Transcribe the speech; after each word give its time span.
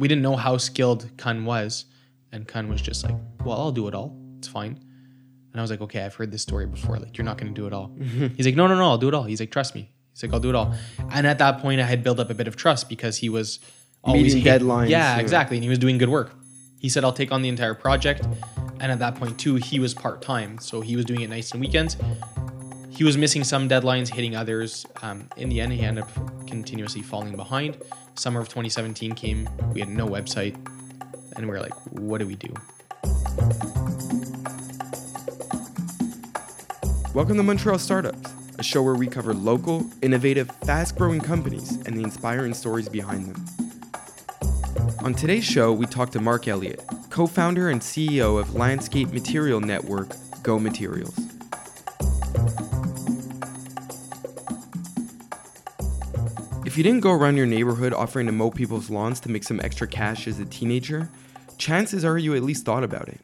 we 0.00 0.08
didn't 0.08 0.22
know 0.22 0.36
how 0.36 0.56
skilled 0.56 1.02
Kun 1.18 1.44
was, 1.44 1.84
and 2.32 2.48
Kun 2.48 2.68
was 2.68 2.80
just 2.80 3.04
like, 3.04 3.14
"Well, 3.44 3.56
I'll 3.58 3.72
do 3.80 3.86
it 3.88 3.94
all. 3.94 4.16
It's 4.38 4.48
fine." 4.48 4.74
And 5.52 5.60
I 5.60 5.62
was 5.62 5.70
like, 5.70 5.80
"Okay, 5.82 6.02
I've 6.04 6.14
heard 6.14 6.30
this 6.32 6.42
story 6.42 6.66
before. 6.66 6.96
Like, 6.98 7.16
you're 7.18 7.24
not 7.24 7.36
going 7.38 7.52
to 7.54 7.60
do 7.60 7.66
it 7.66 7.72
all." 7.72 7.88
He's 8.36 8.46
like, 8.46 8.56
"No, 8.56 8.66
no, 8.66 8.74
no, 8.76 8.84
I'll 8.84 8.98
do 8.98 9.08
it 9.08 9.14
all." 9.14 9.24
He's 9.24 9.40
like, 9.40 9.50
"Trust 9.50 9.74
me." 9.74 9.90
He's 10.12 10.22
like, 10.22 10.32
"I'll 10.32 10.40
do 10.40 10.48
it 10.48 10.54
all." 10.56 10.74
And 11.12 11.26
at 11.26 11.38
that 11.38 11.60
point, 11.60 11.80
I 11.80 11.84
had 11.84 12.02
built 12.02 12.18
up 12.18 12.30
a 12.30 12.34
bit 12.34 12.48
of 12.48 12.56
trust 12.56 12.88
because 12.88 13.18
he 13.18 13.28
was 13.28 13.60
always 14.02 14.34
Meeting 14.34 14.42
hit- 14.50 14.62
deadlines, 14.62 14.88
Yeah, 14.88 15.16
yeah. 15.16 15.20
exactly, 15.20 15.56
and 15.58 15.64
he 15.64 15.68
was 15.68 15.78
doing 15.78 15.98
good 15.98 16.08
work. 16.08 16.34
He 16.78 16.88
said, 16.88 17.04
"I'll 17.04 17.12
take 17.12 17.30
on 17.32 17.42
the 17.42 17.48
entire 17.50 17.74
project." 17.74 18.22
And 18.82 18.90
at 18.90 18.98
that 19.00 19.16
point 19.16 19.38
too, 19.38 19.56
he 19.56 19.78
was 19.78 19.92
part 19.92 20.22
time, 20.22 20.58
so 20.58 20.80
he 20.80 20.96
was 20.96 21.04
doing 21.04 21.20
it 21.20 21.28
nights 21.28 21.52
and 21.52 21.60
weekends. 21.60 21.98
He 23.00 23.04
was 23.04 23.16
missing 23.16 23.44
some 23.44 23.66
deadlines, 23.66 24.10
hitting 24.10 24.36
others. 24.36 24.84
Um, 25.00 25.26
in 25.38 25.48
the 25.48 25.62
end, 25.62 25.72
he 25.72 25.80
ended 25.80 26.04
up 26.04 26.46
continuously 26.46 27.00
falling 27.00 27.34
behind. 27.34 27.78
Summer 28.14 28.40
of 28.40 28.48
2017 28.48 29.12
came. 29.12 29.48
We 29.72 29.80
had 29.80 29.88
no 29.88 30.06
website, 30.06 30.54
and 31.34 31.46
we 31.46 31.50
were 31.50 31.60
like, 31.60 31.72
"What 31.92 32.18
do 32.18 32.26
we 32.26 32.34
do?" 32.34 32.52
Welcome 37.14 37.38
to 37.38 37.42
Montreal 37.42 37.78
Startups, 37.78 38.34
a 38.58 38.62
show 38.62 38.82
where 38.82 38.96
we 38.96 39.06
cover 39.06 39.32
local, 39.32 39.86
innovative, 40.02 40.50
fast 40.66 40.98
growing 40.98 41.22
companies 41.22 41.78
and 41.86 41.96
the 41.96 42.02
inspiring 42.02 42.52
stories 42.52 42.90
behind 42.90 43.34
them. 43.34 43.46
On 45.02 45.14
today's 45.14 45.46
show, 45.46 45.72
we 45.72 45.86
talk 45.86 46.10
to 46.10 46.20
Mark 46.20 46.46
Elliott, 46.48 46.84
co 47.08 47.26
founder 47.26 47.70
and 47.70 47.80
CEO 47.80 48.38
of 48.38 48.54
landscape 48.56 49.10
material 49.10 49.62
network 49.62 50.16
Go 50.42 50.58
Materials. 50.58 51.29
If 56.70 56.76
you 56.76 56.84
didn't 56.84 57.00
go 57.00 57.10
around 57.10 57.36
your 57.36 57.46
neighborhood 57.46 57.92
offering 57.92 58.26
to 58.26 58.32
mow 58.32 58.52
people's 58.52 58.90
lawns 58.90 59.18
to 59.20 59.28
make 59.28 59.42
some 59.42 59.58
extra 59.58 59.88
cash 59.88 60.28
as 60.28 60.38
a 60.38 60.44
teenager, 60.44 61.10
chances 61.58 62.04
are 62.04 62.16
you 62.16 62.36
at 62.36 62.44
least 62.44 62.64
thought 62.64 62.84
about 62.84 63.08
it. 63.08 63.20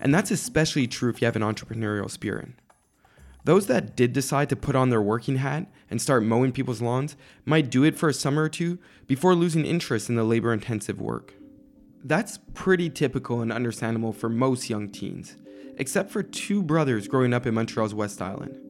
And 0.00 0.14
that's 0.14 0.30
especially 0.30 0.86
true 0.86 1.10
if 1.10 1.20
you 1.20 1.24
have 1.24 1.34
an 1.34 1.42
entrepreneurial 1.42 2.08
spirit. 2.08 2.50
Those 3.42 3.66
that 3.66 3.96
did 3.96 4.12
decide 4.12 4.48
to 4.50 4.54
put 4.54 4.76
on 4.76 4.88
their 4.88 5.02
working 5.02 5.38
hat 5.38 5.66
and 5.90 6.00
start 6.00 6.22
mowing 6.22 6.52
people's 6.52 6.80
lawns 6.80 7.16
might 7.44 7.70
do 7.70 7.82
it 7.82 7.98
for 7.98 8.08
a 8.08 8.14
summer 8.14 8.44
or 8.44 8.48
two 8.48 8.78
before 9.08 9.34
losing 9.34 9.66
interest 9.66 10.08
in 10.08 10.14
the 10.14 10.22
labor 10.22 10.52
intensive 10.52 11.00
work. 11.00 11.34
That's 12.04 12.38
pretty 12.54 12.88
typical 12.88 13.40
and 13.40 13.52
understandable 13.52 14.12
for 14.12 14.28
most 14.28 14.70
young 14.70 14.90
teens, 14.90 15.34
except 15.76 16.12
for 16.12 16.22
two 16.22 16.62
brothers 16.62 17.08
growing 17.08 17.34
up 17.34 17.46
in 17.46 17.54
Montreal's 17.54 17.94
West 17.94 18.22
Island. 18.22 18.69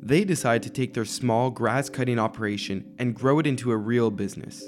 They 0.00 0.24
decide 0.24 0.62
to 0.62 0.70
take 0.70 0.94
their 0.94 1.04
small 1.04 1.50
grass 1.50 1.88
cutting 1.88 2.18
operation 2.18 2.94
and 2.98 3.14
grow 3.14 3.38
it 3.38 3.46
into 3.46 3.72
a 3.72 3.76
real 3.76 4.10
business. 4.10 4.64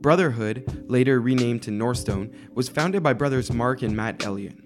Brotherhood, 0.00 0.84
later 0.88 1.20
renamed 1.20 1.62
to 1.62 1.70
Northstone, 1.70 2.32
was 2.54 2.68
founded 2.68 3.02
by 3.02 3.12
brothers 3.12 3.52
Mark 3.52 3.82
and 3.82 3.96
Matt 3.96 4.24
Elliott. 4.24 4.56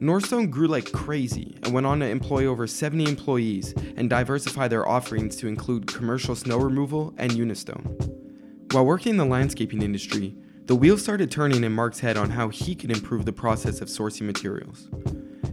Northstone 0.00 0.50
grew 0.50 0.66
like 0.66 0.90
crazy 0.90 1.56
and 1.62 1.72
went 1.72 1.86
on 1.86 2.00
to 2.00 2.06
employ 2.06 2.46
over 2.46 2.66
70 2.66 3.08
employees 3.08 3.72
and 3.96 4.10
diversify 4.10 4.68
their 4.68 4.86
offerings 4.86 5.36
to 5.36 5.46
include 5.46 5.86
commercial 5.86 6.34
snow 6.34 6.58
removal 6.58 7.14
and 7.16 7.32
Unistone. 7.32 8.72
While 8.72 8.86
working 8.86 9.10
in 9.10 9.16
the 9.18 9.24
landscaping 9.24 9.82
industry, 9.82 10.34
the 10.66 10.74
wheels 10.74 11.02
started 11.02 11.30
turning 11.30 11.62
in 11.62 11.72
Mark's 11.72 12.00
head 12.00 12.16
on 12.16 12.30
how 12.30 12.48
he 12.48 12.74
could 12.74 12.90
improve 12.90 13.24
the 13.24 13.32
process 13.32 13.80
of 13.80 13.88
sourcing 13.88 14.22
materials. 14.22 14.88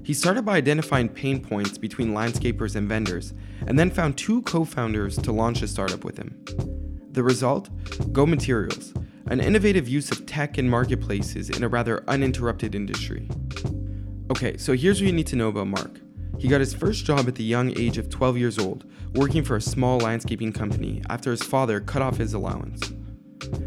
He 0.03 0.13
started 0.13 0.43
by 0.43 0.57
identifying 0.57 1.09
pain 1.09 1.43
points 1.43 1.77
between 1.77 2.13
landscapers 2.13 2.75
and 2.75 2.89
vendors, 2.89 3.33
and 3.67 3.77
then 3.77 3.91
found 3.91 4.17
two 4.17 4.41
co 4.43 4.65
founders 4.65 5.17
to 5.17 5.31
launch 5.31 5.61
a 5.61 5.67
startup 5.67 6.03
with 6.03 6.17
him. 6.17 6.43
The 7.11 7.23
result? 7.23 7.69
Go 8.11 8.25
Materials, 8.25 8.93
an 9.27 9.39
innovative 9.39 9.87
use 9.87 10.11
of 10.11 10.25
tech 10.25 10.57
and 10.57 10.69
marketplaces 10.69 11.49
in 11.49 11.63
a 11.63 11.67
rather 11.67 12.03
uninterrupted 12.07 12.73
industry. 12.73 13.29
Okay, 14.31 14.57
so 14.57 14.73
here's 14.73 15.01
what 15.01 15.07
you 15.07 15.13
need 15.13 15.27
to 15.27 15.35
know 15.35 15.49
about 15.49 15.67
Mark. 15.67 15.99
He 16.39 16.47
got 16.47 16.61
his 16.61 16.73
first 16.73 17.05
job 17.05 17.27
at 17.27 17.35
the 17.35 17.43
young 17.43 17.77
age 17.77 17.99
of 17.99 18.09
12 18.09 18.37
years 18.37 18.57
old, 18.57 18.85
working 19.13 19.43
for 19.43 19.55
a 19.55 19.61
small 19.61 19.99
landscaping 19.99 20.53
company 20.53 21.03
after 21.09 21.29
his 21.29 21.43
father 21.43 21.79
cut 21.79 22.01
off 22.01 22.17
his 22.17 22.33
allowance. 22.33 22.81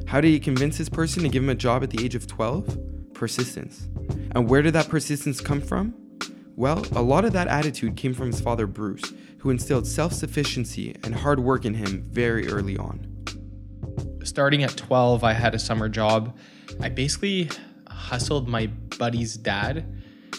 How 0.06 0.20
did 0.20 0.28
he 0.28 0.40
convince 0.40 0.78
this 0.78 0.88
person 0.88 1.22
to 1.22 1.28
give 1.28 1.42
him 1.42 1.50
a 1.50 1.54
job 1.54 1.84
at 1.84 1.90
the 1.90 2.04
age 2.04 2.14
of 2.14 2.26
12? 2.26 3.12
Persistence. 3.14 3.88
And 4.32 4.48
where 4.48 4.62
did 4.62 4.72
that 4.72 4.88
persistence 4.88 5.40
come 5.40 5.60
from? 5.60 5.94
Well, 6.56 6.86
a 6.92 7.02
lot 7.02 7.24
of 7.24 7.32
that 7.32 7.48
attitude 7.48 7.96
came 7.96 8.14
from 8.14 8.28
his 8.28 8.40
father 8.40 8.66
Bruce, 8.68 9.12
who 9.38 9.50
instilled 9.50 9.86
self 9.86 10.12
sufficiency 10.12 10.94
and 11.02 11.14
hard 11.14 11.40
work 11.40 11.64
in 11.64 11.74
him 11.74 12.02
very 12.02 12.46
early 12.48 12.76
on. 12.76 13.10
starting 14.22 14.62
at 14.62 14.74
12 14.76 15.22
i 15.24 15.32
had 15.32 15.54
a 15.54 15.58
summer 15.58 15.88
job. 15.88 16.36
I 16.80 16.88
basically 16.88 17.50
hustled 17.88 18.48
my 18.48 18.66
buddy's 18.98 19.36
dad 19.36 19.84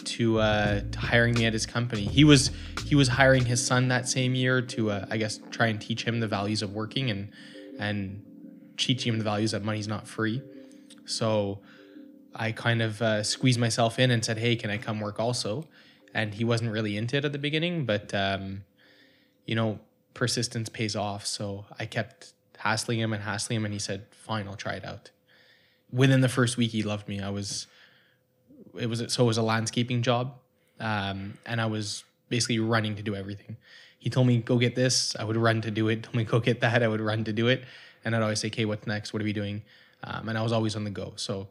to, 0.04 0.38
uh, 0.38 0.80
to 0.90 0.98
hiring 0.98 1.34
me 1.34 1.46
at 1.46 1.52
his 1.52 1.66
company. 1.66 2.04
He 2.04 2.24
was 2.24 2.50
he 2.84 2.94
was 2.94 3.08
hiring 3.08 3.44
his 3.44 3.64
son 3.64 3.88
that 3.88 4.08
same 4.08 4.34
year 4.36 4.62
to 4.62 4.90
uh, 4.92 5.06
i 5.10 5.16
guess 5.16 5.40
try 5.50 5.66
and 5.66 5.80
teach 5.80 6.04
him 6.04 6.20
the 6.20 6.28
values 6.28 6.62
of 6.62 6.72
working 6.72 7.10
and 7.10 7.30
and 7.78 8.24
teach 8.76 9.04
him 9.04 9.18
the 9.18 9.24
values 9.24 9.50
that 9.50 9.62
money's 9.64 9.88
not 9.88 10.08
free. 10.08 10.40
So 11.04 11.60
i 12.34 12.52
kind 12.52 12.80
of 12.82 13.02
uh, 13.02 13.22
squeezed 13.22 13.58
myself 13.60 13.98
in 13.98 14.10
and 14.10 14.24
said 14.24 14.38
hey 14.38 14.56
can 14.56 14.70
i 14.70 14.78
come 14.78 15.00
work 15.00 15.18
also 15.20 15.66
and 16.16 16.34
he 16.34 16.44
wasn't 16.44 16.70
really 16.76 16.96
into 16.96 17.16
it 17.16 17.24
at 17.24 17.32
the 17.32 17.38
beginning 17.48 17.84
but 17.84 18.12
um, 18.14 18.62
you 19.46 19.54
know, 19.54 19.78
persistence 20.12 20.68
pays 20.68 20.94
off. 20.94 21.24
So 21.24 21.64
I 21.78 21.86
kept 21.86 22.32
hassling 22.58 22.98
him 22.98 23.12
and 23.12 23.22
hassling 23.22 23.56
him, 23.58 23.64
and 23.64 23.72
he 23.72 23.80
said, 23.80 24.06
"Fine, 24.10 24.48
I'll 24.48 24.56
try 24.56 24.74
it 24.74 24.84
out." 24.84 25.10
Within 25.90 26.20
the 26.20 26.28
first 26.28 26.56
week, 26.56 26.72
he 26.72 26.82
loved 26.82 27.08
me. 27.08 27.20
I 27.20 27.30
was, 27.30 27.68
it 28.78 28.88
was 28.88 29.02
so 29.08 29.24
it 29.24 29.26
was 29.26 29.38
a 29.38 29.42
landscaping 29.42 30.02
job, 30.02 30.34
um, 30.80 31.38
and 31.46 31.60
I 31.60 31.66
was 31.66 32.04
basically 32.28 32.58
running 32.58 32.96
to 32.96 33.02
do 33.02 33.14
everything. 33.14 33.56
He 33.98 34.10
told 34.10 34.26
me 34.26 34.38
go 34.38 34.58
get 34.58 34.74
this, 34.74 35.16
I 35.18 35.24
would 35.24 35.36
run 35.36 35.62
to 35.62 35.70
do 35.70 35.88
it. 35.88 36.02
Told 36.02 36.16
me 36.16 36.24
go 36.24 36.40
get 36.40 36.60
that, 36.60 36.82
I 36.82 36.88
would 36.88 37.00
run 37.00 37.24
to 37.24 37.32
do 37.32 37.46
it, 37.48 37.64
and 38.04 38.14
I'd 38.14 38.22
always 38.22 38.40
say, 38.40 38.48
"Okay, 38.48 38.64
what's 38.64 38.86
next? 38.86 39.12
What 39.12 39.22
are 39.22 39.24
we 39.24 39.32
doing?" 39.32 39.62
Um, 40.02 40.28
and 40.28 40.36
I 40.36 40.42
was 40.42 40.52
always 40.52 40.76
on 40.76 40.84
the 40.84 40.90
go. 40.90 41.14
So 41.16 41.48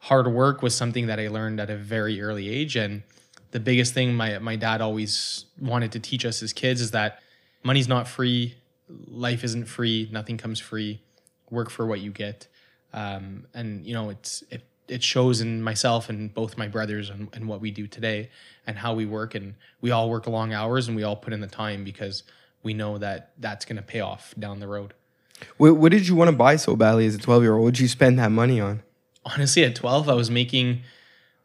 hard 0.00 0.26
work 0.26 0.62
was 0.62 0.74
something 0.74 1.06
that 1.06 1.18
I 1.20 1.28
learned 1.28 1.60
at 1.60 1.70
a 1.70 1.76
very 1.76 2.20
early 2.22 2.48
age, 2.48 2.74
and 2.76 3.02
the 3.50 3.60
biggest 3.60 3.94
thing 3.94 4.14
my 4.14 4.38
my 4.38 4.56
dad 4.56 4.80
always 4.80 5.46
wanted 5.60 5.92
to 5.92 6.00
teach 6.00 6.24
us 6.24 6.42
as 6.42 6.52
kids 6.52 6.80
is 6.80 6.90
that 6.92 7.20
money's 7.62 7.88
not 7.88 8.08
free, 8.08 8.56
life 9.06 9.44
isn't 9.44 9.66
free, 9.66 10.08
nothing 10.12 10.36
comes 10.36 10.60
free. 10.60 11.00
Work 11.50 11.70
for 11.70 11.86
what 11.86 12.00
you 12.00 12.10
get, 12.10 12.46
um, 12.92 13.46
and 13.54 13.86
you 13.86 13.94
know 13.94 14.10
it's 14.10 14.42
it 14.50 14.64
it 14.86 15.02
shows 15.02 15.40
in 15.40 15.62
myself 15.62 16.08
and 16.08 16.32
both 16.32 16.56
my 16.56 16.66
brothers 16.66 17.10
and, 17.10 17.28
and 17.34 17.46
what 17.46 17.60
we 17.60 17.70
do 17.70 17.86
today 17.86 18.30
and 18.66 18.78
how 18.78 18.94
we 18.94 19.04
work 19.04 19.34
and 19.34 19.54
we 19.82 19.90
all 19.90 20.08
work 20.08 20.26
long 20.26 20.54
hours 20.54 20.88
and 20.88 20.96
we 20.96 21.02
all 21.02 21.16
put 21.16 21.32
in 21.34 21.40
the 21.40 21.46
time 21.46 21.84
because 21.84 22.22
we 22.62 22.72
know 22.72 22.96
that 22.96 23.32
that's 23.38 23.66
going 23.66 23.76
to 23.76 23.82
pay 23.82 24.00
off 24.00 24.34
down 24.38 24.60
the 24.60 24.66
road. 24.66 24.94
What, 25.58 25.76
what 25.76 25.92
did 25.92 26.08
you 26.08 26.16
want 26.16 26.30
to 26.30 26.36
buy 26.36 26.56
so 26.56 26.74
badly 26.74 27.04
as 27.04 27.14
a 27.14 27.18
12 27.18 27.42
year 27.42 27.54
old? 27.54 27.64
What 27.64 27.74
did 27.74 27.80
you 27.80 27.88
spend 27.88 28.18
that 28.18 28.32
money 28.32 28.60
on? 28.60 28.82
honestly 29.24 29.64
at 29.64 29.74
12 29.74 30.08
i 30.08 30.14
was 30.14 30.30
making 30.30 30.82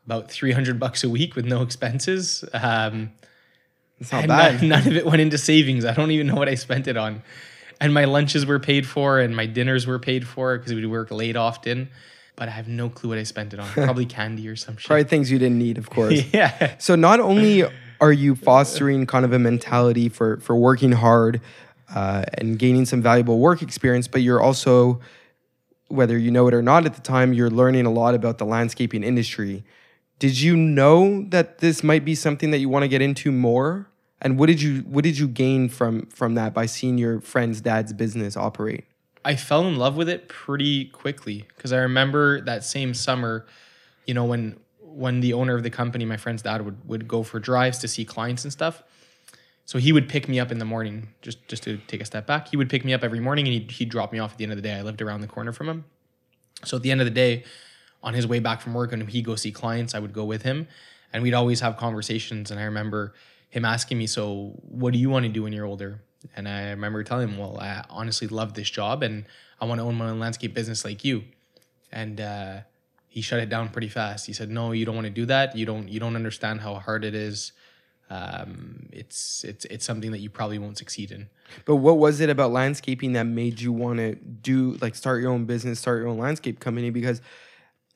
about 0.06 0.30
300 0.30 0.80
bucks 0.80 1.04
a 1.04 1.10
week 1.10 1.36
with 1.36 1.46
no 1.46 1.62
expenses 1.62 2.44
um 2.54 3.12
It's 4.00 4.12
not 4.12 4.28
bad. 4.28 4.62
None, 4.62 4.70
none 4.70 4.88
of 4.88 4.96
it 4.96 5.06
went 5.06 5.22
into 5.22 5.38
savings 5.38 5.86
i 5.86 5.94
don't 5.94 6.12
even 6.12 6.28
know 6.28 6.36
what 6.36 6.50
i 6.50 6.56
spent 6.56 6.88
it 6.88 6.98
on 6.98 7.22
and 7.82 7.94
my 7.94 8.06
lunches 8.06 8.46
were 8.46 8.60
paid 8.60 8.86
for 8.88 9.20
and 9.20 9.36
my 9.36 9.46
dinners 9.46 9.86
were 9.88 10.00
paid 10.00 10.28
for 10.28 10.58
because 10.58 10.74
we'd 10.74 10.86
work 10.86 11.12
late 11.12 11.36
often 11.36 11.90
but 12.36 12.48
i 12.48 12.52
have 12.52 12.68
no 12.68 12.90
clue 12.90 13.10
what 13.10 13.18
i 13.18 13.24
spent 13.24 13.54
it 13.54 13.60
on 13.60 13.68
probably 13.72 14.06
candy 14.06 14.48
or 14.48 14.56
some 14.56 14.78
shit 14.78 14.88
Probably 14.88 15.04
things 15.06 15.32
you 15.32 15.40
didn't 15.40 15.60
need, 15.60 15.78
of 15.78 15.90
course. 15.90 16.22
yeah 16.34 16.76
So 16.80 16.96
not 16.96 17.20
only 17.20 17.64
are 18.02 18.12
you 18.12 18.36
fostering 18.36 19.06
kind 19.06 19.24
of 19.24 19.32
a 19.32 19.40
mentality 19.40 20.10
for 20.10 20.38
for 20.42 20.56
working 20.58 20.92
hard 20.92 21.40
uh, 21.96 22.24
and 22.40 22.60
gaining 22.60 22.86
some 22.86 23.02
valuable 23.02 23.40
work 23.40 23.62
experience, 23.62 24.08
but 24.08 24.22
you're 24.22 24.42
also, 24.42 25.00
whether 25.90 26.18
you 26.18 26.32
know 26.32 26.48
it 26.48 26.54
or 26.54 26.62
not 26.62 26.86
at 26.86 26.96
the 26.96 27.02
time, 27.02 27.34
you're 27.34 27.52
learning 27.52 27.86
a 27.86 27.92
lot 27.92 28.16
about 28.16 28.40
the 28.40 28.46
landscaping 28.46 29.04
industry. 29.04 29.64
Did 30.20 30.40
you 30.40 30.56
know 30.56 31.26
that 31.30 31.60
this 31.60 31.84
might 31.84 32.06
be 32.06 32.16
something 32.16 32.52
that 32.52 32.60
you 32.60 32.70
want 32.70 32.84
to 32.84 32.88
get 32.88 33.02
into 33.02 33.32
more? 33.32 33.90
And 34.22 34.40
what 34.40 34.48
did 34.48 34.62
you 34.62 34.82
what 34.82 35.04
did 35.04 35.18
you 35.18 35.28
gain 35.28 35.68
from 35.68 36.06
from 36.08 36.36
that 36.36 36.54
by 36.54 36.66
seeing 36.66 36.98
your 36.98 37.20
friend's 37.20 37.60
dad's 37.60 37.92
business 37.92 38.38
operate? 38.38 38.86
I 39.26 39.36
fell 39.36 39.68
in 39.68 39.78
love 39.78 39.96
with 39.96 40.10
it 40.10 40.30
pretty 40.30 40.86
quickly 40.86 41.46
because 41.56 41.74
I 41.74 41.78
remember 41.80 42.42
that 42.42 42.64
same 42.64 42.94
summer, 42.94 43.46
you 44.06 44.14
know, 44.14 44.26
when 44.26 44.58
when 44.80 45.20
the 45.22 45.34
owner 45.34 45.56
of 45.56 45.64
the 45.64 45.70
company, 45.70 46.06
my 46.06 46.18
friend's 46.18 46.42
dad, 46.42 46.64
would 46.64 46.88
would 46.88 47.08
go 47.08 47.24
for 47.24 47.40
drives 47.40 47.80
to 47.80 47.88
see 47.88 48.06
clients 48.06 48.44
and 48.44 48.54
stuff. 48.54 48.84
So 49.66 49.78
he 49.78 49.94
would 49.94 50.10
pick 50.10 50.28
me 50.28 50.40
up 50.40 50.52
in 50.52 50.60
the 50.60 50.66
morning, 50.66 51.10
just 51.22 51.46
just 51.48 51.64
to 51.64 51.78
take 51.88 52.02
a 52.02 52.06
step 52.06 52.28
back. 52.28 52.50
He 52.50 52.58
would 52.58 52.70
pick 52.70 52.86
me 52.86 52.94
up 52.94 53.04
every 53.04 53.20
morning 53.20 53.46
and 53.46 53.54
he'd, 53.54 53.72
he'd 53.72 53.90
drop 53.90 54.12
me 54.12 54.20
off 54.20 54.34
at 54.34 54.38
the 54.38 54.44
end 54.44 54.52
of 54.54 54.58
the 54.58 54.62
day. 54.62 54.74
I 54.74 54.82
lived 54.82 55.02
around 55.02 55.22
the 55.22 55.28
corner 55.28 55.52
from 55.52 55.70
him. 55.70 55.86
So 56.66 56.78
at 56.78 56.84
the 56.84 56.92
end 56.92 57.02
of 57.02 57.06
the 57.06 57.12
day, 57.12 57.44
on 58.04 58.14
his 58.14 58.28
way 58.28 58.40
back 58.40 58.62
from 58.62 58.74
work, 58.74 58.92
and 58.92 59.10
he'd 59.10 59.26
go 59.26 59.36
see 59.36 59.52
clients, 59.52 59.96
I 59.96 60.00
would 60.00 60.14
go 60.14 60.26
with 60.26 60.44
him 60.44 60.68
and 61.12 61.24
we'd 61.24 61.34
always 61.34 61.62
have 61.62 61.78
conversations. 61.78 62.52
And 62.52 62.60
I 62.60 62.64
remember 62.64 63.14
him 63.50 63.66
asking 63.66 63.98
me, 63.98 64.08
So 64.08 64.54
what 64.62 64.94
do 64.94 65.00
you 65.00 65.10
want 65.10 65.26
to 65.26 65.32
do 65.32 65.44
when 65.44 65.54
you're 65.54 65.66
older? 65.66 66.02
And 66.36 66.48
I 66.48 66.70
remember 66.72 67.04
telling 67.04 67.30
him, 67.30 67.38
Well, 67.38 67.58
I 67.60 67.84
honestly 67.90 68.28
love 68.28 68.54
this 68.56 68.70
job 68.70 69.04
and 69.04 69.26
I 69.62 69.66
want 69.66 69.80
to 69.80 69.86
own 69.86 69.96
my 69.96 70.10
own 70.10 70.20
landscape 70.20 70.54
business 70.54 70.84
like 70.84 71.04
you. 71.06 71.24
and 71.92 72.20
uh, 72.20 72.58
he 73.08 73.22
shut 73.22 73.40
it 73.40 73.50
down 73.50 73.70
pretty 73.70 73.90
fast. 73.90 74.26
He 74.26 74.34
said, 74.34 74.50
"No, 74.50 74.72
you 74.72 74.86
don't 74.86 74.96
want 74.96 75.06
to 75.06 75.12
do 75.14 75.26
that. 75.28 75.56
You 75.56 75.66
don't 75.66 75.88
you 75.88 76.00
don't 76.00 76.16
understand 76.16 76.62
how 76.62 76.76
hard 76.76 77.06
it 77.06 77.14
is. 77.14 77.52
Um, 78.10 78.90
it's 78.92 79.44
it's 79.44 79.66
it's 79.66 79.86
something 79.86 80.12
that 80.12 80.20
you 80.20 80.30
probably 80.30 80.58
won't 80.60 80.78
succeed 80.78 81.12
in." 81.12 81.30
But 81.66 81.78
what 81.78 81.98
was 81.98 82.20
it 82.22 82.30
about 82.30 82.52
landscaping 82.52 83.14
that 83.14 83.24
made 83.26 83.62
you 83.62 83.72
want 83.72 84.00
to 84.00 84.16
do 84.16 84.78
like 84.82 84.96
start 84.96 85.22
your 85.22 85.32
own 85.32 85.46
business, 85.46 85.80
start 85.80 86.00
your 86.00 86.08
own 86.10 86.18
landscape 86.18 86.60
company? 86.60 86.90
Because 86.90 87.22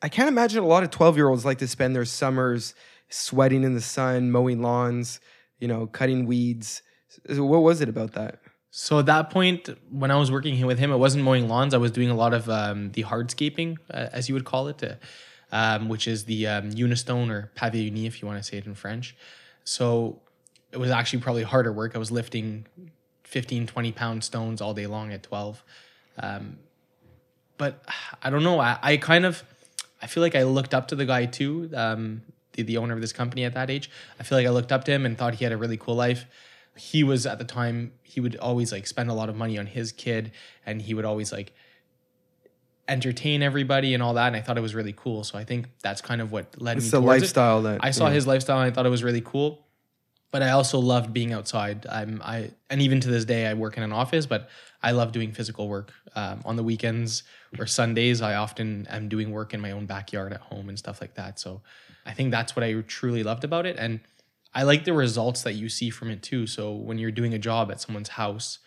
I 0.00 0.08
can't 0.08 0.28
imagine 0.28 0.62
a 0.62 0.66
lot 0.66 0.82
of 0.82 0.90
12 0.90 1.16
year 1.16 1.28
olds 1.28 1.44
like 1.44 1.58
to 1.58 1.68
spend 1.68 1.94
their 1.94 2.04
summers 2.04 2.74
sweating 3.08 3.64
in 3.64 3.74
the 3.74 3.80
sun, 3.80 4.30
mowing 4.30 4.62
lawns, 4.62 5.20
you 5.58 5.68
know, 5.68 5.86
cutting 5.86 6.26
weeds. 6.26 6.82
What 7.28 7.60
was 7.60 7.80
it 7.80 7.88
about 7.88 8.12
that? 8.12 8.40
So 8.70 8.98
at 8.98 9.06
that 9.06 9.30
point, 9.30 9.70
when 9.90 10.10
I 10.10 10.16
was 10.16 10.30
working 10.30 10.64
with 10.66 10.78
him, 10.78 10.92
it 10.92 10.98
wasn't 10.98 11.24
mowing 11.24 11.48
lawns. 11.48 11.74
I 11.74 11.78
was 11.78 11.90
doing 11.90 12.10
a 12.10 12.14
lot 12.14 12.34
of 12.34 12.48
um, 12.50 12.92
the 12.92 13.02
hardscaping, 13.02 13.78
uh, 13.90 14.08
as 14.12 14.28
you 14.28 14.34
would 14.34 14.44
call 14.44 14.68
it, 14.68 14.84
uh, 14.84 14.94
um, 15.50 15.88
which 15.88 16.06
is 16.06 16.26
the 16.26 16.46
um, 16.46 16.70
unistone 16.70 17.30
or 17.30 17.50
pavé 17.56 17.84
uni, 17.84 18.06
if 18.06 18.20
you 18.20 18.28
want 18.28 18.38
to 18.38 18.44
say 18.44 18.58
it 18.58 18.66
in 18.66 18.74
French. 18.74 19.16
So 19.64 20.20
it 20.70 20.76
was 20.76 20.90
actually 20.90 21.20
probably 21.20 21.42
harder 21.44 21.72
work. 21.72 21.96
I 21.96 21.98
was 21.98 22.10
lifting 22.10 22.66
15, 23.24 23.66
20 23.66 23.92
pound 23.92 24.22
stones 24.22 24.60
all 24.60 24.74
day 24.74 24.86
long 24.86 25.12
at 25.12 25.22
12. 25.22 25.64
Um, 26.18 26.58
but 27.56 27.82
I 28.22 28.30
don't 28.30 28.44
know. 28.44 28.60
I, 28.60 28.78
I 28.82 28.96
kind 28.98 29.24
of, 29.24 29.42
I 30.00 30.06
feel 30.06 30.22
like 30.22 30.34
I 30.34 30.44
looked 30.44 30.74
up 30.74 30.88
to 30.88 30.96
the 30.96 31.04
guy 31.06 31.26
too, 31.26 31.70
um, 31.74 32.22
the, 32.52 32.62
the 32.62 32.76
owner 32.76 32.94
of 32.94 33.00
this 33.00 33.12
company 33.12 33.44
at 33.44 33.54
that 33.54 33.70
age. 33.70 33.90
I 34.18 34.22
feel 34.22 34.38
like 34.38 34.46
I 34.46 34.50
looked 34.50 34.72
up 34.72 34.84
to 34.84 34.92
him 34.92 35.04
and 35.06 35.16
thought 35.18 35.34
he 35.36 35.44
had 35.44 35.52
a 35.52 35.56
really 35.56 35.76
cool 35.76 35.94
life 35.94 36.26
he 36.78 37.02
was 37.02 37.26
at 37.26 37.38
the 37.38 37.44
time 37.44 37.92
he 38.02 38.20
would 38.20 38.36
always 38.36 38.72
like 38.72 38.86
spend 38.86 39.10
a 39.10 39.14
lot 39.14 39.28
of 39.28 39.36
money 39.36 39.58
on 39.58 39.66
his 39.66 39.92
kid 39.92 40.30
and 40.64 40.80
he 40.82 40.94
would 40.94 41.04
always 41.04 41.32
like 41.32 41.52
entertain 42.86 43.42
everybody 43.42 43.92
and 43.92 44.02
all 44.02 44.14
that 44.14 44.28
and 44.28 44.36
i 44.36 44.40
thought 44.40 44.56
it 44.56 44.62
was 44.62 44.74
really 44.74 44.94
cool 44.96 45.22
so 45.24 45.36
i 45.38 45.44
think 45.44 45.68
that's 45.82 46.00
kind 46.00 46.20
of 46.20 46.32
what 46.32 46.60
led 46.60 46.76
It's 46.78 46.86
me 46.86 46.90
the 46.90 47.00
towards 47.00 47.18
it. 47.18 47.24
lifestyle 47.26 47.62
that 47.62 47.80
i 47.84 47.90
saw 47.90 48.06
yeah. 48.06 48.14
his 48.14 48.26
lifestyle 48.26 48.60
and 48.60 48.70
i 48.70 48.74
thought 48.74 48.86
it 48.86 48.90
was 48.90 49.04
really 49.04 49.20
cool 49.20 49.66
but 50.30 50.42
i 50.42 50.50
also 50.50 50.78
loved 50.78 51.12
being 51.12 51.32
outside 51.32 51.86
i'm 51.90 52.20
i 52.24 52.50
and 52.70 52.82
even 52.82 53.00
to 53.00 53.08
this 53.08 53.24
day 53.24 53.46
i 53.46 53.54
work 53.54 53.76
in 53.76 53.82
an 53.82 53.92
office 53.92 54.26
but 54.26 54.48
i 54.82 54.90
love 54.90 55.12
doing 55.12 55.32
physical 55.32 55.68
work 55.68 55.92
um, 56.14 56.40
on 56.44 56.56
the 56.56 56.62
weekends 56.62 57.22
or 57.58 57.66
sundays 57.66 58.20
i 58.20 58.34
often 58.34 58.86
am 58.90 59.08
doing 59.08 59.30
work 59.30 59.54
in 59.54 59.60
my 59.60 59.70
own 59.70 59.86
backyard 59.86 60.32
at 60.32 60.40
home 60.40 60.68
and 60.68 60.78
stuff 60.78 61.00
like 61.00 61.14
that 61.14 61.38
so 61.38 61.60
i 62.06 62.12
think 62.12 62.30
that's 62.30 62.54
what 62.54 62.64
i 62.64 62.72
truly 62.82 63.22
loved 63.22 63.44
about 63.44 63.66
it 63.66 63.76
and 63.78 64.00
I 64.54 64.62
like 64.62 64.84
the 64.84 64.92
results 64.92 65.42
that 65.42 65.54
you 65.54 65.68
see 65.68 65.90
from 65.90 66.10
it 66.10 66.22
too. 66.22 66.46
So 66.46 66.72
when 66.72 66.98
you're 66.98 67.10
doing 67.10 67.34
a 67.34 67.38
job 67.38 67.70
at 67.70 67.80
someone's 67.80 68.10
house, 68.10 68.58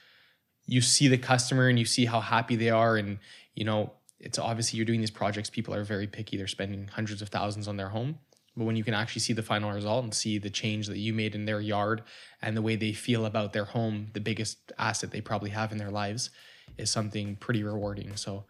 you 0.65 0.81
see 0.81 1.07
the 1.07 1.17
customer 1.17 1.67
and 1.67 1.79
you 1.79 1.85
see 1.85 2.05
how 2.05 2.21
happy 2.21 2.55
they 2.55 2.69
are. 2.69 2.97
And, 2.97 3.19
you 3.55 3.65
know, 3.65 3.91
it's 4.19 4.37
obviously 4.37 4.77
you're 4.77 4.85
doing 4.85 4.99
these 4.99 5.11
projects, 5.11 5.49
people 5.49 5.73
are 5.73 5.83
very 5.83 6.07
picky. 6.07 6.37
They're 6.37 6.47
spending 6.47 6.87
hundreds 6.87 7.21
of 7.21 7.29
thousands 7.29 7.67
on 7.67 7.77
their 7.77 7.89
home. 7.89 8.19
But 8.61 8.67
when 8.67 8.75
you 8.75 8.83
can 8.83 8.93
actually 8.93 9.21
see 9.21 9.33
the 9.33 9.41
final 9.41 9.71
result 9.71 10.03
and 10.03 10.13
see 10.13 10.37
the 10.37 10.51
change 10.51 10.85
that 10.85 10.99
you 10.99 11.13
made 11.13 11.33
in 11.33 11.45
their 11.45 11.59
yard 11.59 12.03
and 12.43 12.55
the 12.55 12.61
way 12.61 12.75
they 12.75 12.93
feel 12.93 13.25
about 13.25 13.53
their 13.53 13.65
home, 13.65 14.11
the 14.13 14.19
biggest 14.19 14.71
asset 14.77 15.09
they 15.09 15.19
probably 15.19 15.49
have 15.49 15.71
in 15.71 15.79
their 15.79 15.89
lives 15.89 16.29
is 16.77 16.91
something 16.91 17.37
pretty 17.37 17.63
rewarding. 17.63 18.15
So 18.15 18.43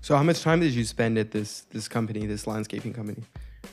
So 0.00 0.16
how 0.16 0.22
much 0.22 0.42
time 0.42 0.60
did 0.60 0.74
you 0.74 0.84
spend 0.84 1.18
at 1.18 1.32
this 1.32 1.62
this 1.70 1.88
company, 1.88 2.24
this 2.24 2.46
landscaping 2.46 2.92
company? 2.92 3.24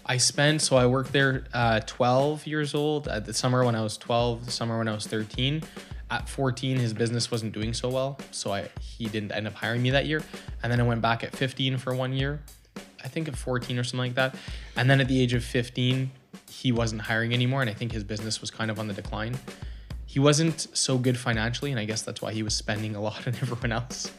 I 0.07 0.17
spent 0.17 0.63
so 0.63 0.75
I 0.75 0.87
worked 0.87 1.13
there 1.13 1.43
uh, 1.53 1.81
12 1.81 2.47
years 2.47 2.73
old 2.73 3.07
at 3.07 3.25
the 3.25 3.33
summer 3.35 3.63
when 3.63 3.75
I 3.75 3.83
was 3.83 3.95
12, 3.95 4.45
the 4.47 4.51
summer 4.51 4.79
when 4.79 4.87
I 4.87 4.93
was 4.95 5.05
13. 5.05 5.61
At 6.09 6.27
14, 6.27 6.77
his 6.77 6.93
business 6.93 7.29
wasn't 7.29 7.53
doing 7.53 7.75
so 7.75 7.89
well, 7.89 8.17
so 8.31 8.51
I 8.51 8.69
he 8.79 9.05
didn't 9.05 9.33
end 9.33 9.45
up 9.45 9.53
hiring 9.53 9.83
me 9.83 9.91
that 9.91 10.07
year. 10.07 10.23
And 10.63 10.71
then 10.71 10.81
I 10.81 10.83
went 10.83 11.03
back 11.03 11.23
at 11.23 11.35
15 11.35 11.77
for 11.77 11.93
one 11.93 12.11
year, 12.11 12.41
I 13.05 13.07
think 13.07 13.27
at 13.27 13.35
14 13.37 13.77
or 13.77 13.83
something 13.83 13.99
like 13.99 14.15
that. 14.15 14.35
And 14.75 14.89
then 14.89 14.99
at 14.99 15.07
the 15.07 15.21
age 15.21 15.33
of 15.33 15.43
15, 15.43 16.11
he 16.49 16.71
wasn't 16.71 17.01
hiring 17.01 17.33
anymore, 17.33 17.61
and 17.61 17.69
I 17.69 17.73
think 17.73 17.91
his 17.91 18.03
business 18.03 18.41
was 18.41 18.49
kind 18.51 18.71
of 18.71 18.79
on 18.79 18.87
the 18.87 18.93
decline. 18.93 19.37
He 20.05 20.19
wasn't 20.19 20.67
so 20.73 20.97
good 20.97 21.17
financially, 21.17 21.71
and 21.71 21.79
I 21.79 21.85
guess 21.85 22.01
that's 22.01 22.21
why 22.21 22.33
he 22.33 22.43
was 22.43 22.55
spending 22.55 22.95
a 22.95 23.01
lot 23.07 23.27
on 23.27 23.35
everyone 23.35 23.71
else. 23.71 24.11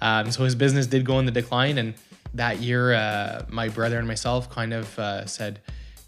Um, 0.00 0.30
so 0.30 0.44
his 0.44 0.54
business 0.54 0.86
did 0.86 1.04
go 1.04 1.18
in 1.18 1.24
the 1.24 1.32
decline, 1.32 1.78
and 1.78 1.94
that 2.34 2.58
year, 2.58 2.94
uh, 2.94 3.44
my 3.48 3.68
brother 3.68 3.98
and 3.98 4.08
myself 4.08 4.50
kind 4.50 4.72
of 4.74 4.98
uh, 4.98 5.26
said, 5.26 5.60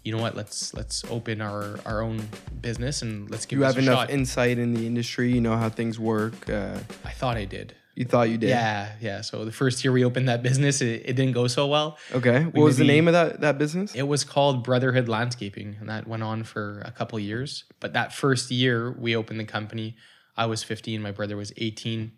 "You 0.03 0.11
know 0.15 0.21
what? 0.21 0.35
Let's 0.35 0.73
let's 0.73 1.03
open 1.05 1.41
our 1.41 1.79
our 1.85 2.01
own 2.01 2.21
business 2.61 3.01
and 3.01 3.29
let's 3.31 3.45
give 3.45 3.59
You 3.59 3.65
have 3.65 3.77
enough 3.77 3.99
shot." 3.99 4.09
insight 4.09 4.59
in 4.59 4.73
the 4.73 4.85
industry, 4.85 5.31
you 5.31 5.41
know 5.41 5.57
how 5.57 5.69
things 5.69 5.99
work. 5.99 6.49
Uh, 6.49 6.77
I 7.03 7.11
thought 7.11 7.37
I 7.37 7.45
did. 7.45 7.73
You 7.95 8.05
thought 8.05 8.29
you 8.29 8.37
did. 8.37 8.49
Yeah, 8.49 8.93
yeah. 9.01 9.21
So 9.21 9.43
the 9.45 9.51
first 9.51 9.83
year 9.83 9.91
we 9.91 10.05
opened 10.05 10.29
that 10.29 10.41
business, 10.43 10.81
it, 10.81 11.03
it 11.05 11.13
didn't 11.15 11.33
go 11.33 11.47
so 11.47 11.67
well. 11.67 11.97
Okay. 12.13 12.43
What 12.43 12.63
was 12.63 12.77
the 12.77 12.85
name 12.85 13.07
of 13.07 13.13
that 13.13 13.41
that 13.41 13.57
business? 13.57 13.93
It 13.95 14.07
was 14.07 14.23
called 14.23 14.63
Brotherhood 14.63 15.09
Landscaping, 15.09 15.77
and 15.79 15.89
that 15.89 16.07
went 16.07 16.23
on 16.23 16.43
for 16.43 16.81
a 16.85 16.91
couple 16.91 17.19
years. 17.19 17.65
But 17.79 17.93
that 17.93 18.13
first 18.13 18.51
year 18.51 18.91
we 18.91 19.15
opened 19.15 19.39
the 19.39 19.45
company, 19.45 19.95
I 20.37 20.45
was 20.45 20.63
15, 20.63 21.01
my 21.01 21.11
brother 21.11 21.35
was 21.35 21.51
18. 21.57 22.11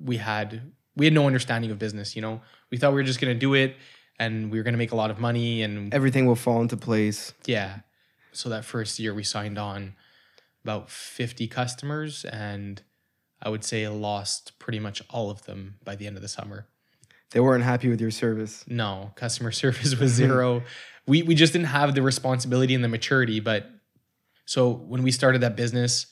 We 0.00 0.16
had 0.16 0.72
we 0.96 1.06
had 1.06 1.14
no 1.14 1.26
understanding 1.26 1.70
of 1.70 1.78
business, 1.78 2.16
you 2.16 2.22
know. 2.22 2.40
We 2.70 2.78
thought 2.78 2.90
we 2.92 2.96
were 2.96 3.02
just 3.04 3.20
gonna 3.20 3.34
do 3.34 3.54
it 3.54 3.76
and 4.18 4.50
we 4.50 4.58
were 4.58 4.64
gonna 4.64 4.76
make 4.76 4.92
a 4.92 4.96
lot 4.96 5.10
of 5.10 5.18
money 5.18 5.62
and 5.62 5.92
Everything 5.94 6.26
will 6.26 6.36
fall 6.36 6.60
into 6.62 6.76
place. 6.76 7.32
yeah. 7.46 7.80
So 8.34 8.48
that 8.48 8.64
first 8.64 8.98
year 8.98 9.12
we 9.12 9.24
signed 9.24 9.58
on 9.58 9.94
about 10.64 10.88
50 10.88 11.46
customers 11.48 12.24
and 12.24 12.80
I 13.42 13.48
would 13.48 13.64
say 13.64 13.86
lost 13.88 14.58
pretty 14.58 14.78
much 14.78 15.02
all 15.10 15.30
of 15.30 15.44
them 15.44 15.74
by 15.84 15.96
the 15.96 16.06
end 16.06 16.16
of 16.16 16.22
the 16.22 16.28
summer. 16.28 16.66
They 17.32 17.40
weren't 17.40 17.64
happy 17.64 17.88
with 17.88 18.00
your 18.00 18.10
service. 18.10 18.64
No, 18.68 19.12
customer 19.16 19.50
service 19.62 19.98
was 19.98 20.12
zero. 20.12 20.62
we 21.06 21.22
we 21.22 21.34
just 21.34 21.52
didn't 21.52 21.68
have 21.68 21.94
the 21.94 22.02
responsibility 22.02 22.74
and 22.74 22.84
the 22.84 22.88
maturity. 22.88 23.40
But 23.40 23.68
so 24.46 24.70
when 24.70 25.02
we 25.02 25.10
started 25.10 25.40
that 25.40 25.56
business, 25.56 26.06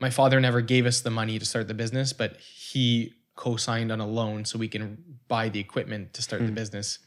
my 0.00 0.10
father 0.10 0.40
never 0.40 0.60
gave 0.60 0.86
us 0.86 1.00
the 1.00 1.10
money 1.10 1.38
to 1.38 1.44
start 1.44 1.68
the 1.68 1.74
business, 1.74 2.12
but 2.12 2.36
he 2.38 3.14
co-signed 3.36 3.90
on 3.90 4.00
a 4.00 4.06
loan 4.06 4.44
so 4.44 4.58
we 4.58 4.68
can 4.68 5.02
buy 5.28 5.48
the 5.48 5.60
equipment 5.60 6.14
to 6.14 6.22
start 6.22 6.42
the 6.42 6.48
hmm. 6.48 6.54
business. 6.54 6.98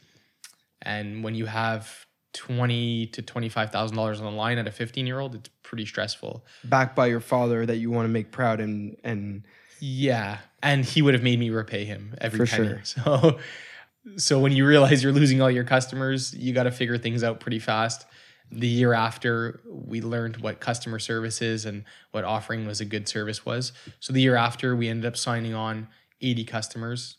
And 0.82 1.24
when 1.24 1.34
you 1.34 1.46
have 1.46 2.06
twenty 2.34 3.06
to 3.06 3.22
twenty 3.22 3.48
five 3.48 3.70
thousand 3.70 3.96
dollars 3.96 4.20
on 4.20 4.26
the 4.26 4.36
line 4.36 4.58
at 4.58 4.66
a 4.66 4.72
fifteen 4.72 5.06
year 5.06 5.18
old, 5.20 5.34
it's 5.34 5.48
pretty 5.62 5.86
stressful. 5.86 6.44
Backed 6.64 6.94
by 6.94 7.06
your 7.06 7.20
father 7.20 7.64
that 7.64 7.76
you 7.76 7.90
want 7.90 8.04
to 8.04 8.10
make 8.10 8.30
proud 8.30 8.60
and 8.60 8.96
and 9.02 9.44
Yeah, 9.80 10.38
and 10.62 10.84
he 10.84 11.00
would 11.00 11.14
have 11.14 11.22
made 11.22 11.38
me 11.38 11.48
repay 11.50 11.84
him 11.86 12.14
every 12.20 12.46
penny. 12.46 12.68
sure. 12.68 12.80
So, 12.84 13.38
so 14.16 14.38
when 14.38 14.52
you 14.52 14.66
realize 14.66 15.02
you're 15.02 15.12
losing 15.12 15.40
all 15.40 15.50
your 15.50 15.64
customers, 15.64 16.34
you 16.34 16.52
got 16.52 16.64
to 16.64 16.70
figure 16.70 16.98
things 16.98 17.24
out 17.24 17.40
pretty 17.40 17.58
fast. 17.58 18.04
The 18.50 18.68
year 18.68 18.92
after, 18.92 19.60
we 19.66 20.02
learned 20.02 20.36
what 20.36 20.60
customer 20.60 20.98
service 20.98 21.40
is 21.40 21.64
and 21.64 21.84
what 22.10 22.24
offering 22.24 22.66
was 22.66 22.80
a 22.80 22.84
good 22.84 23.08
service 23.08 23.46
was. 23.46 23.72
So 24.00 24.12
the 24.12 24.20
year 24.20 24.36
after, 24.36 24.76
we 24.76 24.88
ended 24.88 25.06
up 25.06 25.16
signing 25.16 25.54
on 25.54 25.88
80 26.20 26.44
customers, 26.44 27.16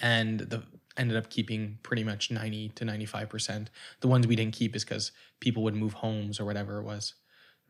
and 0.00 0.40
the 0.40 0.64
ended 0.98 1.16
up 1.16 1.28
keeping 1.30 1.78
pretty 1.82 2.04
much 2.04 2.30
90 2.30 2.70
to 2.70 2.84
95 2.84 3.28
percent. 3.28 3.70
The 4.00 4.08
ones 4.08 4.26
we 4.26 4.36
didn't 4.36 4.54
keep 4.54 4.74
is 4.76 4.84
because 4.84 5.12
people 5.40 5.62
would 5.64 5.74
move 5.74 5.94
homes 5.94 6.40
or 6.40 6.44
whatever 6.44 6.78
it 6.78 6.84
was. 6.84 7.14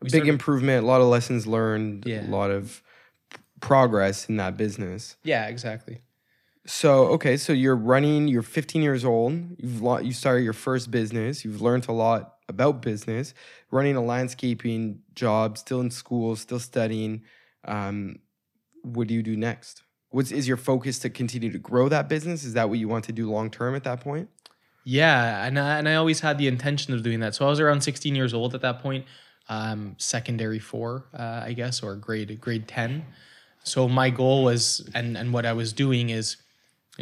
We 0.01 0.09
big 0.09 0.27
improvement, 0.27 0.83
a 0.83 0.87
lot 0.87 1.01
of 1.01 1.07
lessons 1.07 1.47
learned, 1.47 2.05
Yeah. 2.05 2.27
a 2.27 2.29
lot 2.29 2.51
of 2.51 2.81
progress 3.59 4.29
in 4.29 4.37
that 4.37 4.57
business. 4.57 5.15
yeah, 5.23 5.47
exactly. 5.47 6.01
So 6.65 7.05
okay, 7.13 7.37
so 7.37 7.53
you're 7.53 7.75
running. 7.77 8.27
You're 8.27 8.41
15 8.41 8.81
years 8.81 9.05
old. 9.05 9.33
You've 9.57 9.81
lo- 9.81 9.99
you 9.99 10.11
started 10.11 10.43
your 10.43 10.53
first 10.53 10.91
business. 10.91 11.45
You've 11.45 11.61
learned 11.61 11.87
a 11.87 11.93
lot 11.93 12.35
about 12.49 12.81
business. 12.81 13.33
Running 13.71 13.95
a 13.95 14.03
landscaping 14.03 14.99
job, 15.15 15.57
still 15.57 15.79
in 15.79 15.89
school, 15.91 16.35
still 16.35 16.59
studying. 16.59 17.23
Um, 17.63 18.19
what 18.83 19.07
do 19.07 19.13
you 19.13 19.23
do 19.23 19.37
next? 19.37 19.83
Is 20.19 20.47
your 20.47 20.57
focus 20.57 20.99
to 20.99 21.09
continue 21.09 21.51
to 21.51 21.57
grow 21.57 21.89
that 21.89 22.09
business? 22.09 22.43
Is 22.43 22.53
that 22.53 22.69
what 22.69 22.79
you 22.79 22.87
want 22.87 23.05
to 23.05 23.11
do 23.11 23.29
long 23.29 23.49
term 23.49 23.75
at 23.75 23.83
that 23.83 24.01
point? 24.01 24.29
Yeah, 24.83 25.45
and 25.45 25.59
I, 25.59 25.77
and 25.77 25.89
I 25.89 25.95
always 25.95 26.21
had 26.21 26.37
the 26.37 26.47
intention 26.47 26.93
of 26.93 27.03
doing 27.03 27.19
that. 27.19 27.35
So 27.35 27.45
I 27.45 27.49
was 27.49 27.59
around 27.59 27.81
16 27.81 28.15
years 28.15 28.33
old 28.33 28.55
at 28.55 28.61
that 28.61 28.79
point, 28.79 29.05
um, 29.49 29.95
secondary 29.97 30.59
four, 30.59 31.05
uh, 31.13 31.43
I 31.45 31.53
guess, 31.53 31.83
or 31.83 31.95
grade 31.95 32.39
grade 32.39 32.67
10. 32.67 33.05
So 33.63 33.89
my 33.89 34.09
goal 34.09 34.45
was, 34.45 34.89
and 34.95 35.17
and 35.17 35.33
what 35.33 35.45
I 35.45 35.53
was 35.53 35.73
doing 35.73 36.09
is 36.09 36.37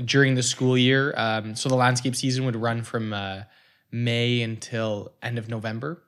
during 0.03 0.35
the 0.35 0.43
school 0.43 0.77
year. 0.77 1.13
Um, 1.15 1.55
so 1.55 1.69
the 1.69 1.75
landscape 1.75 2.15
season 2.15 2.45
would 2.45 2.55
run 2.55 2.83
from 2.83 3.13
uh, 3.13 3.43
May 3.91 4.41
until 4.41 5.13
end 5.21 5.37
of 5.37 5.47
November. 5.47 6.01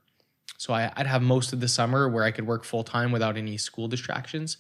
So 0.58 0.74
I, 0.74 0.92
I'd 0.96 1.08
have 1.08 1.22
most 1.22 1.54
of 1.54 1.60
the 1.60 1.68
summer 1.68 2.10
where 2.10 2.24
I 2.24 2.32
could 2.32 2.48
work 2.48 2.64
full 2.64 2.84
time 2.84 3.12
without 3.12 3.38
any 3.38 3.58
school 3.58 3.88
distractions. 3.88 4.58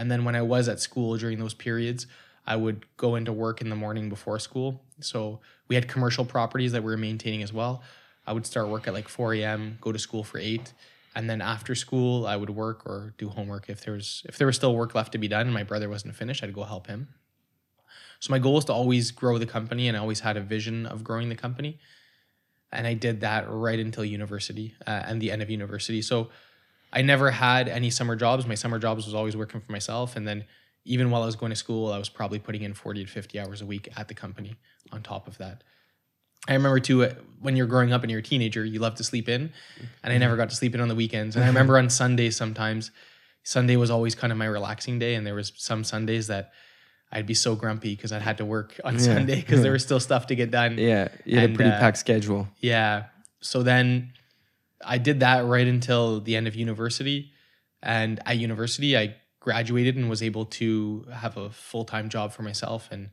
And 0.00 0.10
then 0.10 0.24
when 0.24 0.34
I 0.34 0.40
was 0.40 0.66
at 0.66 0.80
school 0.80 1.18
during 1.18 1.38
those 1.38 1.52
periods, 1.52 2.06
I 2.46 2.56
would 2.56 2.86
go 2.96 3.16
into 3.16 3.34
work 3.34 3.60
in 3.60 3.68
the 3.68 3.76
morning 3.76 4.08
before 4.08 4.38
school. 4.38 4.82
So 5.00 5.40
we 5.68 5.74
had 5.74 5.88
commercial 5.88 6.24
properties 6.24 6.72
that 6.72 6.82
we 6.82 6.90
were 6.90 6.96
maintaining 6.96 7.42
as 7.42 7.52
well. 7.52 7.82
I 8.26 8.32
would 8.32 8.46
start 8.46 8.68
work 8.68 8.88
at 8.88 8.94
like 8.94 9.08
4 9.08 9.34
a.m., 9.34 9.76
go 9.82 9.92
to 9.92 9.98
school 9.98 10.24
for 10.24 10.38
8. 10.38 10.72
And 11.14 11.28
then 11.28 11.42
after 11.42 11.74
school, 11.74 12.26
I 12.26 12.36
would 12.36 12.48
work 12.48 12.86
or 12.86 13.12
do 13.18 13.28
homework 13.28 13.68
if 13.68 13.84
there 13.84 13.92
was 13.92 14.22
if 14.24 14.38
there 14.38 14.46
was 14.46 14.56
still 14.56 14.74
work 14.74 14.94
left 14.94 15.12
to 15.12 15.18
be 15.18 15.28
done 15.28 15.42
and 15.42 15.52
my 15.52 15.64
brother 15.64 15.90
wasn't 15.90 16.16
finished, 16.16 16.42
I'd 16.42 16.54
go 16.54 16.62
help 16.62 16.86
him. 16.86 17.08
So 18.20 18.30
my 18.30 18.38
goal 18.38 18.54
was 18.54 18.64
to 18.66 18.72
always 18.72 19.10
grow 19.10 19.36
the 19.36 19.46
company, 19.46 19.88
and 19.88 19.96
I 19.96 20.00
always 20.00 20.20
had 20.20 20.38
a 20.38 20.40
vision 20.40 20.86
of 20.86 21.04
growing 21.04 21.28
the 21.28 21.36
company. 21.36 21.78
And 22.72 22.86
I 22.86 22.94
did 22.94 23.20
that 23.20 23.50
right 23.50 23.78
until 23.78 24.04
university 24.04 24.74
uh, 24.86 25.02
and 25.04 25.20
the 25.20 25.30
end 25.30 25.42
of 25.42 25.50
university. 25.50 26.00
So 26.00 26.30
I 26.92 27.02
never 27.02 27.30
had 27.30 27.68
any 27.68 27.90
summer 27.90 28.16
jobs. 28.16 28.46
My 28.46 28.54
summer 28.54 28.78
jobs 28.78 29.06
was 29.06 29.14
always 29.14 29.36
working 29.36 29.60
for 29.60 29.70
myself, 29.72 30.16
and 30.16 30.26
then 30.26 30.44
even 30.84 31.10
while 31.10 31.22
I 31.22 31.26
was 31.26 31.36
going 31.36 31.50
to 31.50 31.56
school, 31.56 31.92
I 31.92 31.98
was 31.98 32.08
probably 32.08 32.38
putting 32.38 32.62
in 32.62 32.74
forty 32.74 33.04
to 33.04 33.10
fifty 33.10 33.38
hours 33.38 33.60
a 33.62 33.66
week 33.66 33.88
at 33.96 34.08
the 34.08 34.14
company. 34.14 34.56
On 34.92 35.02
top 35.02 35.28
of 35.28 35.38
that, 35.38 35.62
I 36.48 36.54
remember 36.54 36.80
too 36.80 37.04
uh, 37.04 37.14
when 37.40 37.54
you're 37.54 37.66
growing 37.66 37.92
up 37.92 38.02
and 38.02 38.10
you're 38.10 38.20
a 38.20 38.22
teenager, 38.22 38.64
you 38.64 38.80
love 38.80 38.96
to 38.96 39.04
sleep 39.04 39.28
in, 39.28 39.52
and 40.02 40.12
I 40.12 40.18
never 40.18 40.36
got 40.36 40.50
to 40.50 40.56
sleep 40.56 40.74
in 40.74 40.80
on 40.80 40.88
the 40.88 40.94
weekends. 40.94 41.36
And 41.36 41.44
I 41.44 41.48
remember 41.48 41.78
on 41.78 41.90
Sundays 41.90 42.34
sometimes, 42.36 42.90
Sunday 43.44 43.76
was 43.76 43.90
always 43.90 44.14
kind 44.14 44.32
of 44.32 44.38
my 44.38 44.46
relaxing 44.46 44.98
day, 44.98 45.14
and 45.14 45.26
there 45.26 45.34
was 45.34 45.52
some 45.56 45.84
Sundays 45.84 46.26
that 46.26 46.50
I'd 47.12 47.26
be 47.26 47.34
so 47.34 47.54
grumpy 47.54 47.94
because 47.94 48.10
I'd 48.12 48.22
had 48.22 48.38
to 48.38 48.44
work 48.44 48.80
on 48.84 48.94
Yeah. 48.94 49.00
Sunday 49.00 49.36
because 49.36 49.62
there 49.62 49.72
was 49.78 49.82
still 49.82 50.00
stuff 50.00 50.26
to 50.28 50.34
get 50.34 50.50
done. 50.50 50.76
Yeah, 50.78 51.08
you 51.24 51.36
had 51.38 51.44
And, 51.44 51.54
a 51.54 51.56
pretty 51.56 51.70
uh, 51.72 51.78
packed 51.78 51.98
schedule. 51.98 52.48
Yeah. 52.58 53.04
So 53.40 53.62
then 53.62 54.12
I 54.84 54.98
did 54.98 55.20
that 55.20 55.44
right 55.44 55.66
until 55.66 56.20
the 56.20 56.36
end 56.36 56.48
of 56.48 56.54
university. 56.54 57.32
And 57.82 58.20
at 58.26 58.38
university, 58.38 58.96
I 58.96 59.16
graduated 59.40 59.96
and 59.96 60.08
was 60.08 60.22
able 60.22 60.44
to 60.44 61.06
have 61.12 61.36
a 61.36 61.50
full 61.50 61.84
time 61.84 62.08
job 62.08 62.32
for 62.32 62.42
myself. 62.42 62.88
And 62.90 63.10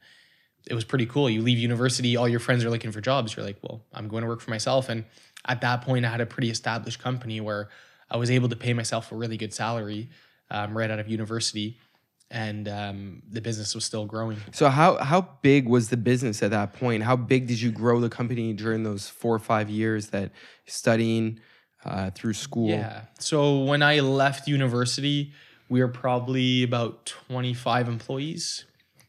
it 0.69 0.73
was 0.73 0.83
pretty 0.83 1.05
cool. 1.05 1.29
You 1.29 1.41
leave 1.41 1.57
university, 1.57 2.17
all 2.17 2.27
your 2.27 2.39
friends 2.39 2.65
are 2.65 2.69
looking 2.69 2.91
for 2.91 3.01
jobs. 3.01 3.35
You're 3.35 3.45
like, 3.45 3.57
well, 3.61 3.85
I'm 3.93 4.07
going 4.07 4.21
to 4.23 4.27
work 4.27 4.41
for 4.41 4.49
myself. 4.49 4.89
And 4.89 5.05
at 5.45 5.61
that 5.61 5.81
point, 5.81 6.05
I 6.05 6.09
had 6.09 6.21
a 6.21 6.25
pretty 6.25 6.49
established 6.49 6.99
company 6.99 7.39
where 7.39 7.69
I 8.09 8.17
was 8.17 8.29
able 8.29 8.49
to 8.49 8.55
pay 8.55 8.73
myself 8.73 9.11
a 9.11 9.15
really 9.15 9.37
good 9.37 9.53
salary 9.53 10.09
um, 10.51 10.77
right 10.77 10.91
out 10.91 10.99
of 10.99 11.07
university. 11.07 11.77
And 12.29 12.67
um, 12.67 13.21
the 13.29 13.39
business 13.39 13.73
was 13.73 13.85
still 13.85 14.05
growing. 14.05 14.37
So 14.51 14.67
how 14.67 14.97
how 14.97 15.29
big 15.41 15.65
was 15.65 15.87
the 15.87 15.95
business 15.95 16.43
at 16.43 16.51
that 16.51 16.73
point? 16.73 17.03
How 17.03 17.15
big 17.15 17.47
did 17.47 17.61
you 17.61 17.71
grow 17.71 18.01
the 18.01 18.09
company 18.09 18.51
during 18.51 18.83
those 18.83 19.07
four 19.07 19.33
or 19.33 19.39
five 19.39 19.69
years 19.69 20.07
that 20.07 20.33
studying 20.65 21.39
uh, 21.85 22.11
through 22.11 22.33
school? 22.33 22.69
Yeah. 22.69 23.01
So 23.19 23.59
when 23.63 23.81
I 23.83 23.99
left 23.99 24.47
university, 24.47 25.33
we 25.69 25.81
were 25.81 25.87
probably 25.87 26.63
about 26.63 27.05
25 27.05 27.87
employees. 27.87 28.65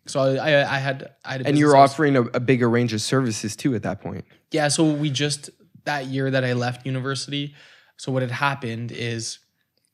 So 0.06 0.20
I, 0.20 0.36
I, 0.36 0.74
I 0.76 0.78
had, 0.78 1.10
I 1.24 1.32
had 1.32 1.42
a 1.42 1.46
And 1.48 1.58
you 1.58 1.66
were 1.66 1.72
business 1.72 1.78
I 1.78 1.82
was- 1.82 1.90
offering 1.92 2.16
a, 2.16 2.22
a 2.22 2.40
bigger 2.40 2.68
range 2.68 2.92
of 2.92 3.00
services 3.00 3.54
too 3.56 3.74
at 3.74 3.82
that 3.82 4.00
point. 4.00 4.24
Yeah. 4.50 4.68
So 4.68 4.90
we 4.90 5.10
just, 5.10 5.50
that 5.84 6.06
year 6.06 6.30
that 6.30 6.44
I 6.44 6.54
left 6.54 6.86
university, 6.86 7.54
so 7.96 8.12
what 8.12 8.22
had 8.22 8.30
happened 8.30 8.92
is 8.92 9.38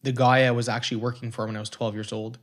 the 0.03 0.13
guy 0.13 0.45
I 0.45 0.51
was 0.51 0.69
actually 0.69 0.99
working 0.99 1.31
for 1.31 1.47
when 1.47 1.57
I 1.57 1.61
was 1.61 1.71
12 1.71 1.95
years 1.95 2.13
old, 2.13 2.39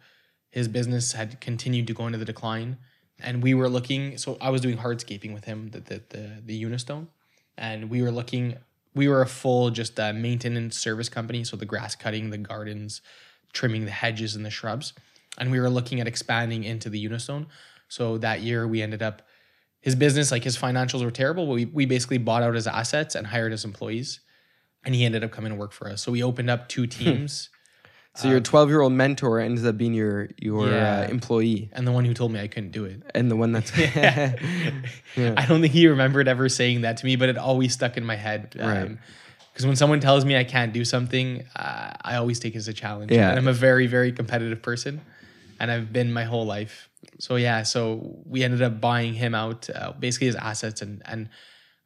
his 0.49 0.67
business 0.67 1.13
had 1.13 1.39
continued 1.39 1.87
to 1.87 1.93
go 1.93 2.05
into 2.07 2.17
the 2.17 2.25
decline. 2.25 2.77
And 3.23 3.43
we 3.43 3.53
were 3.53 3.69
looking, 3.69 4.17
so 4.17 4.37
I 4.41 4.49
was 4.49 4.61
doing 4.61 4.77
hardscaping 4.77 5.33
with 5.33 5.45
him, 5.45 5.69
the, 5.69 5.79
the, 5.79 6.01
the, 6.09 6.41
the 6.43 6.63
Unistone. 6.63 7.07
And 7.57 7.89
we 7.89 8.01
were 8.01 8.11
looking, 8.11 8.57
we 8.93 9.07
were 9.07 9.21
a 9.21 9.27
full 9.27 9.69
just 9.69 9.99
uh, 9.99 10.13
maintenance 10.13 10.77
service 10.77 11.09
company. 11.09 11.43
So 11.43 11.57
the 11.57 11.65
grass 11.65 11.95
cutting, 11.95 12.29
the 12.29 12.37
gardens, 12.37 13.01
trimming 13.53 13.85
the 13.85 13.91
hedges 13.91 14.35
and 14.35 14.45
the 14.45 14.49
shrubs. 14.49 14.93
And 15.37 15.51
we 15.51 15.59
were 15.59 15.69
looking 15.69 16.01
at 16.01 16.07
expanding 16.07 16.63
into 16.63 16.89
the 16.89 17.03
Unistone. 17.03 17.47
So 17.87 18.17
that 18.17 18.41
year 18.41 18.67
we 18.67 18.81
ended 18.81 19.01
up, 19.01 19.21
his 19.79 19.95
business, 19.95 20.31
like 20.31 20.43
his 20.43 20.57
financials 20.57 21.03
were 21.03 21.11
terrible. 21.11 21.45
But 21.45 21.53
we, 21.53 21.65
we 21.65 21.85
basically 21.85 22.17
bought 22.17 22.43
out 22.43 22.53
his 22.53 22.67
assets 22.67 23.15
and 23.15 23.27
hired 23.27 23.51
his 23.51 23.65
employees. 23.65 24.19
And 24.83 24.95
he 24.95 25.05
ended 25.05 25.23
up 25.23 25.31
coming 25.31 25.51
to 25.51 25.57
work 25.57 25.71
for 25.71 25.89
us. 25.89 26.01
So 26.01 26.11
we 26.11 26.23
opened 26.23 26.49
up 26.49 26.67
two 26.67 26.87
teams. 26.87 27.49
So 28.15 28.27
your 28.27 28.41
12 28.41 28.69
year 28.69 28.81
old 28.81 28.91
mentor 28.93 29.39
ends 29.39 29.63
up 29.65 29.77
being 29.77 29.93
your 29.93 30.29
your 30.37 30.67
Yeah. 30.69 31.01
uh, 31.01 31.07
employee 31.07 31.69
and 31.73 31.87
the 31.87 31.91
one 31.93 32.03
who 32.05 32.13
told 32.13 32.31
me 32.33 32.39
I 32.41 32.47
couldn't 32.47 32.71
do 32.71 32.83
it. 32.85 33.01
and 33.15 33.31
the 33.31 33.35
one 33.37 33.51
that's 33.53 33.71
Yeah. 33.77 35.33
I 35.37 35.45
don't 35.45 35.61
think 35.61 35.73
he 35.73 35.87
remembered 35.87 36.27
ever 36.27 36.49
saying 36.49 36.81
that 36.81 36.97
to 36.97 37.05
me, 37.05 37.15
but 37.15 37.29
it 37.29 37.37
always 37.37 37.73
stuck 37.73 37.97
in 37.97 38.05
my 38.05 38.15
head. 38.15 38.55
Right. 38.59 38.97
Because 39.53 39.65
when 39.65 39.75
someone 39.75 39.99
tells 39.99 40.23
me 40.25 40.37
I 40.37 40.43
can't 40.45 40.71
do 40.73 40.85
something, 40.85 41.43
uh, 41.55 41.91
I 42.01 42.15
always 42.15 42.39
take 42.39 42.53
it 42.55 42.57
as 42.59 42.67
a 42.67 42.73
challenge. 42.73 43.11
Yeah. 43.11 43.29
And 43.29 43.37
I'm 43.39 43.47
a 43.49 43.53
very, 43.53 43.85
very 43.87 44.11
competitive 44.13 44.61
person, 44.61 45.01
and 45.59 45.69
I've 45.69 45.91
been 45.91 46.11
my 46.13 46.23
whole 46.23 46.45
life. 46.45 46.89
So 47.19 47.35
yeah, 47.35 47.63
so 47.63 48.15
we 48.25 48.43
ended 48.43 48.61
up 48.61 48.79
buying 48.79 49.13
him 49.13 49.35
out, 49.35 49.69
uh, 49.69 49.91
basically 49.99 50.27
his 50.27 50.35
assets, 50.37 50.81
and 50.81 51.01
and 51.05 51.27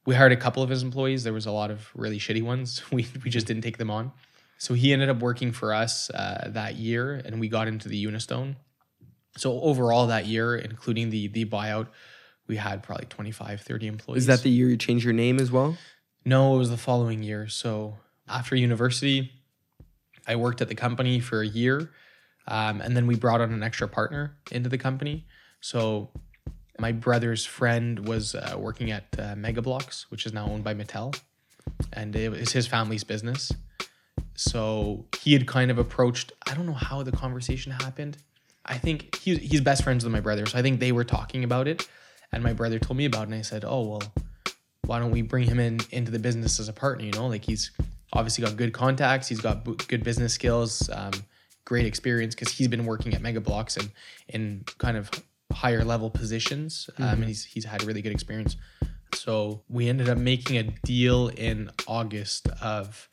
we 0.06 0.14
hired 0.14 0.32
a 0.32 0.38
couple 0.38 0.62
of 0.62 0.70
his 0.70 0.84
employees. 0.84 1.24
There 1.24 1.34
was 1.34 1.48
a 1.48 1.52
lot 1.52 1.72
of 1.72 1.90
really 1.96 2.20
shitty 2.20 2.44
ones. 2.44 2.84
We 2.92 3.08
we 3.24 3.30
just 3.32 3.48
didn't 3.48 3.64
take 3.64 3.78
them 3.78 3.90
on. 3.90 4.12
So 4.58 4.74
he 4.74 4.94
ended 4.94 5.10
up 5.10 5.20
working 5.20 5.52
for 5.52 5.74
us 5.74 6.10
uh, 6.10 6.50
that 6.54 6.76
year, 6.76 7.22
and 7.26 7.40
we 7.40 7.50
got 7.50 7.68
into 7.68 7.90
the 7.90 8.04
Unistone. 8.06 8.56
So 9.38 9.60
overall 9.62 10.08
that 10.08 10.26
year, 10.26 10.56
including 10.56 11.10
the 11.10 11.28
the 11.28 11.46
buyout, 11.46 11.88
we 12.48 12.58
had 12.58 12.84
probably 12.84 13.06
25, 13.08 13.62
30 13.62 13.88
employees. 13.88 14.24
is 14.24 14.28
that 14.28 14.44
the 14.44 14.50
year 14.50 14.70
you 14.70 14.78
changed 14.78 15.04
your 15.04 15.14
name 15.14 15.40
as 15.40 15.52
well? 15.52 15.78
No, 16.24 16.56
it 16.56 16.58
was 16.58 16.70
the 16.70 16.78
following 16.78 17.22
year. 17.22 17.48
So 17.48 17.98
after 18.28 18.56
university, 18.56 19.32
I 20.28 20.36
worked 20.36 20.62
at 20.62 20.70
the 20.70 20.76
company 20.76 21.20
for 21.20 21.42
a 21.42 21.48
year, 21.48 21.92
um, 22.48 22.82
and 22.82 22.96
then 22.96 23.08
we 23.08 23.16
brought 23.16 23.42
on 23.42 23.52
an 23.52 23.62
extra 23.62 23.88
partner 23.88 24.38
into 24.52 24.70
the 24.70 24.78
company. 24.78 25.28
So 25.60 26.10
my 26.80 26.92
brother's 26.92 27.46
friend 27.46 28.08
was 28.08 28.36
uh, 28.36 28.56
working 28.58 28.92
at 28.92 29.06
uh, 29.18 29.36
Mega 29.36 29.62
Bloks, 29.62 30.10
which 30.10 30.26
is 30.26 30.34
now 30.34 30.48
owned 30.48 30.64
by 30.64 30.74
Mattel, 30.74 31.20
and 31.94 32.16
it 32.16 32.32
was 32.32 32.52
his 32.52 32.68
family's 32.68 33.04
business. 33.04 33.52
So 34.36 35.06
he 35.22 35.34
had 35.34 35.48
kind 35.48 35.72
of 35.72 35.78
approached. 35.78 36.34
I 36.48 36.54
don't 36.54 36.66
know 36.66 36.74
how 36.74 37.04
the 37.04 37.12
conversation 37.12 37.72
happened. 37.72 38.18
I 38.66 38.78
think 38.78 39.16
he, 39.18 39.36
he's 39.36 39.62
best 39.62 39.84
friends 39.84 40.04
with 40.04 40.12
my 40.12 40.20
brother, 40.20 40.46
so 40.46 40.58
I 40.58 40.62
think 40.62 40.80
they 40.80 40.92
were 40.92 41.04
talking 41.04 41.44
about 41.44 41.68
it, 41.68 41.88
and 42.32 42.44
my 42.44 42.54
brother 42.54 42.80
told 42.80 42.98
me 42.98 43.06
about 43.06 43.24
it, 43.24 43.26
and 43.26 43.36
I 43.36 43.42
said, 43.42 43.64
"Oh 43.66 43.84
well, 43.84 44.14
why 44.86 45.00
don't 45.00 45.12
we 45.12 45.22
bring 45.22 45.48
him 45.48 45.60
in 45.60 45.80
into 45.92 46.12
the 46.12 46.20
business 46.20 46.60
as 46.60 46.68
a 46.68 46.74
partner? 46.74 47.06
You 47.06 47.12
know, 47.12 47.28
like 47.28 47.46
he's 47.46 47.72
obviously 48.14 48.44
got 48.44 48.58
good 48.58 48.74
contacts, 48.74 49.28
he's 49.28 49.42
got 49.42 49.64
bu- 49.64 49.76
good 49.88 50.04
business 50.04 50.34
skills, 50.34 50.90
um, 50.90 51.12
great 51.66 51.86
experience 51.86 52.34
because 52.36 52.52
he's 52.52 52.68
been 52.68 52.86
working 52.86 53.14
at 53.14 53.22
Mega 53.22 53.42
Bloks 53.42 53.78
and 53.78 53.92
in 54.30 54.64
kind 54.80 54.98
of 54.98 55.12
higher 55.54 55.84
level 55.84 56.10
positions, 56.10 56.90
um, 56.98 57.06
and 57.06 57.26
he's 57.26 57.44
he's 57.44 57.66
had 57.66 57.84
really 57.84 58.02
good 58.02 58.12
experience. 58.12 58.56
So 59.14 59.62
we 59.70 59.88
ended 59.88 60.10
up 60.10 60.18
making 60.18 60.58
a 60.58 60.64
deal 60.64 61.30
in 61.30 61.70
August 61.88 62.48
of. 62.62 63.08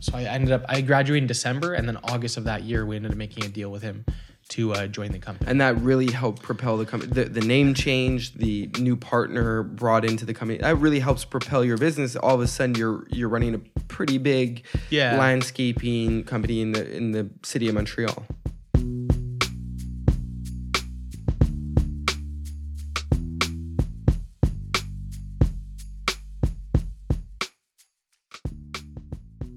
So 0.00 0.16
I 0.16 0.22
ended 0.22 0.52
up 0.52 0.64
I 0.68 0.80
graduated 0.80 1.24
in 1.24 1.26
December, 1.28 1.74
and 1.74 1.88
then 1.88 1.98
August 2.04 2.36
of 2.36 2.44
that 2.44 2.62
year 2.62 2.84
we 2.84 2.96
ended 2.96 3.12
up 3.12 3.16
making 3.18 3.44
a 3.44 3.48
deal 3.48 3.70
with 3.70 3.82
him 3.82 4.04
to 4.50 4.74
uh, 4.74 4.86
join 4.86 5.10
the 5.10 5.18
company. 5.18 5.50
And 5.50 5.58
that 5.62 5.80
really 5.80 6.10
helped 6.10 6.42
propel 6.42 6.76
the 6.76 6.84
company. 6.84 7.10
The, 7.10 7.24
the 7.24 7.40
name 7.40 7.72
change, 7.72 8.34
the 8.34 8.68
new 8.78 8.94
partner 8.94 9.62
brought 9.62 10.04
into 10.04 10.26
the 10.26 10.34
company. 10.34 10.58
That 10.58 10.76
really 10.76 11.00
helps 11.00 11.24
propel 11.24 11.64
your 11.64 11.78
business. 11.78 12.14
All 12.16 12.34
of 12.34 12.40
a 12.42 12.46
sudden, 12.46 12.74
you're 12.74 13.06
you're 13.08 13.28
running 13.30 13.54
a 13.54 13.58
pretty 13.88 14.18
big 14.18 14.64
Yeah. 14.90 15.16
landscaping 15.18 16.24
company 16.24 16.60
in 16.60 16.72
the 16.72 16.94
in 16.94 17.12
the 17.12 17.30
city 17.42 17.68
of 17.68 17.74
Montreal. 17.74 18.24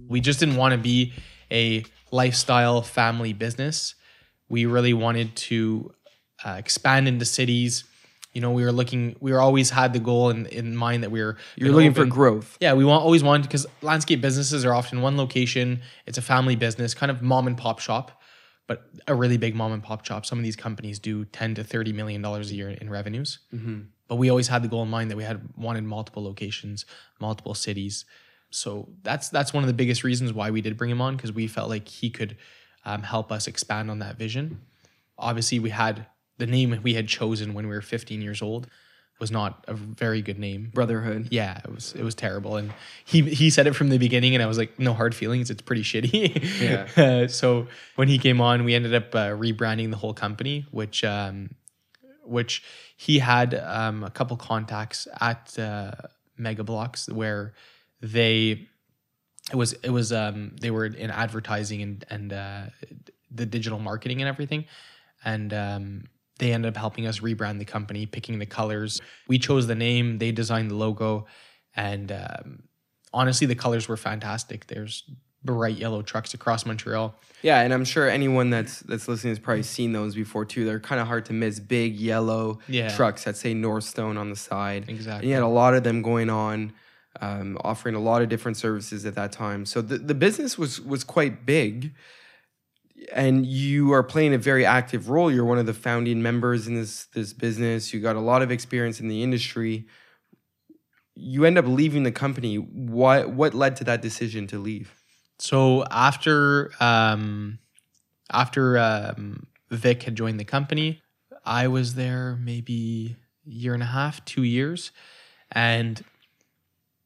We 0.07 0.21
just 0.21 0.39
didn't 0.39 0.55
want 0.55 0.73
to 0.73 0.77
be 0.77 1.13
a 1.51 1.83
lifestyle 2.11 2.81
family 2.81 3.33
business. 3.33 3.95
We 4.49 4.65
really 4.65 4.93
wanted 4.93 5.35
to 5.35 5.93
uh, 6.45 6.55
expand 6.57 7.07
into 7.07 7.25
cities. 7.25 7.83
You 8.33 8.41
know, 8.41 8.51
we 8.51 8.63
were 8.63 8.71
looking. 8.71 9.15
We 9.19 9.31
were 9.31 9.41
always 9.41 9.71
had 9.71 9.93
the 9.93 9.99
goal 9.99 10.29
in, 10.29 10.45
in 10.47 10.75
mind 10.75 11.03
that 11.03 11.11
we 11.11 11.21
were. 11.21 11.37
You're 11.55 11.71
looking 11.71 11.93
for 11.93 12.05
growth. 12.05 12.57
Yeah, 12.59 12.73
we 12.73 12.85
want 12.85 13.03
always 13.03 13.23
wanted 13.23 13.43
because 13.43 13.65
landscape 13.81 14.21
businesses 14.21 14.63
are 14.63 14.73
often 14.73 15.01
one 15.01 15.17
location. 15.17 15.81
It's 16.05 16.17
a 16.17 16.21
family 16.21 16.55
business, 16.55 16.93
kind 16.93 17.09
of 17.09 17.21
mom 17.21 17.47
and 17.47 17.57
pop 17.57 17.79
shop, 17.79 18.21
but 18.67 18.83
a 19.07 19.15
really 19.15 19.37
big 19.37 19.55
mom 19.55 19.71
and 19.71 19.81
pop 19.81 20.05
shop. 20.05 20.25
Some 20.25 20.37
of 20.37 20.43
these 20.43 20.55
companies 20.55 20.99
do 20.99 21.25
ten 21.25 21.55
to 21.55 21.63
thirty 21.63 21.93
million 21.93 22.21
dollars 22.21 22.51
a 22.51 22.55
year 22.55 22.69
in 22.69 22.89
revenues. 22.89 23.39
But 24.07 24.17
we 24.17 24.29
always 24.29 24.47
had 24.47 24.61
the 24.61 24.67
goal 24.69 24.83
in 24.83 24.89
mind 24.89 25.09
that 25.11 25.17
we 25.17 25.23
had 25.23 25.41
wanted 25.57 25.83
multiple 25.83 26.23
locations, 26.23 26.85
multiple 27.19 27.55
cities. 27.55 28.05
So 28.49 28.89
that's 29.03 29.29
that's 29.29 29.53
one 29.53 29.63
of 29.63 29.67
the 29.67 29.73
biggest 29.73 30.03
reasons 30.03 30.33
why 30.33 30.51
we 30.51 30.61
did 30.61 30.77
bring 30.77 30.89
him 30.89 31.01
on 31.01 31.15
because 31.15 31.31
we 31.31 31.47
felt 31.47 31.69
like 31.69 31.87
he 31.87 32.09
could 32.09 32.37
um, 32.85 33.03
help 33.03 33.31
us 33.31 33.47
expand 33.47 33.91
on 33.91 33.99
that 33.99 34.17
vision. 34.17 34.61
Obviously, 35.17 35.59
we 35.59 35.69
had 35.69 36.05
the 36.37 36.47
name 36.47 36.79
we 36.83 36.93
had 36.93 37.07
chosen 37.07 37.53
when 37.53 37.67
we 37.67 37.73
were 37.73 37.81
15 37.81 38.21
years 38.21 38.41
old 38.41 38.69
was 39.19 39.31
not 39.31 39.65
a 39.67 39.73
very 39.73 40.21
good 40.21 40.37
name. 40.37 40.69
Brotherhood. 40.73 41.29
Yeah, 41.31 41.59
it 41.63 41.71
was 41.73 41.93
it 41.93 42.03
was 42.03 42.15
terrible, 42.15 42.57
and 42.57 42.71
he 43.05 43.21
he 43.21 43.49
said 43.49 43.67
it 43.67 43.73
from 43.73 43.89
the 43.89 43.97
beginning, 43.97 44.35
and 44.35 44.43
I 44.43 44.45
was 44.45 44.57
like, 44.57 44.77
no 44.79 44.93
hard 44.93 45.15
feelings. 45.15 45.49
It's 45.49 45.61
pretty 45.61 45.83
shitty. 45.83 46.61
Yeah. 46.61 46.87
Uh, 46.97 47.27
so 47.27 47.67
when 47.95 48.07
he 48.07 48.17
came 48.17 48.41
on, 48.41 48.63
we 48.63 48.73
ended 48.73 48.93
up 48.93 49.13
uh, 49.13 49.29
rebranding 49.29 49.91
the 49.91 49.97
whole 49.97 50.13
company, 50.13 50.65
which 50.71 51.03
um, 51.03 51.51
which 52.23 52.63
he 52.95 53.19
had 53.19 53.53
um, 53.55 54.03
a 54.03 54.09
couple 54.09 54.35
contacts 54.35 55.07
at 55.21 55.57
uh, 55.59 55.91
Mega 56.37 56.63
Bloks 56.63 57.07
where 57.07 57.53
they 58.01 58.67
it 59.51 59.55
was 59.55 59.73
it 59.73 59.89
was 59.89 60.11
um, 60.11 60.55
they 60.59 60.71
were 60.71 60.85
in 60.85 61.09
advertising 61.09 61.81
and 61.81 62.05
and 62.09 62.33
uh, 62.33 62.61
the 63.31 63.45
digital 63.45 63.79
marketing 63.79 64.21
and 64.21 64.27
everything, 64.27 64.65
and 65.23 65.53
um, 65.53 66.03
they 66.39 66.51
ended 66.53 66.69
up 66.73 66.77
helping 66.77 67.07
us 67.07 67.19
rebrand 67.19 67.59
the 67.59 67.65
company, 67.65 68.05
picking 68.05 68.39
the 68.39 68.45
colors. 68.45 69.01
We 69.27 69.39
chose 69.39 69.67
the 69.67 69.75
name, 69.75 70.17
they 70.17 70.31
designed 70.31 70.69
the 70.71 70.75
logo, 70.75 71.25
and 71.75 72.11
um, 72.11 72.63
honestly, 73.13 73.47
the 73.47 73.55
colors 73.55 73.87
were 73.87 73.97
fantastic. 73.97 74.67
There's 74.67 75.03
bright 75.43 75.77
yellow 75.77 76.01
trucks 76.01 76.33
across 76.33 76.65
Montreal. 76.65 77.15
Yeah, 77.41 77.61
and 77.61 77.73
I'm 77.73 77.85
sure 77.85 78.09
anyone 78.09 78.49
that's 78.49 78.81
that's 78.81 79.07
listening 79.07 79.31
has 79.31 79.39
probably 79.39 79.63
seen 79.63 79.93
those 79.93 80.13
before 80.13 80.43
too. 80.43 80.65
They're 80.65 80.79
kind 80.79 80.99
of 80.99 81.07
hard 81.07 81.25
to 81.25 81.33
miss. 81.33 81.59
Big 81.59 81.95
yellow 81.95 82.59
Yeah. 82.67 82.93
trucks 82.93 83.23
that 83.23 83.37
say 83.37 83.53
Northstone 83.53 84.17
on 84.17 84.29
the 84.29 84.35
side. 84.35 84.81
And 84.87 84.89
Exactly. 84.89 85.29
you 85.29 85.35
had 85.35 85.43
a 85.43 85.47
lot 85.47 85.73
of 85.73 85.83
them 85.83 86.01
going 86.01 86.29
on, 86.29 86.73
um, 87.21 87.57
offering 87.63 87.95
a 87.95 88.00
lot 88.00 88.21
of 88.21 88.29
different 88.29 88.57
services 88.57 89.05
at 89.05 89.15
that 89.15 89.31
time. 89.31 89.65
So 89.65 89.81
the, 89.81 89.97
the 89.97 90.13
business 90.15 90.57
was 90.57 90.81
was 90.81 91.03
quite 91.03 91.45
big. 91.45 91.93
And 93.13 93.45
you 93.45 93.93
are 93.93 94.01
playing 94.01 94.33
a 94.33 94.39
very 94.39 94.65
active 94.65 95.07
role. 95.07 95.31
You're 95.31 95.45
one 95.45 95.59
of 95.59 95.67
the 95.67 95.74
founding 95.74 96.21
members 96.21 96.67
in 96.67 96.74
this 96.75 97.05
this 97.13 97.31
business. 97.31 97.93
You 97.93 98.00
got 98.00 98.15
a 98.15 98.19
lot 98.19 98.41
of 98.41 98.51
experience 98.51 99.00
in 99.00 99.07
the 99.07 99.21
industry. 99.21 99.86
You 101.13 101.45
end 101.45 101.57
up 101.59 101.65
leaving 101.67 102.03
the 102.03 102.12
company. 102.12 102.55
What 102.55 103.29
what 103.29 103.53
led 103.53 103.75
to 103.77 103.83
that 103.83 104.01
decision 104.01 104.47
to 104.47 104.57
leave? 104.57 104.93
So 105.39 105.86
after 105.91 106.71
um, 106.79 107.59
after 108.31 108.77
um, 108.77 109.45
Vic 109.69 110.03
had 110.03 110.15
joined 110.15 110.39
the 110.39 110.45
company, 110.45 111.01
I 111.45 111.67
was 111.67 111.93
there 111.93 112.38
maybe 112.41 113.15
year 113.45 113.74
and 113.74 113.83
a 113.83 113.88
half, 113.88 114.25
two 114.25 114.43
years, 114.43 114.91
and 115.51 116.03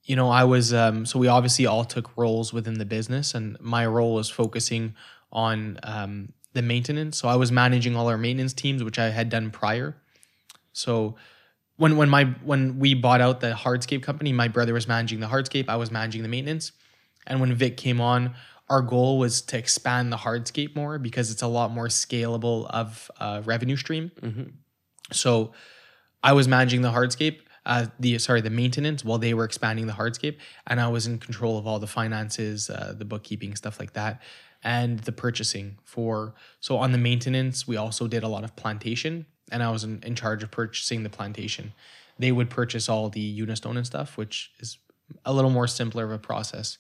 you 0.04 0.16
know 0.16 0.30
I 0.30 0.44
was 0.44 0.74
um, 0.74 1.06
so 1.06 1.20
we 1.20 1.28
obviously 1.28 1.66
all 1.66 1.86
took 1.86 2.16
roles 2.18 2.54
within 2.54 2.76
the 2.76 2.86
business, 2.86 3.34
and 3.34 3.60
my 3.60 3.86
role 3.86 4.14
was 4.16 4.30
focusing 4.30 4.96
on 5.32 5.80
um, 5.84 6.34
the 6.54 6.62
maintenance. 6.62 7.18
So 7.18 7.28
I 7.28 7.36
was 7.36 7.52
managing 7.52 7.96
all 7.96 8.10
our 8.10 8.18
maintenance 8.18 8.54
teams, 8.54 8.84
which 8.84 9.00
I 9.00 9.10
had 9.10 9.30
done 9.30 9.52
prior. 9.52 9.96
So 10.74 11.16
when 11.78 11.98
when 11.98 12.10
my 12.10 12.26
when 12.44 12.80
we 12.80 12.94
bought 12.94 13.22
out 13.22 13.40
the 13.40 13.52
hardscape 13.52 14.04
company, 14.04 14.34
my 14.34 14.48
brother 14.48 14.74
was 14.74 14.88
managing 14.88 15.20
the 15.20 15.28
hardscape, 15.28 15.70
I 15.70 15.76
was 15.78 15.92
managing 15.92 16.24
the 16.24 16.30
maintenance. 16.30 16.72
And 17.28 17.40
when 17.40 17.54
Vic 17.54 17.78
came 17.78 18.02
on, 18.02 18.34
our 18.70 18.82
goal 18.82 19.20
was 19.20 19.42
to 19.44 19.58
expand 19.58 20.12
the 20.12 20.18
hardscape 20.18 20.76
more 20.76 20.98
because 20.98 21.30
it's 21.30 21.42
a 21.42 21.48
lot 21.48 21.72
more 21.72 21.88
scalable 21.88 22.68
of 22.70 23.12
a 23.20 23.42
revenue 23.44 23.76
stream. 23.76 24.12
So 25.12 25.54
I 26.24 26.34
was 26.34 26.48
managing 26.48 26.82
the 26.82 26.92
hardscape, 26.92 27.42
uh, 27.66 27.88
the 28.00 28.18
sorry, 28.18 28.42
the 28.42 28.50
maintenance 28.50 29.06
while 29.06 29.18
they 29.18 29.34
were 29.34 29.44
expanding 29.44 29.88
the 29.88 29.94
hardscape, 29.94 30.38
and 30.68 30.80
I 30.80 30.88
was 30.88 31.06
in 31.08 31.20
control 31.20 31.58
of 31.58 31.68
all 31.68 31.80
the 31.80 31.88
finances, 31.88 32.70
uh, 32.70 32.94
the 32.98 33.06
bookkeeping, 33.06 33.56
stuff 33.56 33.80
like 33.80 33.94
that, 33.94 34.22
and 34.64 35.00
the 35.00 35.12
purchasing 35.12 35.78
for. 35.84 36.34
So 36.60 36.78
on 36.78 36.92
the 36.92 36.98
maintenance, 36.98 37.68
we 37.68 37.78
also 37.78 38.08
did 38.08 38.24
a 38.24 38.28
lot 38.28 38.44
of 38.44 38.56
plantation, 38.56 39.26
and 39.52 39.62
I 39.62 39.70
was 39.70 39.84
in, 39.84 40.02
in 40.04 40.16
charge 40.16 40.44
of 40.44 40.52
purchasing 40.52 41.04
the 41.04 41.10
plantation. 41.10 41.74
They 42.18 42.32
would 42.32 42.50
purchase 42.50 42.90
all 42.90 43.10
the 43.10 43.40
Unistone 43.42 43.78
and 43.78 43.86
stuff, 43.86 44.18
which 44.18 44.52
is 44.60 44.78
a 45.26 45.34
little 45.34 45.52
more 45.52 45.68
simpler 45.68 46.06
of 46.06 46.12
a 46.12 46.18
process. 46.18 46.78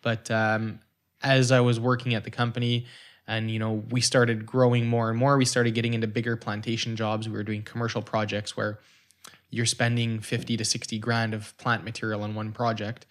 But 0.00 0.30
um, 0.30 0.80
as 1.22 1.52
I 1.52 1.60
was 1.60 1.78
working 1.78 2.14
at 2.14 2.24
the 2.24 2.30
company, 2.30 2.86
and 3.26 3.50
you 3.50 3.58
know, 3.58 3.84
we 3.90 4.00
started 4.00 4.44
growing 4.44 4.86
more 4.86 5.08
and 5.08 5.18
more. 5.18 5.36
We 5.38 5.46
started 5.46 5.74
getting 5.74 5.94
into 5.94 6.06
bigger 6.06 6.36
plantation 6.36 6.96
jobs. 6.96 7.28
We 7.28 7.34
were 7.34 7.42
doing 7.42 7.62
commercial 7.62 8.02
projects 8.02 8.56
where 8.56 8.78
you're 9.54 9.66
spending 9.78 10.20
fifty 10.20 10.56
to 10.56 10.64
sixty 10.64 10.98
grand 10.98 11.32
of 11.34 11.56
plant 11.62 11.84
material 11.84 12.22
on 12.22 12.34
one 12.34 12.50
project. 12.52 13.06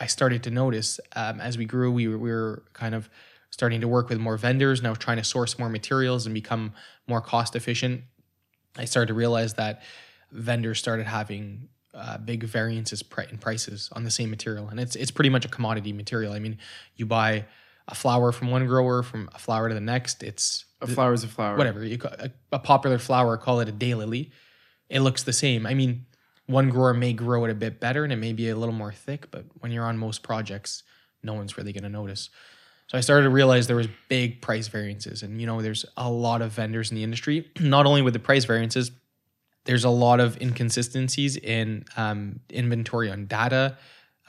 I 0.00 0.06
started 0.06 0.42
to 0.42 0.50
notice 0.50 0.98
um, 1.14 1.40
as 1.40 1.56
we 1.56 1.64
grew, 1.66 1.90
we 1.92 2.08
were, 2.08 2.18
we 2.18 2.30
were 2.30 2.64
kind 2.72 2.94
of 2.94 3.08
starting 3.50 3.80
to 3.80 3.88
work 3.88 4.08
with 4.08 4.18
more 4.18 4.36
vendors. 4.36 4.82
Now 4.82 4.94
trying 4.94 5.18
to 5.18 5.24
source 5.24 5.58
more 5.58 5.68
materials 5.68 6.26
and 6.26 6.34
become 6.34 6.72
more 7.06 7.20
cost 7.20 7.54
efficient. 7.54 8.02
I 8.76 8.86
started 8.86 9.08
to 9.08 9.14
realize 9.14 9.54
that 9.54 9.82
vendors 10.32 10.80
started 10.80 11.06
having 11.06 11.68
uh, 11.94 12.18
big 12.18 12.42
variances 12.42 13.04
in 13.30 13.38
prices 13.38 13.88
on 13.92 14.02
the 14.02 14.10
same 14.10 14.30
material, 14.30 14.68
and 14.68 14.80
it's 14.80 14.96
it's 14.96 15.12
pretty 15.12 15.30
much 15.30 15.44
a 15.44 15.48
commodity 15.48 15.92
material. 15.92 16.32
I 16.32 16.40
mean, 16.40 16.58
you 16.96 17.06
buy 17.06 17.44
a 17.86 17.94
flower 17.94 18.32
from 18.32 18.50
one 18.50 18.66
grower, 18.66 19.02
from 19.04 19.28
a 19.32 19.38
flower 19.38 19.68
to 19.68 19.74
the 19.74 19.80
next. 19.94 20.22
It's 20.24 20.64
A 20.80 20.86
flower 20.88 21.12
is 21.12 21.22
a 21.22 21.28
flower. 21.28 21.56
whatever 21.56 21.84
you 21.84 21.98
ca- 21.98 22.16
a, 22.18 22.30
a 22.50 22.58
popular 22.58 22.98
flower, 22.98 23.36
call 23.36 23.60
it 23.60 23.68
a 23.68 23.72
daylily. 23.72 24.30
It 24.94 25.00
looks 25.00 25.24
the 25.24 25.32
same. 25.32 25.66
I 25.66 25.74
mean, 25.74 26.06
one 26.46 26.70
grower 26.70 26.94
may 26.94 27.12
grow 27.12 27.44
it 27.44 27.50
a 27.50 27.54
bit 27.54 27.80
better 27.80 28.04
and 28.04 28.12
it 28.12 28.16
may 28.16 28.32
be 28.32 28.48
a 28.48 28.56
little 28.56 28.74
more 28.74 28.92
thick, 28.92 29.30
but 29.32 29.44
when 29.58 29.72
you're 29.72 29.84
on 29.84 29.98
most 29.98 30.22
projects, 30.22 30.84
no 31.22 31.34
one's 31.34 31.58
really 31.58 31.72
going 31.72 31.82
to 31.82 31.90
notice. 31.90 32.30
So 32.86 32.96
I 32.96 33.00
started 33.00 33.24
to 33.24 33.30
realize 33.30 33.66
there 33.66 33.76
was 33.76 33.88
big 34.08 34.40
price 34.40 34.68
variances, 34.68 35.22
and 35.22 35.40
you 35.40 35.46
know, 35.46 35.62
there's 35.62 35.84
a 35.96 36.08
lot 36.08 36.42
of 36.42 36.52
vendors 36.52 36.90
in 36.90 36.96
the 36.96 37.02
industry. 37.02 37.50
Not 37.60 37.86
only 37.86 38.02
with 38.02 38.12
the 38.12 38.20
price 38.20 38.44
variances, 38.44 38.92
there's 39.64 39.84
a 39.84 39.90
lot 39.90 40.20
of 40.20 40.40
inconsistencies 40.40 41.36
in 41.36 41.86
um, 41.96 42.40
inventory 42.50 43.10
on 43.10 43.26
data, 43.26 43.78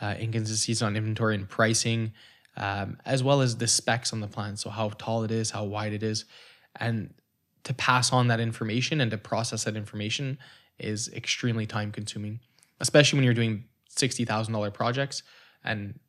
uh, 0.02 0.16
inconsistencies 0.18 0.82
on 0.82 0.96
inventory 0.96 1.36
and 1.36 1.48
pricing, 1.48 2.14
um, 2.58 2.98
as 3.06 3.22
well 3.22 3.42
as 3.42 3.58
the 3.58 3.68
specs 3.68 4.14
on 4.14 4.22
the 4.22 4.28
plant. 4.28 4.60
So 4.60 4.70
how 4.70 4.90
tall 4.90 5.24
it 5.24 5.32
is, 5.32 5.52
how 5.52 5.66
wide 5.66 5.92
it 5.92 6.02
is, 6.02 6.26
and 6.80 7.14
to 7.66 7.74
pass 7.74 8.14
on 8.14 8.28
that 8.28 8.40
information 8.40 9.02
and 9.02 9.12
to 9.12 9.18
process 9.18 9.66
that 9.66 9.76
information 9.76 10.38
is 10.80 11.12
extremely 11.14 11.66
time 11.66 11.92
consuming, 11.92 12.40
especially 12.80 13.18
when 13.18 13.26
you're 13.26 13.34
doing 13.34 13.66
sixty 13.90 14.26
thousand 14.26 14.54
dollar 14.54 14.72
projects. 14.72 15.24
And 15.64 16.00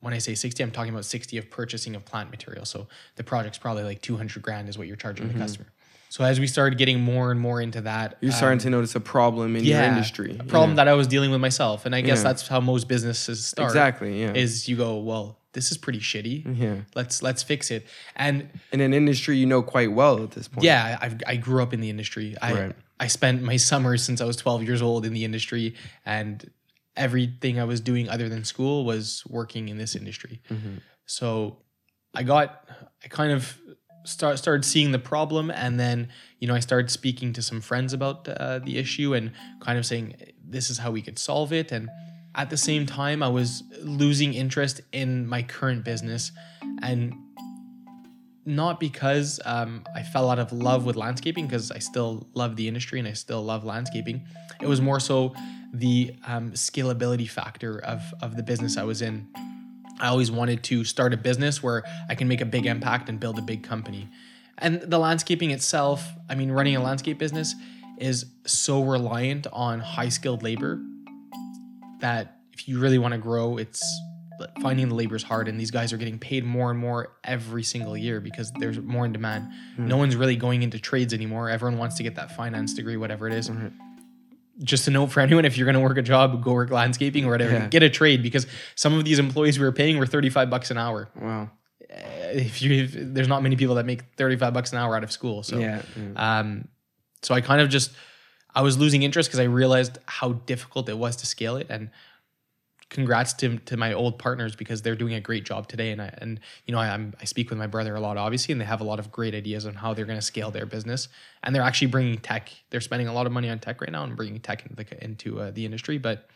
when 0.00 0.14
I 0.14 0.18
say 0.18 0.34
sixty, 0.34 0.62
I'm 0.62 0.70
talking 0.70 0.92
about 0.92 1.04
sixty 1.04 1.38
of 1.38 1.50
purchasing 1.50 1.94
of 1.96 2.04
plant 2.04 2.30
material. 2.30 2.64
So 2.64 2.86
the 3.16 3.24
project's 3.24 3.58
probably 3.58 3.82
like 3.82 4.00
two 4.00 4.16
hundred 4.16 4.42
grand 4.42 4.68
is 4.68 4.78
what 4.78 4.86
you're 4.86 4.96
charging 4.96 5.26
the 5.26 5.34
mm-hmm. 5.34 5.42
customer. 5.42 5.68
So 6.10 6.24
as 6.24 6.40
we 6.40 6.46
started 6.46 6.78
getting 6.78 7.00
more 7.00 7.30
and 7.30 7.38
more 7.38 7.60
into 7.60 7.82
that, 7.82 8.16
You're 8.20 8.32
um, 8.32 8.36
starting 8.36 8.58
to 8.60 8.70
notice 8.70 8.94
a 8.94 9.00
problem 9.00 9.56
in 9.56 9.64
your 9.64 9.82
industry. 9.82 10.36
a 10.38 10.44
problem 10.44 10.70
Yeah. 10.70 10.76
that 10.76 10.88
I 10.88 10.94
was 10.94 11.06
dealing 11.06 11.30
with 11.30 11.40
myself, 11.40 11.84
and 11.86 11.94
I 11.94 12.00
guess 12.00 12.18
Yeah. 12.18 12.22
that's 12.24 12.48
how 12.48 12.60
most 12.60 12.88
businesses 12.88 13.44
start. 13.44 13.68
Exactly, 13.70 14.20
yeah. 14.20 14.32
Is 14.32 14.68
you 14.68 14.76
go, 14.76 14.98
well, 14.98 15.38
this 15.52 15.70
is 15.70 15.78
pretty 15.78 15.98
shitty. 16.00 16.58
Yeah. 16.58 16.76
Let's 16.94 17.22
let's 17.22 17.42
fix 17.42 17.70
it. 17.70 17.86
And 18.16 18.48
in 18.72 18.80
an 18.80 18.92
industry 18.94 19.36
you 19.38 19.46
know 19.46 19.62
quite 19.62 19.92
well 19.92 20.22
at 20.22 20.30
this 20.32 20.48
point. 20.48 20.64
yeah, 20.64 20.98
I 21.00 21.16
I 21.26 21.36
grew 21.36 21.62
up 21.62 21.72
in 21.74 21.80
the 21.80 21.90
industry. 21.90 22.36
I 22.40 22.52
Right. 22.52 22.76
I 23.00 23.06
spent 23.06 23.42
my 23.42 23.56
summers 23.56 24.02
since 24.02 24.20
I 24.20 24.24
was 24.24 24.36
12 24.36 24.62
years 24.64 24.82
old 24.82 25.04
in 25.06 25.12
the 25.12 25.24
industry, 25.24 25.74
and 26.04 26.50
everything 26.96 27.58
I 27.60 27.64
was 27.64 27.80
doing 27.80 28.08
other 28.08 28.28
than 28.28 28.44
school 28.44 28.84
was 28.84 29.22
working 29.28 29.68
in 29.68 29.78
this 29.78 29.94
industry. 29.94 30.40
Mm-hmm. 30.50 30.78
So 31.06 31.58
I 32.14 32.22
got 32.24 32.68
I 33.04 33.08
kind 33.08 33.32
of 33.32 33.58
start 34.08 34.38
started 34.38 34.64
seeing 34.64 34.92
the 34.92 34.98
problem, 34.98 35.50
and 35.50 35.78
then 35.78 36.08
you 36.40 36.48
know 36.48 36.54
I 36.54 36.60
started 36.60 36.90
speaking 36.90 37.32
to 37.34 37.42
some 37.42 37.60
friends 37.60 37.92
about 37.92 38.28
uh, 38.28 38.58
the 38.58 38.78
issue 38.78 39.14
and 39.14 39.32
kind 39.60 39.78
of 39.78 39.86
saying 39.86 40.14
this 40.44 40.70
is 40.70 40.78
how 40.78 40.90
we 40.90 41.02
could 41.02 41.18
solve 41.18 41.52
it. 41.52 41.72
And 41.72 41.90
at 42.34 42.50
the 42.50 42.56
same 42.56 42.86
time, 42.86 43.22
I 43.22 43.28
was 43.28 43.62
losing 43.82 44.34
interest 44.34 44.80
in 44.92 45.26
my 45.26 45.42
current 45.42 45.84
business, 45.84 46.32
and 46.82 47.14
not 48.46 48.80
because 48.80 49.40
um, 49.44 49.84
I 49.94 50.02
fell 50.02 50.30
out 50.30 50.38
of 50.38 50.52
love 50.52 50.86
with 50.86 50.96
landscaping, 50.96 51.46
because 51.46 51.70
I 51.70 51.80
still 51.80 52.26
love 52.32 52.56
the 52.56 52.66
industry 52.66 52.98
and 52.98 53.06
I 53.06 53.12
still 53.12 53.44
love 53.44 53.62
landscaping. 53.62 54.24
It 54.60 54.66
was 54.66 54.80
more 54.80 55.00
so 55.00 55.34
the 55.72 56.14
um, 56.26 56.52
scalability 56.52 57.28
factor 57.28 57.78
of 57.78 58.00
of 58.22 58.36
the 58.36 58.42
business 58.42 58.78
I 58.78 58.84
was 58.84 59.02
in. 59.02 59.28
I 60.00 60.08
always 60.08 60.30
wanted 60.30 60.62
to 60.64 60.84
start 60.84 61.12
a 61.12 61.16
business 61.16 61.62
where 61.62 61.82
I 62.08 62.14
can 62.14 62.28
make 62.28 62.40
a 62.40 62.46
big 62.46 62.66
impact 62.66 63.08
and 63.08 63.18
build 63.18 63.38
a 63.38 63.42
big 63.42 63.62
company. 63.62 64.08
And 64.58 64.80
the 64.80 64.98
landscaping 64.98 65.50
itself, 65.50 66.08
I 66.28 66.34
mean, 66.34 66.50
running 66.50 66.76
a 66.76 66.82
landscape 66.82 67.18
business 67.18 67.54
is 67.98 68.26
so 68.46 68.82
reliant 68.82 69.46
on 69.52 69.80
high 69.80 70.08
skilled 70.08 70.42
labor 70.42 70.80
that 72.00 72.38
if 72.52 72.68
you 72.68 72.78
really 72.78 72.98
want 72.98 73.12
to 73.12 73.18
grow, 73.18 73.56
it's 73.56 73.82
finding 74.60 74.88
the 74.88 74.94
labor 74.94 75.16
is 75.16 75.22
hard. 75.22 75.48
And 75.48 75.58
these 75.58 75.70
guys 75.70 75.92
are 75.92 75.96
getting 75.96 76.18
paid 76.18 76.44
more 76.44 76.70
and 76.70 76.78
more 76.78 77.16
every 77.24 77.62
single 77.64 77.96
year 77.96 78.20
because 78.20 78.52
there's 78.58 78.78
more 78.78 79.04
in 79.04 79.12
demand. 79.12 79.48
Hmm. 79.76 79.88
No 79.88 79.96
one's 79.96 80.16
really 80.16 80.36
going 80.36 80.62
into 80.62 80.78
trades 80.78 81.12
anymore. 81.12 81.50
Everyone 81.50 81.78
wants 81.78 81.96
to 81.96 82.02
get 82.02 82.14
that 82.16 82.36
finance 82.36 82.74
degree, 82.74 82.96
whatever 82.96 83.26
it 83.26 83.34
is 83.34 83.50
mm-hmm. 83.50 83.68
Just 84.62 84.88
a 84.88 84.90
note 84.90 85.06
for 85.08 85.20
anyone 85.20 85.44
if 85.44 85.56
you're 85.56 85.64
going 85.66 85.74
to 85.74 85.80
work 85.80 85.96
a 85.98 86.02
job 86.02 86.42
go 86.42 86.52
work 86.52 86.70
landscaping 86.70 87.24
or 87.24 87.30
whatever 87.30 87.52
Yeah. 87.52 87.68
get 87.68 87.82
a 87.82 87.90
trade 87.90 88.22
because 88.22 88.46
some 88.74 88.94
of 88.94 89.04
these 89.04 89.18
employees 89.18 89.58
we 89.58 89.64
were 89.64 89.72
paying 89.72 89.98
were 89.98 90.06
35 90.06 90.50
bucks 90.50 90.70
an 90.70 90.78
hour 90.78 91.08
Wow. 91.14 91.50
Uh, 91.90 91.96
if 92.32 92.60
you 92.60 92.84
if, 92.84 92.90
there's 92.94 93.28
not 93.28 93.42
many 93.42 93.56
people 93.56 93.76
that 93.76 93.86
make 93.86 94.02
35 94.16 94.52
bucks 94.52 94.72
an 94.72 94.78
hour 94.78 94.96
out 94.96 95.04
of 95.04 95.12
school 95.12 95.42
so 95.42 95.58
Yeah. 95.58 95.82
yeah. 95.96 96.40
um 96.40 96.68
so 97.22 97.34
i 97.34 97.40
kind 97.40 97.60
of 97.60 97.68
just 97.68 97.92
i 98.54 98.60
was 98.62 98.76
losing 98.76 99.02
interest 99.02 99.28
because 99.28 99.40
i 99.40 99.44
realized 99.44 99.98
how 100.06 100.32
difficult 100.46 100.88
it 100.88 100.98
was 100.98 101.16
to 101.16 101.26
scale 101.26 101.56
it 101.56 101.66
and 101.70 101.90
congrats 102.90 103.34
to, 103.34 103.58
to 103.58 103.76
my 103.76 103.92
old 103.92 104.18
partners 104.18 104.56
because 104.56 104.80
they're 104.80 104.94
doing 104.94 105.14
a 105.14 105.20
great 105.20 105.44
job 105.44 105.68
today 105.68 105.90
and 105.90 106.00
I 106.00 106.14
and 106.18 106.40
you 106.66 106.72
know 106.72 106.80
I, 106.80 106.88
I'm 106.88 107.14
I 107.20 107.24
speak 107.24 107.50
with 107.50 107.58
my 107.58 107.66
brother 107.66 107.94
a 107.94 108.00
lot 108.00 108.16
obviously 108.16 108.52
and 108.52 108.60
they 108.60 108.64
have 108.64 108.80
a 108.80 108.84
lot 108.84 108.98
of 108.98 109.12
great 109.12 109.34
ideas 109.34 109.66
on 109.66 109.74
how 109.74 109.92
they're 109.92 110.06
going 110.06 110.18
to 110.18 110.24
scale 110.24 110.50
their 110.50 110.66
business 110.66 111.08
and 111.42 111.54
they're 111.54 111.62
actually 111.62 111.88
bringing 111.88 112.18
tech 112.18 112.50
they're 112.70 112.80
spending 112.80 113.08
a 113.08 113.12
lot 113.12 113.26
of 113.26 113.32
money 113.32 113.50
on 113.50 113.58
tech 113.58 113.80
right 113.80 113.92
now 113.92 114.04
and 114.04 114.16
bringing 114.16 114.40
tech 114.40 114.62
into 114.64 114.74
the 114.76 115.04
into 115.04 115.40
uh, 115.40 115.50
the 115.50 115.64
industry 115.64 115.98
but 115.98 116.28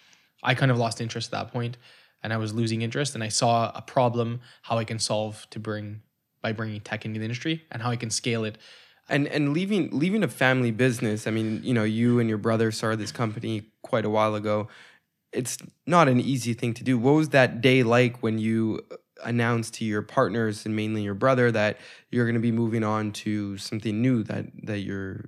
I 0.43 0.55
kind 0.55 0.71
of 0.71 0.79
lost 0.79 1.01
interest 1.01 1.33
at 1.33 1.45
that 1.45 1.53
point 1.53 1.79
and 2.23 2.33
I 2.33 2.37
was 2.37 2.53
losing 2.53 2.83
interest 2.83 3.15
and 3.15 3.25
I 3.25 3.29
saw 3.29 3.73
a 3.75 3.83
problem 3.83 4.41
how 4.62 4.77
I 4.77 4.85
can 4.85 4.99
solve 4.99 5.47
to 5.51 5.59
bring 5.59 6.03
by 6.43 6.53
bringing 6.53 6.81
tech 6.81 7.07
into 7.07 7.19
the 7.19 7.25
industry 7.25 7.65
and 7.71 7.81
how 7.81 7.91
I 7.91 7.97
can 7.97 8.11
scale 8.11 8.45
it 8.45 8.59
And 9.09 9.27
and 9.29 9.55
leaving 9.55 9.88
leaving 9.91 10.23
a 10.23 10.29
family 10.29 10.71
business. 10.71 11.27
I 11.27 11.31
mean, 11.31 11.62
you 11.65 11.73
know, 11.73 11.85
you 11.85 12.21
and 12.21 12.29
your 12.29 12.38
brother 12.38 12.71
started 12.73 12.99
this 12.99 13.12
company 13.12 13.62
quite 13.83 14.05
a 14.05 14.11
while 14.11 14.35
ago. 14.35 14.69
It's 15.33 15.59
not 15.87 16.09
an 16.09 16.21
easy 16.21 16.55
thing 16.55 16.75
to 16.75 16.85
do. 16.85 16.99
What 16.99 17.12
was 17.12 17.31
that 17.31 17.61
day 17.61 17.83
like 17.83 18.23
when 18.23 18.38
you 18.38 18.81
announced 19.25 19.75
to 19.75 19.85
your 19.85 20.03
partners 20.03 20.66
and 20.66 20.75
mainly 20.75 21.03
your 21.03 21.14
brother 21.14 21.51
that 21.53 21.79
you're 22.11 22.27
going 22.27 22.35
to 22.35 22.40
be 22.40 22.53
moving 22.53 22.85
on 22.85 23.12
to 23.12 23.57
something 23.57 24.03
new 24.03 24.23
that 24.25 24.47
that 24.64 24.81
you're 24.81 25.25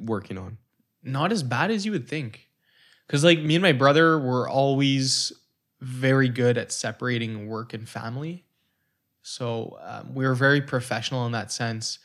working 0.00 0.38
on? 0.38 0.58
Not 1.02 1.32
as 1.32 1.42
bad 1.42 1.70
as 1.70 1.84
you 1.84 1.92
would 1.92 2.08
think. 2.08 2.48
Cuz 3.08 3.24
like 3.24 3.40
me 3.40 3.56
and 3.56 3.62
my 3.62 3.72
brother 3.72 4.18
were 4.18 4.48
always 4.48 5.32
very 5.80 6.28
good 6.28 6.58
at 6.58 6.70
separating 6.70 7.46
work 7.48 7.72
and 7.72 7.88
family. 7.88 8.44
So 9.22 9.78
um, 9.82 10.14
we 10.14 10.26
were 10.26 10.34
very 10.34 10.60
professional 10.60 11.26
in 11.26 11.32
that 11.32 11.50
sense, 11.50 11.98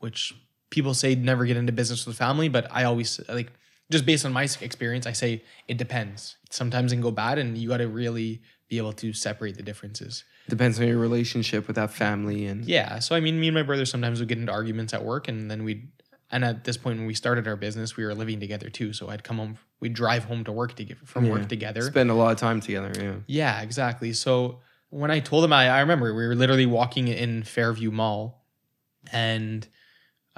which 0.00 0.34
people 0.70 0.94
say 0.94 1.14
never 1.14 1.44
get 1.46 1.56
into 1.56 1.72
business 1.72 2.06
with 2.06 2.16
family, 2.16 2.48
but 2.48 2.66
I 2.70 2.84
always 2.84 3.20
like 3.28 3.52
just 3.90 4.04
based 4.06 4.24
on 4.24 4.32
my 4.32 4.48
experience, 4.60 5.06
I 5.06 5.12
say 5.12 5.42
it 5.66 5.76
depends. 5.78 6.36
Sometimes 6.50 6.92
it 6.92 6.96
can 6.96 7.02
go 7.02 7.10
bad, 7.10 7.38
and 7.38 7.56
you 7.56 7.68
got 7.68 7.78
to 7.78 7.88
really 7.88 8.42
be 8.68 8.78
able 8.78 8.92
to 8.92 9.12
separate 9.12 9.56
the 9.56 9.62
differences. 9.62 10.24
Depends 10.48 10.78
on 10.78 10.86
your 10.86 10.98
relationship 10.98 11.66
with 11.66 11.76
that 11.76 11.90
family 11.90 12.46
and 12.46 12.64
Yeah. 12.64 12.98
So 12.98 13.14
I 13.14 13.20
mean, 13.20 13.40
me 13.40 13.48
and 13.48 13.54
my 13.54 13.62
brother 13.62 13.84
sometimes 13.86 14.18
would 14.20 14.28
get 14.28 14.38
into 14.38 14.52
arguments 14.52 14.92
at 14.94 15.04
work, 15.04 15.28
and 15.28 15.50
then 15.50 15.64
we'd. 15.64 15.88
And 16.30 16.44
at 16.44 16.64
this 16.64 16.76
point, 16.76 16.98
when 16.98 17.06
we 17.06 17.14
started 17.14 17.48
our 17.48 17.56
business, 17.56 17.96
we 17.96 18.04
were 18.04 18.14
living 18.14 18.38
together 18.38 18.68
too. 18.68 18.92
So 18.92 19.08
I'd 19.08 19.24
come 19.24 19.38
home, 19.38 19.56
we'd 19.80 19.94
drive 19.94 20.24
home 20.24 20.44
to 20.44 20.52
work 20.52 20.74
to 20.76 20.84
get 20.84 20.98
from 21.08 21.24
Yeah. 21.24 21.32
work 21.32 21.48
together. 21.48 21.80
spend 21.80 22.10
a 22.10 22.14
lot 22.14 22.32
of 22.32 22.36
time 22.38 22.60
together. 22.60 22.92
Yeah. 22.94 23.14
Yeah, 23.26 23.62
exactly. 23.62 24.12
So 24.12 24.58
when 24.90 25.10
I 25.10 25.20
told 25.20 25.42
him, 25.42 25.54
I, 25.54 25.68
I 25.70 25.80
remember 25.80 26.12
we 26.14 26.26
were 26.26 26.34
literally 26.34 26.66
walking 26.66 27.08
in 27.08 27.44
Fairview 27.44 27.90
Mall, 27.90 28.44
and 29.10 29.66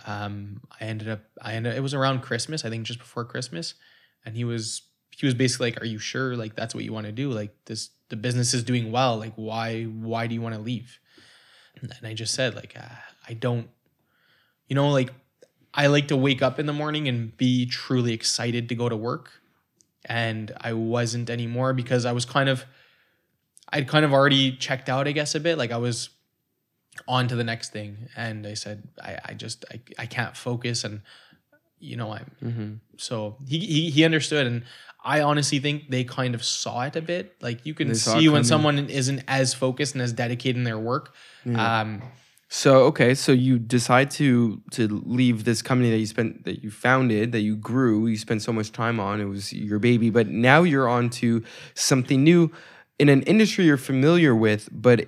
um, 0.07 0.61
I 0.81 0.85
ended 0.85 1.09
up, 1.09 1.21
I 1.41 1.55
ended, 1.55 1.75
it 1.77 1.81
was 1.81 1.95
around 1.95 2.21
Christmas, 2.21 2.65
I 2.65 2.71
think 2.71 2.85
just 2.85 2.99
before 2.99 3.25
Christmas, 3.25 3.75
and 4.25 4.37
he 4.37 4.45
was, 4.45 4.83
he 5.11 5.27
was 5.27 5.35
basically 5.35 5.71
like, 5.71 5.83
"Are 5.83 5.87
you 5.87 5.99
sure? 5.99 6.37
Like 6.37 6.55
that's 6.55 6.75
what 6.75 6.85
you 6.85 6.93
want 6.93 7.07
to 7.07 7.13
do? 7.13 7.31
Like 7.31 7.55
this, 7.67 7.91
the 8.09 8.17
business 8.17 8.55
is 8.55 8.63
doing 8.63 8.91
well. 8.91 9.19
Like 9.19 9.35
why, 9.37 9.85
why 9.85 10.27
do 10.27 10.35
you 10.35 10.41
want 10.41 10.55
to 10.55 10.61
leave?" 10.61 10.99
And 11.81 11.93
I 12.03 12.15
just 12.15 12.35
said, 12.35 12.55
like, 12.55 12.75
uh, 12.79 12.95
I 13.29 13.35
don't, 13.35 13.69
you 14.69 14.75
know, 14.77 14.91
like 14.91 15.11
I 15.73 15.87
like 15.87 16.09
to 16.09 16.17
wake 16.17 16.43
up 16.43 16.59
in 16.59 16.67
the 16.67 16.73
morning 16.73 17.09
and 17.09 17.37
be 17.37 17.67
truly 17.67 18.13
excited 18.13 18.69
to 18.69 18.75
go 18.75 18.89
to 18.89 18.97
work. 18.97 19.31
And 20.05 20.53
I 20.61 20.73
wasn't 20.73 21.31
anymore 21.31 21.73
because 21.73 22.05
I 22.05 22.13
was 22.13 22.25
kind 22.25 22.49
of, 22.49 22.65
I'd 23.73 23.87
kind 23.87 24.05
of 24.05 24.13
already 24.13 24.57
checked 24.57 24.89
out, 24.89 25.07
I 25.07 25.13
guess, 25.13 25.35
a 25.35 25.41
bit. 25.41 25.59
Like 25.59 25.71
I 25.71 25.77
was 25.77 26.11
on 27.07 27.29
to 27.29 27.37
the 27.37 27.44
next 27.44 27.72
thing. 27.72 28.09
And 28.16 28.46
I 28.46 28.55
said, 28.55 28.88
I, 29.03 29.18
I 29.24 29.35
just, 29.35 29.64
I, 29.70 29.81
I 29.98 30.07
can't 30.07 30.37
focus. 30.37 30.85
And, 30.85 31.03
you 31.79 31.96
know, 31.96 32.12
I'm, 32.12 32.31
Mm-hmm. 32.42 32.74
so 32.96 33.37
he, 33.46 33.59
he, 33.59 33.90
he 33.90 34.05
understood. 34.05 34.46
And 34.46 34.64
I 35.05 35.22
honestly 35.22 35.61
think 35.61 35.90
they 35.90 36.05
kind 36.05 36.35
of 36.35 36.44
saw 36.44 36.83
it 36.83 36.96
a 36.96 37.03
bit. 37.03 37.37
Like 37.40 37.64
you 37.64 37.74
can 37.74 37.88
They 37.88 37.94
see 37.94 38.29
when 38.29 38.44
someone 38.44 38.79
isn't 38.90 39.22
as 39.29 39.55
focused 39.55 39.94
and 39.94 40.03
as 40.03 40.12
dedicated 40.12 40.57
in 40.57 40.64
their 40.64 40.79
work. 40.79 41.14
Um, 41.55 42.03
So 42.53 42.83
okay, 42.87 43.14
so 43.14 43.31
you 43.31 43.61
decide 43.61 44.11
to 44.18 44.61
to 44.72 44.88
leave 44.88 45.44
this 45.44 45.62
company 45.62 45.90
that 45.90 45.98
you 45.98 46.07
spent 46.07 46.44
that 46.44 46.64
you 46.64 46.70
founded, 46.70 47.31
that 47.31 47.42
you 47.42 47.57
grew, 47.57 48.09
you 48.09 48.16
spent 48.16 48.42
so 48.42 48.53
much 48.53 48.72
time 48.72 48.98
on. 48.98 49.20
It 49.20 49.26
was 49.26 49.53
your 49.53 49.79
baby, 49.79 50.11
but 50.11 50.26
now 50.26 50.64
you're 50.64 50.88
on 50.88 51.11
to 51.11 51.44
something 51.74 52.24
new 52.24 52.50
in 52.98 53.09
an 53.09 53.22
industry 53.22 53.66
you're 53.66 53.76
familiar 53.76 54.35
with, 54.35 54.68
but 54.72 55.07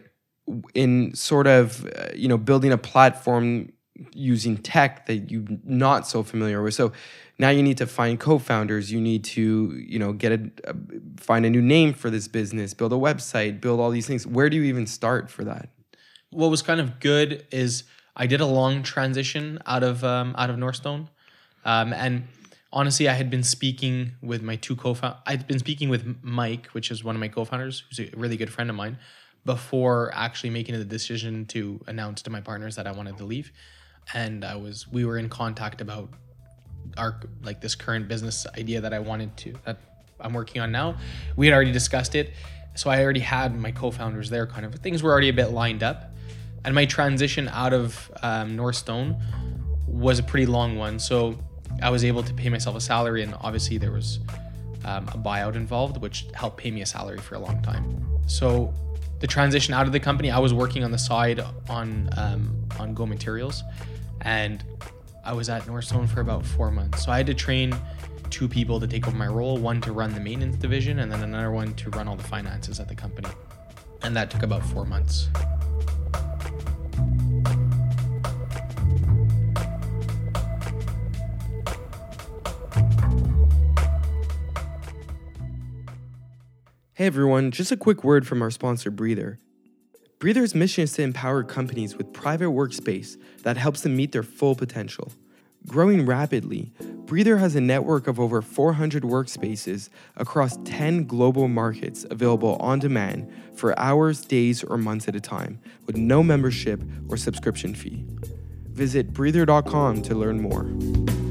in 0.75 1.15
sort 1.15 1.47
of 1.47 1.87
uh, 1.87 2.09
you 2.15 2.29
know 2.29 2.39
building 2.39 2.73
a 2.73 2.79
platform 2.79 3.73
using 4.13 4.57
tech 4.57 5.07
that 5.07 5.31
you're 5.31 5.45
not 5.65 6.07
so 6.07 6.23
familiar 6.23 6.63
with. 6.63 6.75
So 6.75 6.93
now 7.39 7.51
you 7.51 7.63
need 7.63 7.79
to 7.79 7.87
find 7.87 8.19
co-founders. 8.19 8.91
You 8.91 9.01
need 9.01 9.25
to 9.25 9.73
you 9.77 9.99
know 9.99 10.13
get 10.13 10.33
a, 10.33 10.51
a 10.65 10.75
find 11.17 11.47
a 11.47 11.51
new 11.51 11.63
name 11.63 11.93
for 11.93 12.11
this 12.11 12.29
business, 12.29 12.75
build 12.75 12.93
a 12.93 12.97
website, 12.97 13.61
build 13.61 13.81
all 13.81 13.91
these 13.91 14.07
things. 14.07 14.27
Where 14.27 14.51
do 14.51 14.57
you 14.57 14.65
even 14.65 14.87
start 14.87 15.31
for 15.31 15.45
that? 15.45 15.69
what 16.33 16.51
was 16.51 16.63
kind 16.63 16.81
of 16.81 16.99
good 16.99 17.47
is 17.51 17.85
I 18.17 18.27
did 18.27 18.41
a 18.41 18.47
long 18.47 18.83
transition 18.83 19.59
out 19.67 19.83
of 19.83 20.03
um, 20.03 20.35
out 20.37 20.51
of 20.51 20.57
Northstone, 20.57 21.09
um, 21.65 21.93
and 21.93 22.27
honestly, 22.73 23.09
I 23.09 23.13
had 23.13 23.31
been 23.31 23.43
speaking 23.43 24.13
with 24.23 24.43
my 24.43 24.57
two 24.57 24.75
co-founders. 24.75 25.21
I'd 25.27 25.47
been 25.47 25.59
speaking 25.59 25.89
with 25.89 26.17
Mike, 26.23 26.67
which 26.69 26.91
is 26.91 27.05
one 27.05 27.15
of 27.15 27.21
my 27.21 27.29
co-founders, 27.29 27.85
who's 27.89 28.01
a 28.01 28.17
really 28.17 28.37
good 28.37 28.53
friend 28.53 28.69
of 28.71 28.77
mine, 28.77 28.99
before 29.45 30.11
actually 30.15 30.51
making 30.51 30.79
the 30.79 30.85
decision 30.85 31.47
to 31.47 31.81
announce 31.87 32.23
to 32.23 32.31
my 32.31 32.41
partners 32.41 32.77
that 32.77 32.87
I 32.87 32.93
wanted 32.93 33.19
to 33.19 33.25
leave, 33.25 33.53
and 34.15 34.45
I 34.45 34.57
was 34.57 34.87
we 34.89 35.05
were 35.05 35.19
in 35.19 35.29
contact 35.29 35.81
about 35.81 36.09
our 36.97 37.21
like 37.43 37.61
this 37.61 37.75
current 37.75 38.09
business 38.09 38.47
idea 38.59 38.81
that 38.81 38.93
I 38.93 38.99
wanted 38.99 39.37
to 39.39 39.55
that 39.65 39.79
I'm 40.21 40.33
working 40.33 40.63
on 40.63 40.71
now. 40.71 40.97
We 41.37 41.47
had 41.47 41.55
already 41.55 41.73
discussed 41.73 42.15
it, 42.15 42.33
so 42.75 42.91
I 42.91 43.03
already 43.03 43.21
had 43.21 43.57
my 43.57 43.73
co-founders 43.73 44.31
there. 44.31 44.47
Kind 44.47 44.65
of 44.67 44.75
things 44.77 45.03
were 45.03 45.11
already 45.11 45.29
a 45.29 45.33
bit 45.33 45.51
lined 45.51 45.83
up, 45.83 46.15
and 46.65 46.75
my 46.75 46.87
transition 46.87 47.49
out 47.49 47.73
of 47.73 48.11
um, 48.23 48.57
Northstone 48.57 49.21
was 49.87 50.19
a 50.19 50.23
pretty 50.23 50.47
long 50.47 50.77
one. 50.77 50.99
So 50.99 51.39
I 51.83 51.91
was 51.91 52.05
able 52.05 52.23
to 52.23 52.35
pay 52.35 52.49
myself 52.49 52.77
a 52.77 52.81
salary, 52.81 53.23
and 53.23 53.35
obviously 53.41 53.79
there 53.79 53.93
was 53.93 54.21
um, 54.85 55.09
a 55.09 55.19
buyout 55.19 55.55
involved, 55.55 55.97
which 55.97 56.27
helped 56.35 56.59
pay 56.59 56.71
me 56.71 56.83
a 56.83 56.87
salary 56.87 57.19
for 57.19 57.35
a 57.35 57.39
long 57.39 57.61
time. 57.63 58.07
So 58.27 58.73
the 59.23 59.29
transition 59.29 59.73
out 59.73 59.87
of 59.87 59.93
the 59.93 60.01
company, 60.01 60.33
I 60.33 60.41
was 60.41 60.53
working 60.53 60.83
on 60.83 60.91
the 60.91 60.99
side 60.99 61.41
on 61.69 62.11
um, 62.17 62.69
on 62.81 62.93
Go 62.93 63.07
Materials, 63.07 63.63
and 64.23 64.65
I 65.25 65.33
was 65.33 65.49
at 65.49 65.63
Northstone 65.63 66.09
for 66.09 66.21
about 66.21 66.45
four 66.45 66.73
months. 66.73 67.05
So 67.05 67.13
I 67.13 67.19
had 67.19 67.27
to 67.29 67.35
train 67.35 67.73
two 68.31 68.49
people 68.49 68.81
to 68.81 68.87
take 68.89 69.07
over 69.07 69.17
my 69.17 69.29
role, 69.29 69.59
one 69.59 69.81
to 69.83 69.93
run 69.93 70.13
the 70.13 70.19
maintenance 70.19 70.57
division, 70.57 70.99
and 70.99 71.11
then 71.11 71.23
another 71.23 71.53
one 71.53 71.73
to 71.75 71.91
run 71.91 72.09
all 72.09 72.17
the 72.17 72.25
finances 72.25 72.81
at 72.81 72.89
the 72.89 72.97
company. 72.97 73.29
And 74.03 74.17
that 74.17 74.29
took 74.29 74.43
about 74.43 74.65
four 74.67 74.85
months. 74.85 75.29
Hey 86.95 87.07
everyone, 87.07 87.53
just 87.53 87.73
a 87.73 87.77
quick 87.79 88.05
word 88.05 88.27
from 88.27 88.43
our 88.43 88.51
sponsor, 88.51 88.91
Breather. 88.91 89.39
Breather's 90.19 90.55
mission 90.55 90.85
is 90.85 90.93
to 90.93 91.03
empower 91.03 91.43
companies 91.43 91.97
with 91.97 92.13
private 92.13 92.51
workspace 92.51 93.17
that 93.45 93.57
helps 93.57 93.81
them 93.81 93.97
meet 93.97 94.13
their 94.13 94.23
full 94.23 94.55
potential. 94.55 95.11
Growing 95.67 96.05
rapidly, 96.05 96.71
Breather 97.07 97.39
has 97.39 97.57
a 97.57 97.63
network 97.63 98.09
of 98.09 98.21
over 98.21 98.43
400 98.43 99.05
workspaces 99.05 99.89
across 100.17 100.59
10 100.65 101.07
global 101.07 101.49
markets 101.49 102.05
available 102.11 102.57
on 102.57 102.79
demand 102.79 103.33
for 103.55 103.77
hours, 103.79 104.21
days, 104.27 104.63
or 104.63 104.77
months 104.77 105.09
at 105.09 105.17
a 105.17 105.21
time 105.21 105.61
with 105.87 105.97
no 105.97 106.23
membership 106.23 106.83
or 107.09 107.17
subscription 107.17 107.75
fee. 107.75 108.05
Visit 108.69 109.15
breather.com 109.15 110.03
to 110.03 110.15
learn 110.15 110.43
more. 110.43 111.22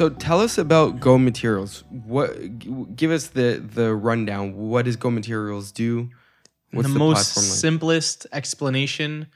So 0.00 0.08
tell 0.08 0.40
us 0.40 0.56
about 0.56 0.98
Go 0.98 1.18
Materials. 1.18 1.84
What 1.90 2.96
give 2.96 3.10
us 3.10 3.26
the 3.26 3.62
the 3.62 3.94
rundown. 3.94 4.56
What 4.56 4.86
does 4.86 4.96
Go 4.96 5.10
Materials 5.10 5.72
do? 5.72 6.08
What's 6.70 6.88
the, 6.88 6.94
the, 6.94 6.98
most 6.98 7.36
like? 7.36 7.44
simplest 7.44 8.26
explanation 8.32 9.26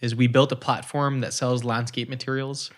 is 0.00 0.14
we 0.14 0.28
built 0.28 0.52
a 0.52 0.56
platform 0.56 1.22
that 1.22 1.32
sells 1.32 1.64
landscape 1.64 2.08
materials. 2.08 2.70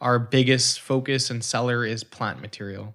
Our 0.00 0.20
biggest 0.20 0.78
focus 0.78 1.30
and 1.30 1.42
seller 1.42 1.84
is 1.84 2.04
plant 2.04 2.40
material. 2.40 2.94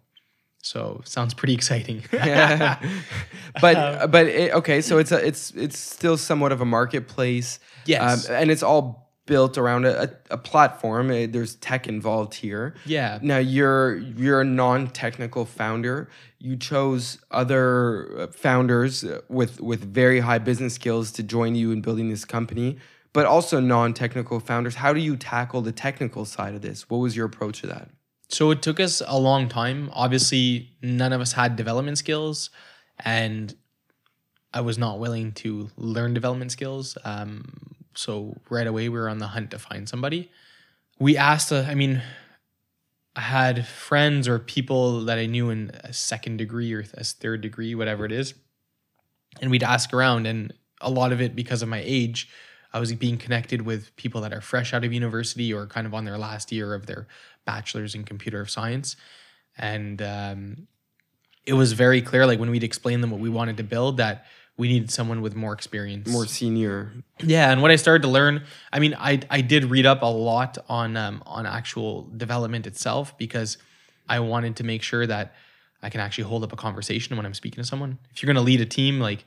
So 0.61 1.01
sounds 1.03 1.33
pretty 1.33 1.53
exciting. 1.53 2.05
yeah. 2.13 2.81
but 3.61 4.09
but 4.09 4.27
it, 4.27 4.53
okay, 4.53 4.79
so 4.79 4.97
it's 4.97 5.11
a, 5.11 5.27
it's 5.27 5.51
it's 5.57 5.77
still 5.77 6.15
somewhat 6.15 6.53
of 6.53 6.61
a 6.61 6.65
marketplace. 6.65 7.59
Yes. 7.85 8.29
um, 8.29 8.35
and 8.37 8.49
it's 8.49 8.63
all 8.63 9.12
built 9.25 9.57
around 9.57 9.85
a, 9.85 10.11
a, 10.29 10.37
platform. 10.37 11.09
Uh, 11.09 11.27
There's 11.29 11.55
tech 11.55 11.87
involved 11.87 12.33
here. 12.33 12.75
yeah. 12.85 13.19
Now 13.21 13.37
you're 13.37 13.97
you're 13.97 14.41
a 14.41 14.45
non-technical 14.45 15.45
founder. 15.45 16.09
You 16.39 16.57
chose 16.57 17.19
other 17.31 18.19
uh, 18.19 18.27
founders 18.27 19.03
uh, 19.03 19.21
with 19.29 19.61
with 19.61 19.81
very 19.93 20.19
high 20.19 20.39
business 20.39 20.73
skills 20.75 21.11
to 21.13 21.23
join 21.23 21.55
you 21.55 21.71
in 21.71 21.81
building 21.81 22.09
this 22.09 22.25
company, 22.25 22.77
but 23.13 23.25
also 23.25 23.59
non-technical 23.59 24.39
founders. 24.39 24.75
How 24.75 24.93
do 24.93 24.99
you 24.99 25.15
tackle 25.15 25.61
the 25.61 25.71
technical 25.71 26.25
side 26.25 26.53
of 26.53 26.61
this? 26.61 26.89
What 26.89 26.97
was 26.97 27.15
your 27.15 27.25
approach 27.25 27.61
to 27.61 27.67
that? 27.67 27.89
So 28.29 28.51
it 28.51 28.61
took 28.61 28.79
us 28.79 29.01
a 29.05 29.19
long 29.19 29.47
time. 29.47 29.89
Obviously, 29.93 30.71
none 30.81 31.13
of 31.13 31.21
us 31.21 31.33
had 31.33 31.55
development 31.55 31.97
skills, 31.97 32.49
and 32.99 33.55
I 34.53 34.61
was 34.61 34.77
not 34.77 34.99
willing 34.99 35.31
to 35.33 35.69
learn 35.77 36.13
development 36.13 36.51
skills. 36.51 36.97
Um, 37.05 37.72
So 37.95 38.37
right 38.49 38.67
away 38.67 38.89
we 38.89 38.97
were 38.97 39.09
on 39.09 39.19
the 39.19 39.27
hunt 39.27 39.51
to 39.51 39.59
find 39.59 39.87
somebody. 39.87 40.29
We 40.99 41.17
asked, 41.17 41.51
uh, 41.51 41.65
I 41.67 41.75
mean, 41.75 42.01
I 43.15 43.21
had 43.21 43.67
friends 43.67 44.27
or 44.27 44.39
people 44.39 45.05
that 45.05 45.17
I 45.17 45.25
knew 45.25 45.49
in 45.49 45.71
a 45.83 45.93
second 45.93 46.37
degree 46.37 46.73
or 46.73 46.83
a 46.93 47.03
third 47.03 47.41
degree, 47.41 47.75
whatever 47.75 48.05
it 48.05 48.11
is. 48.11 48.33
And 49.41 49.51
we'd 49.51 49.63
ask 49.63 49.93
around, 49.93 50.27
and 50.27 50.53
a 50.81 50.89
lot 50.89 51.11
of 51.11 51.21
it 51.21 51.35
because 51.35 51.61
of 51.61 51.69
my 51.69 51.81
age, 51.83 52.29
I 52.71 52.79
was 52.79 52.91
being 52.93 53.17
connected 53.17 53.61
with 53.61 53.95
people 53.97 54.21
that 54.21 54.33
are 54.33 54.41
fresh 54.41 54.73
out 54.73 54.83
of 54.83 54.91
university 54.91 55.53
or 55.53 55.67
kind 55.67 55.85
of 55.85 55.93
on 55.93 56.05
their 56.05 56.17
last 56.17 56.51
year 56.51 56.73
of 56.73 56.87
their 56.87 57.07
bachelor's 57.45 57.93
in 57.93 58.03
computer 58.03 58.45
science. 58.47 58.95
And 59.57 60.01
um, 60.01 60.67
it 61.45 61.53
was 61.53 61.73
very 61.73 62.01
clear, 62.01 62.25
like 62.25 62.39
when 62.39 62.49
we'd 62.49 62.63
explain 62.63 63.01
them 63.01 63.11
what 63.11 63.19
we 63.19 63.29
wanted 63.29 63.57
to 63.57 63.63
build, 63.63 63.97
that 63.97 64.25
we 64.57 64.67
needed 64.67 64.91
someone 64.91 65.21
with 65.21 65.35
more 65.35 65.53
experience. 65.53 66.07
More 66.07 66.25
senior. 66.25 66.91
Yeah, 67.21 67.51
and 67.51 67.61
what 67.61 67.71
I 67.71 67.75
started 67.75 68.03
to 68.03 68.09
learn, 68.09 68.43
I 68.71 68.79
mean, 68.79 68.95
I 68.97 69.19
I 69.29 69.41
did 69.41 69.65
read 69.65 69.85
up 69.85 70.01
a 70.01 70.07
lot 70.07 70.57
on 70.69 70.95
um, 70.95 71.23
on 71.25 71.45
actual 71.45 72.03
development 72.15 72.67
itself 72.67 73.17
because 73.17 73.57
I 74.07 74.19
wanted 74.19 74.57
to 74.57 74.63
make 74.63 74.83
sure 74.83 75.07
that 75.07 75.33
I 75.81 75.89
can 75.89 76.01
actually 76.01 76.25
hold 76.25 76.43
up 76.43 76.53
a 76.53 76.55
conversation 76.55 77.17
when 77.17 77.25
I'm 77.25 77.33
speaking 77.33 77.63
to 77.63 77.67
someone. 77.67 77.97
If 78.11 78.21
you're 78.21 78.27
going 78.27 78.43
to 78.43 78.45
lead 78.45 78.61
a 78.61 78.65
team, 78.65 78.99
like 78.99 79.25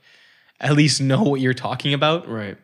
at 0.59 0.73
least 0.73 1.01
know 1.01 1.23
what 1.23 1.41
you're 1.41 1.53
talking 1.53 1.93
about. 1.93 2.27
Right. 2.27 2.57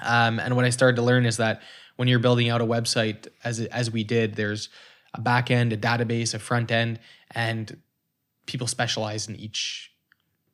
Um, 0.00 0.40
and 0.40 0.56
what 0.56 0.64
I 0.64 0.70
started 0.70 0.96
to 0.96 1.02
learn 1.02 1.24
is 1.24 1.36
that 1.36 1.62
when 1.96 2.08
you're 2.08 2.18
building 2.18 2.48
out 2.48 2.60
a 2.60 2.66
website, 2.66 3.28
as 3.44 3.60
as 3.60 3.90
we 3.90 4.02
did, 4.04 4.34
there's 4.34 4.68
a 5.14 5.20
back 5.20 5.50
end, 5.50 5.72
a 5.72 5.76
database, 5.76 6.34
a 6.34 6.38
front 6.38 6.72
end, 6.72 6.98
and 7.30 7.80
people 8.46 8.66
specialize 8.66 9.28
in 9.28 9.36
each 9.36 9.92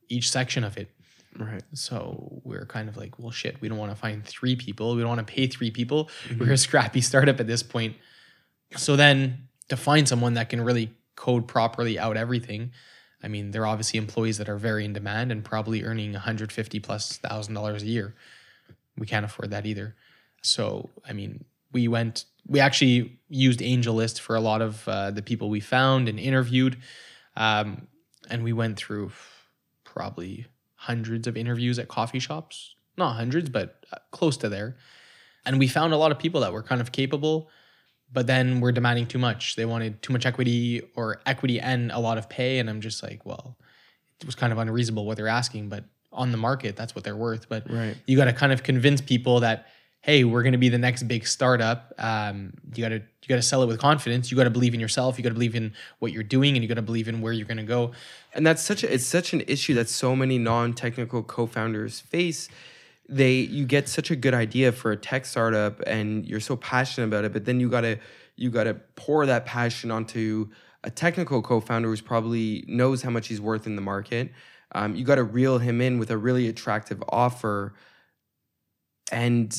each 0.08 0.30
section 0.30 0.64
of 0.64 0.76
it. 0.76 0.90
Right. 1.38 1.62
So 1.74 2.40
we're 2.44 2.66
kind 2.66 2.88
of 2.88 2.96
like, 2.96 3.18
well, 3.18 3.30
shit, 3.30 3.60
we 3.60 3.68
don't 3.68 3.78
want 3.78 3.92
to 3.92 3.96
find 3.96 4.24
three 4.24 4.56
people. 4.56 4.94
We 4.94 5.00
don't 5.02 5.08
want 5.08 5.26
to 5.26 5.32
pay 5.32 5.46
three 5.46 5.70
people. 5.70 6.10
We're 6.38 6.52
a 6.52 6.58
scrappy 6.58 7.00
startup 7.00 7.38
at 7.40 7.46
this 7.46 7.62
point. 7.62 7.96
So 8.76 8.96
then 8.96 9.48
to 9.68 9.76
find 9.76 10.08
someone 10.08 10.34
that 10.34 10.48
can 10.48 10.60
really 10.60 10.92
code 11.14 11.46
properly 11.46 11.98
out 11.98 12.16
everything, 12.16 12.72
I 13.22 13.28
mean, 13.28 13.50
they're 13.50 13.66
obviously 13.66 13.98
employees 13.98 14.38
that 14.38 14.48
are 14.48 14.56
very 14.56 14.84
in 14.84 14.92
demand 14.92 15.30
and 15.30 15.44
probably 15.44 15.84
earning 15.84 16.12
150 16.12 16.80
plus 16.80 17.18
thousand 17.18 17.54
dollars 17.54 17.82
a 17.82 17.86
year. 17.86 18.14
We 18.96 19.06
can't 19.06 19.24
afford 19.24 19.50
that 19.50 19.66
either. 19.66 19.94
So, 20.42 20.90
I 21.08 21.12
mean, 21.12 21.44
we 21.72 21.86
went, 21.86 22.24
we 22.46 22.60
actually 22.60 23.18
used 23.28 23.60
AngelList 23.60 24.18
for 24.18 24.34
a 24.34 24.40
lot 24.40 24.62
of 24.62 24.88
uh, 24.88 25.10
the 25.10 25.22
people 25.22 25.48
we 25.48 25.60
found 25.60 26.08
and 26.08 26.18
interviewed. 26.18 26.78
Um, 27.36 27.86
and 28.28 28.42
we 28.42 28.52
went 28.52 28.76
through 28.76 29.12
probably 29.84 30.46
hundreds 30.84 31.26
of 31.26 31.36
interviews 31.36 31.78
at 31.78 31.88
coffee 31.88 32.18
shops, 32.18 32.74
not 32.96 33.14
hundreds, 33.14 33.50
but 33.50 33.84
uh, 33.92 33.98
close 34.12 34.38
to 34.38 34.48
there. 34.48 34.76
And 35.44 35.58
we 35.58 35.68
found 35.68 35.92
a 35.92 35.98
lot 35.98 36.10
of 36.10 36.18
people 36.18 36.40
that 36.40 36.54
were 36.54 36.62
kind 36.62 36.80
of 36.80 36.90
capable, 36.90 37.50
but 38.10 38.26
then 38.26 38.60
were 38.60 38.72
demanding 38.72 39.06
too 39.06 39.18
much. 39.18 39.56
They 39.56 39.66
wanted 39.66 40.00
too 40.00 40.14
much 40.14 40.24
equity 40.24 40.80
or 40.96 41.20
equity 41.26 41.60
and 41.60 41.92
a 41.92 41.98
lot 41.98 42.16
of 42.16 42.30
pay. 42.30 42.58
And 42.58 42.70
I'm 42.70 42.80
just 42.80 43.02
like, 43.02 43.26
well, 43.26 43.58
it 44.20 44.26
was 44.26 44.34
kind 44.34 44.52
of 44.54 44.58
unreasonable 44.58 45.04
what 45.04 45.18
they're 45.18 45.28
asking, 45.28 45.68
but 45.68 45.84
on 46.12 46.32
the 46.32 46.38
market, 46.38 46.76
that's 46.76 46.94
what 46.94 47.04
they're 47.04 47.14
worth. 47.16 47.46
But 47.48 47.70
Right. 47.70 47.96
you 48.06 48.16
got 48.16 48.24
to 48.24 48.32
kind 48.32 48.52
of 48.52 48.62
convince 48.62 49.02
people 49.02 49.40
that, 49.40 49.66
hey, 50.02 50.24
we're 50.24 50.42
going 50.42 50.52
to 50.52 50.58
be 50.58 50.70
the 50.70 50.78
next 50.78 51.02
big 51.04 51.26
startup. 51.26 51.92
Um, 51.98 52.54
you 52.74 52.82
got 52.82 52.88
to 52.90 52.96
you 52.96 53.28
got 53.28 53.36
to 53.36 53.42
sell 53.42 53.62
it 53.62 53.66
with 53.66 53.78
confidence. 53.78 54.30
You 54.30 54.36
got 54.36 54.44
to 54.44 54.50
believe 54.50 54.74
in 54.74 54.80
yourself. 54.80 55.18
You 55.18 55.22
got 55.22 55.28
to 55.30 55.34
believe 55.34 55.54
in 55.54 55.72
what 55.98 56.12
you're 56.12 56.22
doing, 56.22 56.56
and 56.56 56.62
you 56.62 56.68
got 56.68 56.74
to 56.74 56.82
believe 56.82 57.06
in 57.06 57.20
where 57.20 57.32
you're 57.32 57.46
going 57.46 57.58
to 57.58 57.62
go. 57.62 57.92
and 58.32 58.46
that's 58.46 58.62
such 58.62 58.82
a 58.82 58.92
it's 58.92 59.06
such 59.06 59.32
an 59.32 59.42
issue 59.46 59.74
that 59.74 59.88
so 59.88 60.16
many 60.16 60.38
non-technical 60.38 61.22
co-founders 61.22 62.00
face 62.00 62.48
they 63.08 63.32
you 63.32 63.66
get 63.66 63.88
such 63.88 64.10
a 64.10 64.16
good 64.16 64.34
idea 64.34 64.70
for 64.70 64.92
a 64.92 64.96
tech 64.96 65.26
startup 65.26 65.80
and 65.86 66.26
you're 66.26 66.40
so 66.40 66.56
passionate 66.56 67.08
about 67.08 67.24
it 67.24 67.32
but 67.32 67.44
then 67.44 67.58
you 67.58 67.68
gotta 67.68 67.98
you 68.36 68.50
gotta 68.50 68.74
pour 68.94 69.26
that 69.26 69.44
passion 69.44 69.90
onto 69.90 70.48
a 70.84 70.90
technical 70.90 71.42
co-founder 71.42 71.88
who's 71.88 72.00
probably 72.00 72.64
knows 72.68 73.02
how 73.02 73.10
much 73.10 73.26
he's 73.26 73.40
worth 73.40 73.66
in 73.66 73.74
the 73.74 73.82
market 73.82 74.30
um, 74.72 74.94
you 74.94 75.04
gotta 75.04 75.24
reel 75.24 75.58
him 75.58 75.80
in 75.80 75.98
with 75.98 76.10
a 76.10 76.16
really 76.16 76.46
attractive 76.48 77.02
offer 77.08 77.74
and 79.10 79.52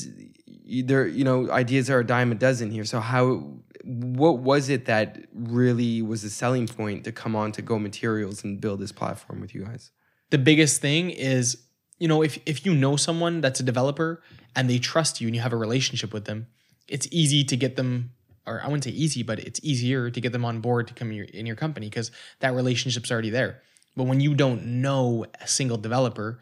there 0.84 1.08
you 1.08 1.24
know 1.24 1.50
ideas 1.52 1.90
are 1.90 2.00
a 2.00 2.06
dime 2.06 2.32
a 2.32 2.36
dozen 2.36 2.72
here. 2.72 2.86
So 2.86 3.00
how 3.00 3.58
what 3.84 4.40
was 4.40 4.70
it 4.70 4.86
that 4.86 5.26
really 5.34 6.02
was 6.02 6.22
the 6.22 6.30
selling 6.30 6.68
point 6.68 7.04
to 7.04 7.12
come 7.12 7.36
on 7.36 7.52
to 7.54 7.62
go 7.62 7.80
materials 7.80 8.44
and 8.44 8.62
build 8.62 8.80
this 8.80 8.92
platform 8.92 9.42
with 9.42 9.56
you 9.56 9.66
guys? 9.66 9.92
The 10.30 10.38
biggest 10.38 10.82
thing 10.82 11.10
is 11.10 11.58
you 12.02 12.08
know 12.08 12.22
if 12.24 12.40
if 12.46 12.66
you 12.66 12.74
know 12.74 12.96
someone 12.96 13.42
that's 13.42 13.60
a 13.60 13.64
developer 13.64 14.22
and 14.56 14.70
they 14.70 14.80
trust 14.80 15.22
you 15.22 15.28
and 15.28 15.36
you 15.36 15.42
have 15.42 15.54
a 15.54 15.58
relationship 15.58 16.12
with 16.12 16.26
them 16.26 16.48
it's 16.88 17.08
easy 17.12 17.44
to 17.44 17.56
get 17.56 17.76
them 17.76 18.12
or 18.48 18.60
i 18.62 18.66
wouldn't 18.66 18.84
say 18.84 18.90
easy 18.90 19.22
but 19.24 19.40
it's 19.40 19.60
easier 19.64 20.10
to 20.10 20.20
get 20.20 20.32
them 20.32 20.44
on 20.44 20.60
board 20.62 20.88
to 20.88 20.94
come 20.96 21.12
in 21.12 21.16
your, 21.16 21.28
in 21.28 21.46
your 21.46 21.56
company 21.56 21.88
because 21.88 22.12
that 22.40 22.54
relationship's 22.54 23.12
already 23.12 23.30
there. 23.30 23.62
But 23.96 24.06
when 24.06 24.22
you 24.22 24.34
don't 24.34 24.66
know 24.82 25.26
a 25.40 25.48
single 25.48 25.78
developer 25.78 26.40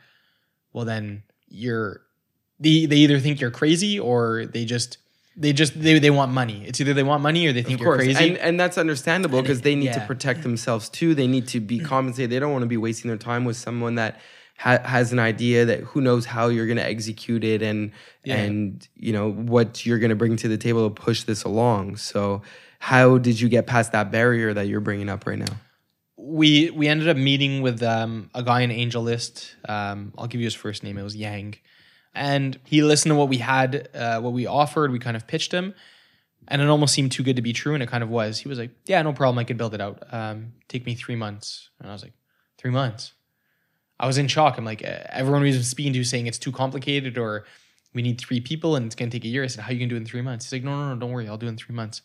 well 0.71 0.85
then 0.85 1.23
you're 1.49 2.01
they, 2.59 2.85
they 2.85 2.97
either 2.97 3.19
think 3.19 3.39
you're 3.39 3.51
crazy 3.51 3.99
or 3.99 4.45
they 4.45 4.65
just 4.65 4.97
they 5.37 5.53
just 5.53 5.79
they, 5.79 5.99
they 5.99 6.09
want 6.09 6.31
money. 6.33 6.65
It's 6.65 6.81
either 6.81 6.93
they 6.93 7.03
want 7.03 7.23
money 7.23 7.47
or 7.47 7.53
they 7.53 7.63
think 7.63 7.79
you're 7.79 7.95
crazy. 7.95 8.29
And, 8.29 8.37
and 8.37 8.59
that's 8.59 8.77
understandable 8.77 9.41
because 9.41 9.61
they 9.61 9.75
need 9.75 9.93
to 9.93 10.03
protect 10.05 10.43
themselves 10.43 10.89
too. 10.89 11.15
They 11.15 11.27
need 11.27 11.47
to 11.49 11.59
be 11.59 11.79
compensated. 11.93 12.29
They 12.31 12.39
don't 12.39 12.51
want 12.51 12.63
to 12.63 12.67
be 12.67 12.77
wasting 12.77 13.07
their 13.09 13.17
time 13.17 13.45
with 13.45 13.55
someone 13.55 13.95
that 13.95 14.19
ha- 14.57 14.81
has 14.83 15.13
an 15.13 15.19
idea 15.19 15.65
that 15.65 15.79
who 15.81 16.01
knows 16.01 16.25
how 16.25 16.47
you're 16.49 16.65
going 16.65 16.77
to 16.77 16.85
execute 16.85 17.43
it 17.45 17.61
and 17.61 17.91
Yeah. 18.25 18.35
and 18.35 18.85
you 18.95 19.13
know 19.13 19.31
what 19.31 19.85
you're 19.85 19.99
going 19.99 20.09
to 20.09 20.15
bring 20.15 20.35
to 20.37 20.47
the 20.49 20.57
table 20.57 20.89
to 20.89 20.93
push 20.93 21.23
this 21.23 21.45
along. 21.45 21.95
So 21.97 22.41
how 22.79 23.17
did 23.17 23.39
you 23.39 23.47
get 23.47 23.65
past 23.65 23.93
that 23.93 24.11
barrier 24.11 24.53
that 24.53 24.67
you're 24.67 24.81
bringing 24.81 25.07
up 25.09 25.25
right 25.25 25.39
now? 25.39 25.55
We 26.17 26.69
we 26.71 26.89
ended 26.89 27.07
up 27.07 27.15
meeting 27.15 27.61
with 27.61 27.81
um, 27.81 28.29
a 28.35 28.43
guy 28.43 28.61
in 28.61 28.71
Angel 28.71 29.01
List. 29.01 29.55
Um, 29.69 30.11
I'll 30.17 30.27
give 30.27 30.41
you 30.41 30.45
his 30.45 30.53
first 30.53 30.83
name. 30.83 30.97
It 30.97 31.03
was 31.03 31.15
Yang, 31.15 31.59
and 32.13 32.59
he 32.65 32.81
listened 32.81 33.11
to 33.11 33.15
what 33.15 33.29
we 33.29 33.37
had, 33.37 33.89
uh, 33.93 34.19
what 34.21 34.33
we 34.33 34.45
offered. 34.45 34.91
We 34.91 34.99
kind 34.99 35.15
of 35.15 35.27
pitched 35.27 35.51
him, 35.51 35.73
and 36.47 36.61
it 36.61 36.67
almost 36.67 36.93
seemed 36.93 37.11
too 37.11 37.23
good 37.23 37.35
to 37.35 37.41
be 37.41 37.53
true, 37.53 37.73
and 37.73 37.83
it 37.83 37.89
kind 37.89 38.03
of 38.03 38.09
was. 38.09 38.39
He 38.39 38.49
was 38.49 38.57
like, 38.57 38.71
"Yeah, 38.85 39.01
no 39.01 39.13
problem. 39.13 39.39
I 39.39 39.43
could 39.43 39.57
build 39.57 39.73
it 39.73 39.81
out. 39.81 40.03
Um, 40.11 40.53
take 40.67 40.85
me 40.85 40.95
three 40.95 41.15
months." 41.15 41.69
And 41.79 41.89
I 41.89 41.93
was 41.93 42.03
like, 42.03 42.13
three 42.57 42.71
months." 42.71 43.13
I 43.99 44.07
was 44.07 44.17
in 44.17 44.27
shock. 44.27 44.57
I'm 44.57 44.63
like, 44.63 44.81
everyone 44.81 45.41
was 45.41 45.67
speaking 45.67 45.91
to 45.93 46.03
saying 46.05 46.27
it's 46.27 46.39
too 46.39 46.53
complicated 46.53 47.17
or 47.17 47.45
we 47.93 48.01
need 48.01 48.17
three 48.19 48.39
people 48.39 48.77
and 48.77 48.85
it's 48.85 48.95
gonna 48.95 49.11
take 49.11 49.25
a 49.25 49.27
year. 49.27 49.43
I 49.43 49.47
said, 49.47 49.63
"How 49.63 49.71
are 49.71 49.73
you 49.73 49.79
gonna 49.79 49.89
do 49.89 49.95
it 49.95 49.99
in 49.99 50.05
three 50.05 50.21
months?" 50.21 50.45
He's 50.45 50.53
like, 50.53 50.63
"No, 50.63 50.71
no, 50.71 50.93
no, 50.93 50.99
don't 50.99 51.11
worry. 51.11 51.27
I'll 51.27 51.37
do 51.37 51.47
it 51.47 51.49
in 51.49 51.57
three 51.57 51.75
months." 51.75 52.01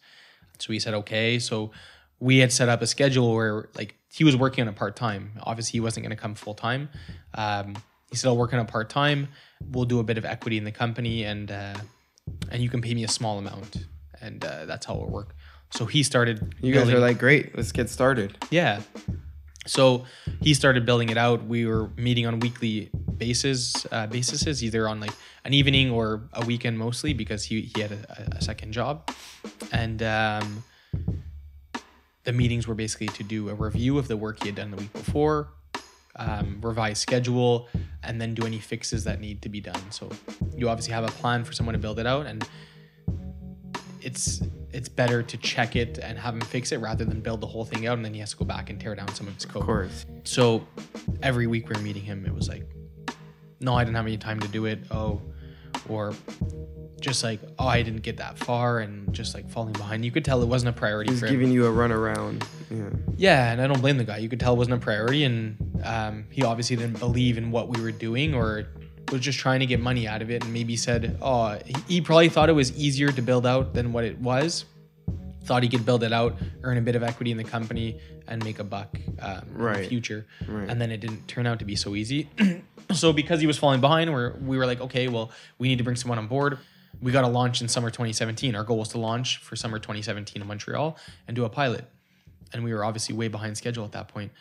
So 0.59 0.67
we 0.71 0.81
said, 0.81 0.95
"Okay." 0.95 1.39
So 1.39 1.71
we 2.19 2.39
had 2.39 2.53
set 2.53 2.69
up 2.69 2.83
a 2.83 2.87
schedule 2.87 3.35
where 3.35 3.69
like 3.77 3.97
he 4.11 4.25
was 4.25 4.37
working 4.37 4.63
on 4.63 4.69
it 4.69 4.77
part 4.77 4.97
time. 4.97 5.33
Obviously, 5.43 5.73
he 5.73 5.81
wasn't 5.81 6.05
going 6.05 6.17
to 6.17 6.21
come 6.21 6.35
full 6.35 6.55
time. 6.55 6.89
Um, 7.35 7.75
he 8.15 8.19
said, 8.19 8.29
"I'll 8.29 8.37
work 8.37 8.55
on 8.55 8.61
it 8.61 8.69
part 8.69 8.89
time. 8.91 9.27
We'll 9.73 9.87
do 9.87 9.99
a 9.99 10.05
bit 10.05 10.19
of 10.19 10.25
equity 10.25 10.57
in 10.57 10.63
the 10.63 10.71
company, 10.71 11.25
and 11.25 11.51
uh, 11.51 11.75
and 12.49 12.63
you 12.63 12.71
can 12.71 12.81
pay 12.81 12.95
me 12.95 13.03
a 13.03 13.09
small 13.09 13.39
amount, 13.39 13.87
and 14.21 14.45
uh, 14.45 14.67
that's 14.67 14.87
how 14.87 14.95
it 14.95 15.01
will 15.01 15.11
work." 15.11 15.35
So 15.71 15.85
he 15.85 16.05
started. 16.05 16.55
you 16.61 16.73
guys 16.73 16.89
are 16.89 17.01
like 17.01 17.19
great 17.19 17.57
let's 17.57 17.73
get 17.73 17.91
started 17.91 18.39
yeah. 18.51 18.81
So 19.67 20.05
he 20.41 20.55
started 20.55 20.85
building 20.87 21.09
it 21.09 21.17
out. 21.17 21.47
We 21.47 21.67
were 21.67 21.91
meeting 21.97 22.27
on 22.27 22.39
weekly 22.39 22.91
basis, 23.17 23.87
uh, 23.91 24.07
basis, 24.07 24.63
either 24.63 24.87
on 24.87 25.01
like 25.01 25.15
an 25.45 25.55
evening 25.55 25.91
or 25.91 26.29
a 26.35 26.45
weekend 26.45 26.79
mostly 26.79 27.15
because 27.15 27.45
he, 27.45 27.63
he 27.75 27.81
had 27.81 27.93
a, 27.93 28.37
a 28.37 28.43
second 28.43 28.73
job. 28.73 29.11
And 29.73 30.03
um, 30.03 30.63
the 32.25 32.33
meetings 32.33 32.69
were 32.69 32.75
basically 32.75 33.09
to 33.09 33.23
do 33.23 33.49
a 33.49 33.55
review 33.55 33.99
of 33.99 34.07
the 34.07 34.19
work 34.19 34.43
he 34.43 34.49
had 34.49 34.57
done 34.57 34.71
the 34.71 34.77
week 34.77 34.93
before, 34.93 35.49
um, 36.17 36.59
revise 36.61 36.99
schedule, 36.99 37.69
and 38.03 38.21
then 38.21 38.35
do 38.35 38.47
any 38.47 38.59
fixes 38.59 39.05
that 39.05 39.21
need 39.21 39.43
to 39.43 39.49
be 39.49 39.61
done. 39.61 39.91
So 39.91 40.11
you 40.57 40.69
obviously 40.69 40.93
have 40.93 41.05
a 41.05 41.09
plan 41.09 41.45
for 41.45 41.53
someone 41.53 41.73
to 41.75 41.79
build 41.79 41.99
it 41.99 42.07
out, 42.07 42.27
and 42.27 42.47
it's 44.01 44.43
it's 44.73 44.89
better 44.89 45.23
to 45.23 45.37
check 45.37 45.77
it 45.77 45.99
and 45.99 46.19
have 46.19 46.35
him 46.35 46.41
fix 46.41 46.73
it 46.73 46.79
rather 46.79 47.05
than 47.05 47.21
build 47.21 47.41
the 47.41 47.47
whole 47.47 47.65
thing 47.65 47.87
out 47.87 47.97
and 47.97 48.05
then 48.05 48.13
he 48.13 48.19
has 48.19 48.31
to 48.31 48.37
go 48.37 48.45
back 48.45 48.71
and 48.71 48.81
tear 48.81 48.93
down 48.97 49.07
some 49.15 49.29
of 49.29 49.35
his 49.35 49.45
code. 49.45 49.63
of 49.63 49.67
course 49.67 50.05
So 50.25 50.67
every 51.23 51.47
week 51.47 51.69
we're 51.69 51.81
meeting 51.81 52.03
him, 52.03 52.27
it 52.27 52.35
was 52.35 52.49
like, 52.49 52.69
no, 53.61 53.75
I 53.75 53.85
didn't 53.85 53.97
have 53.97 54.07
any 54.07 54.19
time 54.19 54.41
to 54.41 54.49
do 54.49 54.67
it. 54.67 54.81
Oh, 54.91 55.23
or 55.89 56.15
just 57.01 57.23
like, 57.23 57.41
oh, 57.59 57.67
I 57.67 57.83
didn't 57.83 58.03
get 58.03 58.17
that 58.17 58.39
far 58.39 58.81
and 58.81 59.13
just 59.13 59.35
like 59.35 59.51
falling 59.51 59.75
behind. 59.75 60.05
You 60.05 60.11
could 60.11 60.25
tell 60.25 60.43
it 60.43 60.49
wasn't 60.49 60.75
a 60.75 60.79
priority 60.79 61.11
he's 61.11 61.21
for 61.21 61.27
him. 61.27 61.33
giving 61.33 61.51
you 61.53 61.67
a 61.67 61.71
run 61.71 61.93
around 61.93 62.45
yeah 62.71 62.89
Yeah, 63.17 63.53
and 63.53 63.61
I 63.61 63.67
don't 63.67 63.81
blame 63.81 63.99
the 63.99 64.05
guy. 64.05 64.19
You 64.19 64.29
could 64.29 64.41
tell 64.41 64.55
it 64.55 64.57
wasn't 64.57 64.77
a 64.77 64.81
priority, 64.81 65.25
and 65.25 65.81
um, 65.85 66.25
he 66.31 66.43
obviously 66.43 66.77
didn't 66.77 66.99
believe 66.99 67.37
in 67.39 67.51
what 67.51 67.69
we 67.69 67.83
were 67.83 67.93
doing, 67.93 68.35
or 68.35 68.67
was 69.13 69.21
just 69.21 69.39
trying 69.39 69.61
to 69.61 69.67
get 69.67 69.81
money 69.81 70.09
out 70.09 70.23
of 70.23 70.31
it, 70.31 70.43
and 70.43 70.53
maybe 70.53 70.77
said, 70.77 71.19
"Oh, 71.21 71.59
he 71.87 72.01
probably 72.01 72.31
thought 72.31 72.49
it 72.49 72.55
was 72.55 72.77
easier 72.77 73.13
to 73.13 73.23
build 73.23 73.47
out 73.47 73.75
than 73.75 73.93
what 73.93 74.05
it 74.05 74.19
was. 74.19 74.65
Thought 75.45 75.63
he 75.63 75.69
could 75.69 75.85
build 75.85 76.03
it 76.03 76.13
out, 76.13 76.37
earn 76.63 76.79
a 76.79 76.81
bit 76.81 76.97
of 76.97 77.03
equity 77.03 77.31
in 77.31 77.37
the 77.37 77.45
company, 77.45 78.01
and 78.29 78.43
make 78.43 78.59
a 78.59 78.65
buck 78.65 78.99
um, 79.21 79.43
in 79.77 79.83
the 79.83 79.89
future. 79.89 80.27
Right. 80.49 80.69
And 80.69 80.81
then 80.81 80.91
it 80.91 81.01
didn't 81.01 81.29
turn 81.29 81.47
out 81.47 81.59
to 81.59 81.65
be 81.65 81.77
so 81.77 81.95
easy. 81.95 82.29
So 82.93 83.13
because 83.13 83.41
he 83.41 83.47
was 83.47 83.59
falling 83.59 83.81
behind, 83.81 84.13
we're, 84.13 84.37
we 84.39 84.59
were 84.59 84.67
like, 84.67 84.81
okay, 84.81 85.09
well, 85.09 85.31
we 85.59 85.69
need 85.69 85.79
to 85.79 85.85
bring 85.85 85.97
someone 85.97 86.19
on 86.19 86.27
board. 86.27 86.59
We 87.01 87.13
got 87.13 87.23
to 87.23 87.29
launch 87.29 87.61
in 87.61 87.69
summer 87.69 87.91
2017. 87.91 88.55
Our 88.55 88.63
goal 88.63 88.79
was 88.79 88.89
to 88.89 88.99
launch 88.99 89.39
for 89.39 89.57
summer 89.57 89.79
2017 89.79 90.41
in 90.41 90.47
Montreal 90.47 90.97
and 91.27 91.35
do 91.35 91.45
a 91.45 91.49
pilot. 91.49 91.87
And 92.53 92.63
we 92.63 92.73
were 92.75 92.85
obviously 92.85 93.15
way 93.15 93.29
behind 93.29 93.57
schedule 93.57 93.85
at 93.85 93.93
that 93.93 94.09
point. 94.09 94.33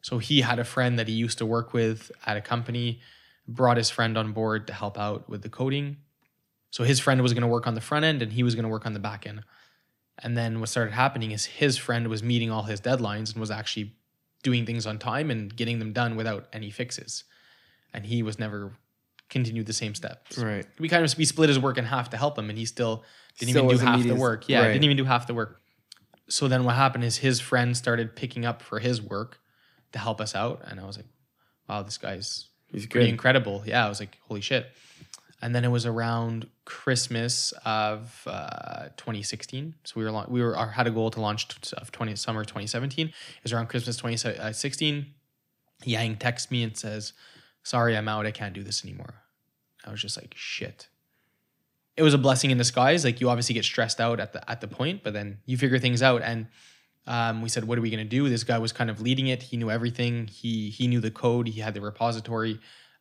So 0.00 0.18
he 0.18 0.40
had 0.40 0.58
a 0.58 0.64
friend 0.64 0.98
that 0.98 1.08
he 1.08 1.14
used 1.14 1.38
to 1.38 1.46
work 1.46 1.72
with 1.72 2.10
at 2.24 2.36
a 2.36 2.40
company, 2.40 3.00
brought 3.46 3.76
his 3.76 3.90
friend 3.90 4.16
on 4.16 4.32
board 4.32 4.66
to 4.68 4.72
help 4.72 4.98
out 4.98 5.28
with 5.28 5.42
the 5.42 5.48
coding. 5.48 5.96
So 6.70 6.84
his 6.84 7.00
friend 7.00 7.20
was 7.20 7.32
going 7.32 7.42
to 7.42 7.48
work 7.48 7.66
on 7.66 7.74
the 7.74 7.80
front 7.80 8.04
end 8.04 8.22
and 8.22 8.32
he 8.32 8.42
was 8.42 8.54
going 8.54 8.62
to 8.64 8.68
work 8.68 8.86
on 8.86 8.92
the 8.92 9.00
back 9.00 9.26
end. 9.26 9.42
And 10.22 10.36
then 10.36 10.60
what 10.60 10.68
started 10.68 10.92
happening 10.92 11.30
is 11.30 11.44
his 11.44 11.76
friend 11.76 12.08
was 12.08 12.22
meeting 12.22 12.50
all 12.50 12.64
his 12.64 12.80
deadlines 12.80 13.32
and 13.32 13.40
was 13.40 13.50
actually 13.50 13.94
doing 14.42 14.66
things 14.66 14.86
on 14.86 14.98
time 14.98 15.30
and 15.30 15.54
getting 15.54 15.78
them 15.78 15.92
done 15.92 16.16
without 16.16 16.46
any 16.52 16.70
fixes. 16.70 17.24
And 17.94 18.04
he 18.06 18.22
was 18.22 18.38
never 18.38 18.72
continued 19.30 19.66
the 19.66 19.72
same 19.72 19.94
steps. 19.94 20.38
Right. 20.38 20.66
We 20.78 20.88
kind 20.88 21.04
of 21.04 21.16
we 21.18 21.24
split 21.24 21.48
his 21.48 21.58
work 21.58 21.78
in 21.78 21.84
half 21.84 22.10
to 22.10 22.16
help 22.16 22.38
him, 22.38 22.48
and 22.50 22.58
he 22.58 22.64
still 22.64 23.04
didn't 23.38 23.52
Still 23.52 23.64
even 23.66 23.78
do 23.78 23.84
half 23.84 24.02
the 24.02 24.14
work. 24.14 24.48
Yeah, 24.48 24.62
right. 24.62 24.72
didn't 24.72 24.84
even 24.84 24.96
do 24.96 25.04
half 25.04 25.26
the 25.26 25.34
work. 25.34 25.60
So 26.28 26.48
then 26.48 26.64
what 26.64 26.74
happened 26.74 27.04
is 27.04 27.18
his 27.18 27.40
friend 27.40 27.76
started 27.76 28.14
picking 28.16 28.44
up 28.44 28.60
for 28.62 28.78
his 28.80 29.00
work 29.00 29.38
to 29.92 29.98
help 29.98 30.20
us 30.20 30.34
out, 30.34 30.62
and 30.66 30.78
I 30.80 30.84
was 30.84 30.96
like, 30.96 31.06
"Wow, 31.68 31.82
this 31.82 31.96
guy's 31.96 32.48
He's 32.70 32.86
pretty 32.86 33.06
good. 33.06 33.12
incredible." 33.12 33.62
Yeah, 33.66 33.86
I 33.86 33.88
was 33.88 34.00
like, 34.00 34.18
"Holy 34.28 34.40
shit!" 34.42 34.66
And 35.40 35.54
then 35.54 35.64
it 35.64 35.68
was 35.68 35.86
around 35.86 36.48
Christmas 36.64 37.52
of 37.64 38.22
uh, 38.26 38.88
2016. 38.96 39.74
So 39.84 39.94
we 39.96 40.04
were 40.04 40.10
laun- 40.10 40.26
we 40.28 40.42
were 40.42 40.56
had 40.56 40.86
a 40.86 40.90
goal 40.90 41.10
to 41.10 41.20
launch 41.20 41.48
t- 41.48 41.76
of 41.76 41.92
20 41.92 42.16
summer 42.16 42.44
2017. 42.44 43.08
It 43.08 43.14
was 43.42 43.52
around 43.52 43.68
Christmas 43.68 43.96
2016. 43.96 45.06
Yang 45.84 46.16
texts 46.16 46.50
me 46.50 46.64
and 46.64 46.76
says, 46.76 47.12
"Sorry, 47.62 47.96
I'm 47.96 48.08
out. 48.08 48.26
I 48.26 48.32
can't 48.32 48.52
do 48.52 48.64
this 48.64 48.84
anymore." 48.84 49.22
I 49.84 49.92
was 49.92 50.02
just 50.02 50.16
like, 50.16 50.34
"Shit." 50.36 50.88
It 51.96 52.02
was 52.02 52.14
a 52.14 52.18
blessing 52.18 52.50
in 52.50 52.58
disguise. 52.58 53.04
Like 53.04 53.20
you 53.20 53.30
obviously 53.30 53.54
get 53.54 53.64
stressed 53.64 54.00
out 54.00 54.18
at 54.18 54.32
the 54.32 54.50
at 54.50 54.60
the 54.60 54.66
point, 54.66 55.04
but 55.04 55.12
then 55.12 55.38
you 55.46 55.56
figure 55.56 55.78
things 55.78 56.02
out. 56.02 56.22
And 56.22 56.48
um, 57.06 57.42
we 57.42 57.48
said, 57.48 57.64
"What 57.64 57.78
are 57.78 57.80
we 57.80 57.90
gonna 57.90 58.04
do?" 58.04 58.28
This 58.28 58.42
guy 58.42 58.58
was 58.58 58.72
kind 58.72 58.90
of 58.90 59.00
leading 59.00 59.28
it. 59.28 59.44
He 59.44 59.56
knew 59.56 59.70
everything. 59.70 60.26
He 60.26 60.70
he 60.70 60.88
knew 60.88 61.00
the 61.00 61.12
code. 61.12 61.46
He 61.46 61.60
had 61.60 61.74
the 61.74 61.80
repository. 61.80 62.58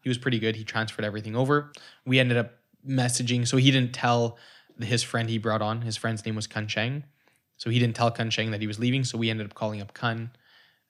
He 0.08 0.10
was 0.10 0.18
pretty 0.18 0.40
good. 0.40 0.56
He 0.56 0.64
transferred 0.64 1.04
everything 1.04 1.36
over. 1.36 1.74
We 2.06 2.18
ended 2.18 2.38
up 2.38 2.54
messaging. 2.88 3.46
So 3.46 3.58
he 3.58 3.72
didn't 3.72 3.92
tell 3.94 4.38
his 4.80 5.04
friend 5.04 5.30
he 5.30 5.38
brought 5.38 5.62
on. 5.62 5.82
His 5.82 5.98
friend's 5.98 6.26
name 6.26 6.34
was 6.38 6.48
Kun 6.48 6.66
Cheng. 6.66 7.04
So 7.58 7.70
he 7.70 7.78
didn't 7.78 7.98
tell 7.98 8.10
Kun 8.10 8.30
Cheng 8.30 8.52
that 8.52 8.62
he 8.62 8.68
was 8.68 8.80
leaving. 8.80 9.04
So 9.04 9.18
we 9.18 9.30
ended 9.30 9.48
up 9.48 9.54
calling 9.54 9.82
up 9.82 9.94
Kun 9.94 10.32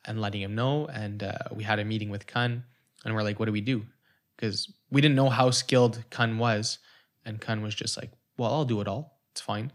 and 0.05 0.21
letting 0.21 0.43
him 0.43 0.53
know. 0.53 0.85
And 0.85 1.23
uh, 1.23 1.33
we 1.51 1.63
had 1.63 1.79
a 1.79 1.83
meeting 1.83 2.11
with 2.11 2.27
Kun, 2.27 2.63
and 3.03 3.15
we're 3.15 3.23
like, 3.23 3.39
"What 3.39 3.47
do 3.47 3.51
we 3.51 3.61
do?" 3.61 3.87
Because 4.35 4.71
we 4.91 5.01
didn't 5.01 5.15
know 5.15 5.29
how 5.29 5.49
skilled 5.49 6.03
Kun 6.11 6.37
was, 6.37 6.77
and 7.25 7.41
Kun 7.41 7.63
was 7.63 7.73
just 7.73 7.97
like, 7.97 8.11
"Well, 8.37 8.53
I'll 8.53 8.65
do 8.65 8.81
it 8.81 8.87
all. 8.87 9.17
It's 9.31 9.41
fine." 9.41 9.71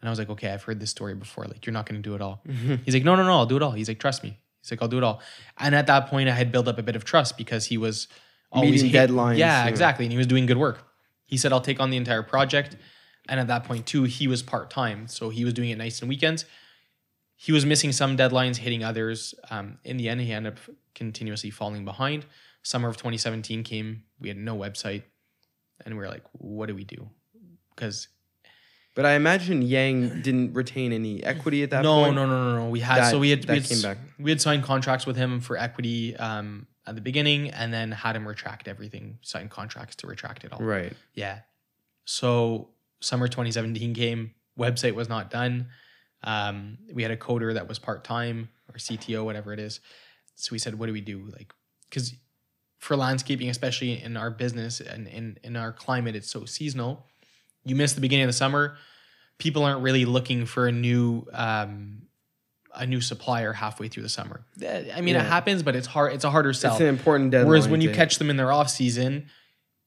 And 0.00 0.08
I 0.08 0.10
was 0.10 0.18
like, 0.18 0.30
"Okay, 0.30 0.48
I've 0.48 0.62
heard 0.62 0.80
this 0.80 0.88
story 0.88 1.14
before. 1.14 1.44
Like, 1.44 1.66
you're 1.66 1.74
not 1.74 1.84
going 1.84 2.02
to 2.02 2.08
do 2.08 2.14
it 2.14 2.22
all." 2.22 2.42
He's 2.86 2.94
like, 2.94 3.04
"No, 3.04 3.16
no, 3.16 3.24
no, 3.24 3.32
I'll 3.32 3.44
do 3.44 3.56
it 3.56 3.62
all." 3.62 3.72
He's 3.72 3.88
like, 3.88 3.98
"Trust 3.98 4.24
me." 4.24 4.38
He's 4.62 4.70
like, 4.70 4.80
"I'll 4.80 4.88
do 4.88 4.96
it 4.96 5.04
all." 5.04 5.20
And 5.58 5.74
at 5.74 5.88
that 5.88 6.06
point, 6.06 6.30
I 6.30 6.32
had 6.32 6.50
built 6.52 6.68
up 6.68 6.78
a 6.78 6.82
bit 6.82 6.96
of 6.96 7.04
trust 7.04 7.36
because 7.36 7.66
he 7.66 7.76
was 7.76 8.08
always 8.52 8.82
Meeting 8.82 8.92
deadlines, 9.00 9.38
Yeah, 9.38 9.64
yeah. 9.64 9.68
exactly, 9.68 10.04
and 10.04 10.12
he 10.12 10.18
was 10.18 10.26
doing 10.26 10.46
good 10.46 10.58
work. 10.58 10.84
He 11.24 11.36
said, 11.36 11.52
"I'll 11.52 11.60
take 11.60 11.80
on 11.80 11.90
the 11.90 11.96
entire 11.96 12.22
project." 12.22 12.76
And 13.28 13.38
at 13.40 13.46
that 13.46 13.64
point 13.64 13.86
too, 13.86 14.02
he 14.04 14.26
was 14.28 14.42
part 14.42 14.70
time, 14.70 15.08
so 15.08 15.30
he 15.30 15.44
was 15.44 15.54
doing 15.54 15.70
it 15.70 15.78
nights 15.78 16.00
and 16.00 16.08
weekends. 16.08 16.44
He 17.36 17.50
was 17.52 17.64
missing 17.66 17.92
some 17.92 18.16
deadlines, 18.16 18.56
hitting 18.56 18.84
others. 18.84 19.34
Um, 19.50 19.78
in 19.84 19.96
the 19.96 20.08
end, 20.08 20.20
he 20.20 20.32
ended 20.32 20.52
up 20.54 20.58
continuously 20.94 21.50
falling 21.50 21.84
behind. 21.84 22.26
Summer 22.62 22.88
of 22.88 22.96
2017 22.96 23.64
came. 23.64 24.04
We 24.20 24.28
had 24.28 24.36
no 24.36 24.56
website, 24.56 25.02
and 25.84 25.94
we 25.96 26.00
were 26.04 26.08
like, 26.08 26.24
"What 26.32 26.66
do 26.66 26.74
we 26.74 26.84
do?" 26.84 27.08
Because 27.74 28.08
But 28.94 29.06
I 29.06 29.12
imagine 29.14 29.62
Yang 29.62 30.20
didn't 30.22 30.52
retain 30.52 30.92
any 30.92 31.24
equity 31.24 31.62
at 31.62 31.70
that 31.70 31.82
no, 31.82 32.02
point. 32.02 32.14
no, 32.14 32.26
no, 32.26 32.50
no, 32.52 32.64
no. 32.64 32.68
We 32.68 32.80
had 32.80 32.98
That- 33.02 33.10
so 33.10 33.18
we 33.18 33.30
had 33.30 33.48
we 33.48 33.54
had, 33.54 33.64
came 33.64 33.80
back. 33.80 33.98
we 34.18 34.30
had 34.30 34.40
signed 34.40 34.62
contracts 34.64 35.06
with 35.06 35.16
him 35.16 35.40
for 35.40 35.56
equity 35.56 36.14
um, 36.16 36.66
at 36.86 36.94
the 36.94 37.00
beginning, 37.00 37.50
and 37.50 37.72
then 37.72 37.92
had 37.92 38.16
him 38.16 38.26
retract 38.26 38.68
everything. 38.68 39.18
sign 39.22 39.48
contracts 39.48 39.96
to 39.96 40.06
retract 40.06 40.44
it 40.44 40.52
all. 40.52 40.58
Right. 40.60 40.92
Yeah. 41.14 41.40
So 42.04 42.68
summer 43.00 43.28
2017 43.28 43.94
came. 43.94 44.34
Website 44.58 44.94
was 44.94 45.08
not 45.08 45.30
done. 45.30 45.68
Um, 46.24 46.78
we 46.92 47.02
had 47.02 47.10
a 47.10 47.16
coder 47.16 47.54
that 47.54 47.68
was 47.68 47.78
part 47.78 48.04
time 48.04 48.48
or 48.68 48.78
CTO, 48.78 49.24
whatever 49.24 49.52
it 49.52 49.58
is. 49.58 49.80
So 50.36 50.50
we 50.52 50.58
said, 50.58 50.78
what 50.78 50.86
do 50.86 50.92
we 50.92 51.00
do? 51.00 51.28
Like, 51.32 51.52
because 51.88 52.14
for 52.78 52.96
landscaping, 52.96 53.48
especially 53.48 54.02
in 54.02 54.16
our 54.16 54.30
business 54.30 54.80
and 54.80 55.06
in, 55.06 55.38
in 55.42 55.56
our 55.56 55.72
climate, 55.72 56.16
it's 56.16 56.30
so 56.30 56.44
seasonal. 56.44 57.06
You 57.64 57.76
miss 57.76 57.92
the 57.92 58.00
beginning 58.00 58.24
of 58.24 58.28
the 58.28 58.34
summer. 58.34 58.76
People 59.38 59.64
aren't 59.64 59.82
really 59.82 60.04
looking 60.04 60.46
for 60.46 60.66
a 60.66 60.72
new 60.72 61.26
um, 61.32 62.02
a 62.74 62.86
new 62.86 63.00
supplier 63.00 63.52
halfway 63.52 63.88
through 63.88 64.02
the 64.02 64.08
summer. 64.08 64.44
Eh, 64.62 64.90
I 64.94 65.00
mean, 65.00 65.14
Yeah. 65.14 65.22
it 65.22 65.26
happens, 65.28 65.62
but 65.62 65.76
it's 65.76 65.86
hard. 65.86 66.12
It's 66.12 66.24
a 66.24 66.30
harder 66.30 66.52
sell. 66.52 66.72
It's 66.72 66.80
an 66.80 66.86
important 66.86 67.30
deadline. 67.30 67.48
Whereas 67.48 67.68
when 67.68 67.80
you 67.80 67.90
catch 67.90 68.18
them 68.18 68.30
in 68.30 68.36
their 68.36 68.50
off 68.52 68.70
season, 68.70 69.26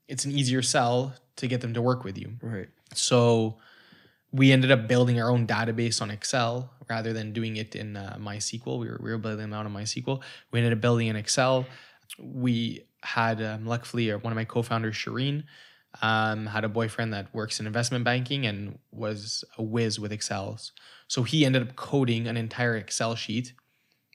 it's 0.08 0.26
an 0.26 0.32
easier 0.32 0.62
sell 0.62 1.16
to 1.38 1.48
get 1.48 1.62
them 1.62 1.74
to 1.74 1.82
work 1.82 2.04
with 2.04 2.18
you. 2.18 2.34
Right. 2.42 2.70
So 2.94 3.58
we 4.32 4.52
ended 4.52 4.72
up 4.72 4.88
building 4.88 5.20
our 5.20 5.30
own 5.30 5.48
database 5.48 6.02
on 6.02 6.12
Excel 6.12 6.72
rather 6.90 7.14
than 7.14 7.34
doing 7.34 7.58
it 7.58 7.76
in 7.76 7.98
uh, 7.98 8.18
MySQL. 8.20 8.80
We 8.80 8.88
were, 8.90 9.00
we 9.02 9.12
were 9.12 9.18
building 9.18 9.40
them 9.40 9.54
out 9.54 9.66
on 9.66 9.74
MySQL. 9.74 10.22
We 10.52 10.60
ended 10.60 10.74
up 10.74 10.82
building 10.82 11.08
in 11.08 11.16
Excel. 11.16 11.66
We 12.20 12.86
had, 13.02 13.42
um, 13.42 13.66
luckily, 13.66 14.12
uh, 14.12 14.18
one 14.20 14.32
of 14.32 14.36
my 14.36 14.46
co 14.46 14.62
founders, 14.62 14.96
Shireen, 14.96 15.44
um, 16.02 16.48
had 16.48 16.64
a 16.64 16.70
boyfriend 16.70 17.14
that 17.14 17.34
works 17.34 17.60
in 17.60 17.68
investment 17.68 18.04
banking 18.04 18.46
and 18.46 18.80
was 18.92 19.44
a 19.58 19.64
whiz 19.64 20.00
with 20.00 20.12
Excels. 20.12 20.72
So 21.08 21.24
he 21.24 21.46
ended 21.46 21.62
up 21.62 21.76
coding 21.76 22.28
an 22.28 22.38
entire 22.38 22.76
Excel 22.76 23.16
sheet 23.16 23.54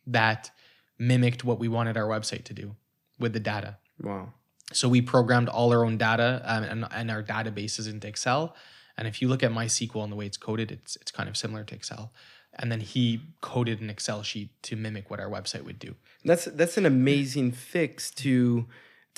that 0.06 0.50
mimicked 0.98 1.44
what 1.44 1.58
we 1.58 1.68
wanted 1.68 1.96
our 1.96 2.06
website 2.06 2.44
to 2.44 2.54
do 2.54 2.76
with 3.18 3.32
the 3.32 3.40
data. 3.40 3.78
Wow. 4.00 4.32
So 4.72 4.88
we 4.88 5.00
programmed 5.00 5.48
all 5.48 5.72
our 5.72 5.84
own 5.84 5.96
data 5.96 6.42
um, 6.44 6.64
and, 6.64 6.86
and 6.90 7.10
our 7.10 7.22
databases 7.22 7.88
into 7.90 8.06
Excel. 8.06 8.54
And 8.96 9.08
if 9.08 9.22
you 9.22 9.28
look 9.28 9.42
at 9.42 9.50
MySQL 9.50 10.02
and 10.02 10.12
the 10.12 10.16
way 10.16 10.26
it's 10.26 10.36
coded, 10.36 10.70
it's 10.70 10.96
it's 10.96 11.10
kind 11.10 11.28
of 11.28 11.36
similar 11.36 11.64
to 11.64 11.74
Excel. 11.74 12.12
And 12.54 12.70
then 12.70 12.80
he 12.80 13.20
coded 13.40 13.80
an 13.80 13.90
Excel 13.90 14.22
sheet 14.22 14.50
to 14.64 14.76
mimic 14.76 15.10
what 15.10 15.20
our 15.20 15.30
website 15.30 15.64
would 15.64 15.78
do. 15.78 15.94
That's 16.24 16.44
that's 16.44 16.76
an 16.76 16.86
amazing 16.86 17.52
fix 17.52 18.10
to 18.12 18.66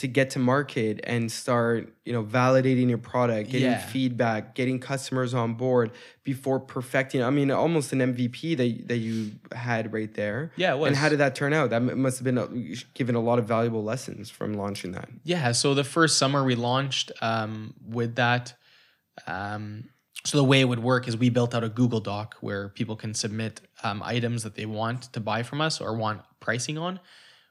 to 0.03 0.09
get 0.09 0.31
to 0.31 0.41
market 0.41 0.99
and 1.05 1.31
start, 1.31 1.95
you 2.05 2.13
know, 2.13 2.25
validating 2.25 2.89
your 2.89 2.99
product, 2.99 3.49
getting 3.51 3.71
Yeah. 3.71 3.79
feedback, 3.87 4.57
getting 4.57 4.81
customers 4.81 5.33
on 5.33 5.55
board 5.55 5.93
before 6.25 6.59
perfecting. 6.59 7.23
I 7.23 7.31
mean, 7.31 7.53
almost 7.53 7.93
an 7.93 8.01
MVP 8.01 8.57
that 8.57 8.89
that 8.89 8.97
you 8.97 9.31
had 9.53 9.93
right 9.93 10.13
there. 10.13 10.51
Yeah, 10.57 10.75
it 10.75 10.79
was. 10.79 10.89
And 10.89 10.97
how 10.97 11.09
did 11.09 11.21
that 11.21 11.37
turn 11.37 11.53
out? 11.53 11.71
That 11.71 11.83
must 11.97 12.19
have 12.19 12.25
been 12.25 12.37
a, 12.37 12.49
given 12.95 13.15
a 13.15 13.21
lot 13.21 13.39
of 13.39 13.47
valuable 13.47 13.85
lessons 13.85 14.29
from 14.29 14.55
launching 14.55 14.91
that. 14.91 15.09
Yeah. 15.23 15.53
So 15.53 15.73
the 15.73 15.85
first 15.85 16.19
summer 16.19 16.43
we 16.43 16.57
launched 16.57 17.13
um, 17.21 17.75
with 17.87 18.17
that. 18.17 18.55
Um, 19.29 19.85
so 20.25 20.37
the 20.37 20.45
way 20.45 20.61
it 20.61 20.65
would 20.65 20.81
work 20.81 21.07
is 21.07 21.17
we 21.17 21.29
built 21.31 21.55
out 21.55 21.63
a 21.63 21.69
Google 21.69 22.01
Doc 22.01 22.35
where 22.41 22.71
people 22.71 22.97
can 22.97 23.15
submit 23.15 23.61
um, 23.85 24.03
items 24.05 24.43
that 24.43 24.57
they 24.57 24.67
want 24.67 25.13
to 25.13 25.21
buy 25.21 25.45
from 25.45 25.61
us 25.61 25.81
or 25.81 25.95
want 25.95 26.23
pricing 26.41 26.77
on. 26.77 26.99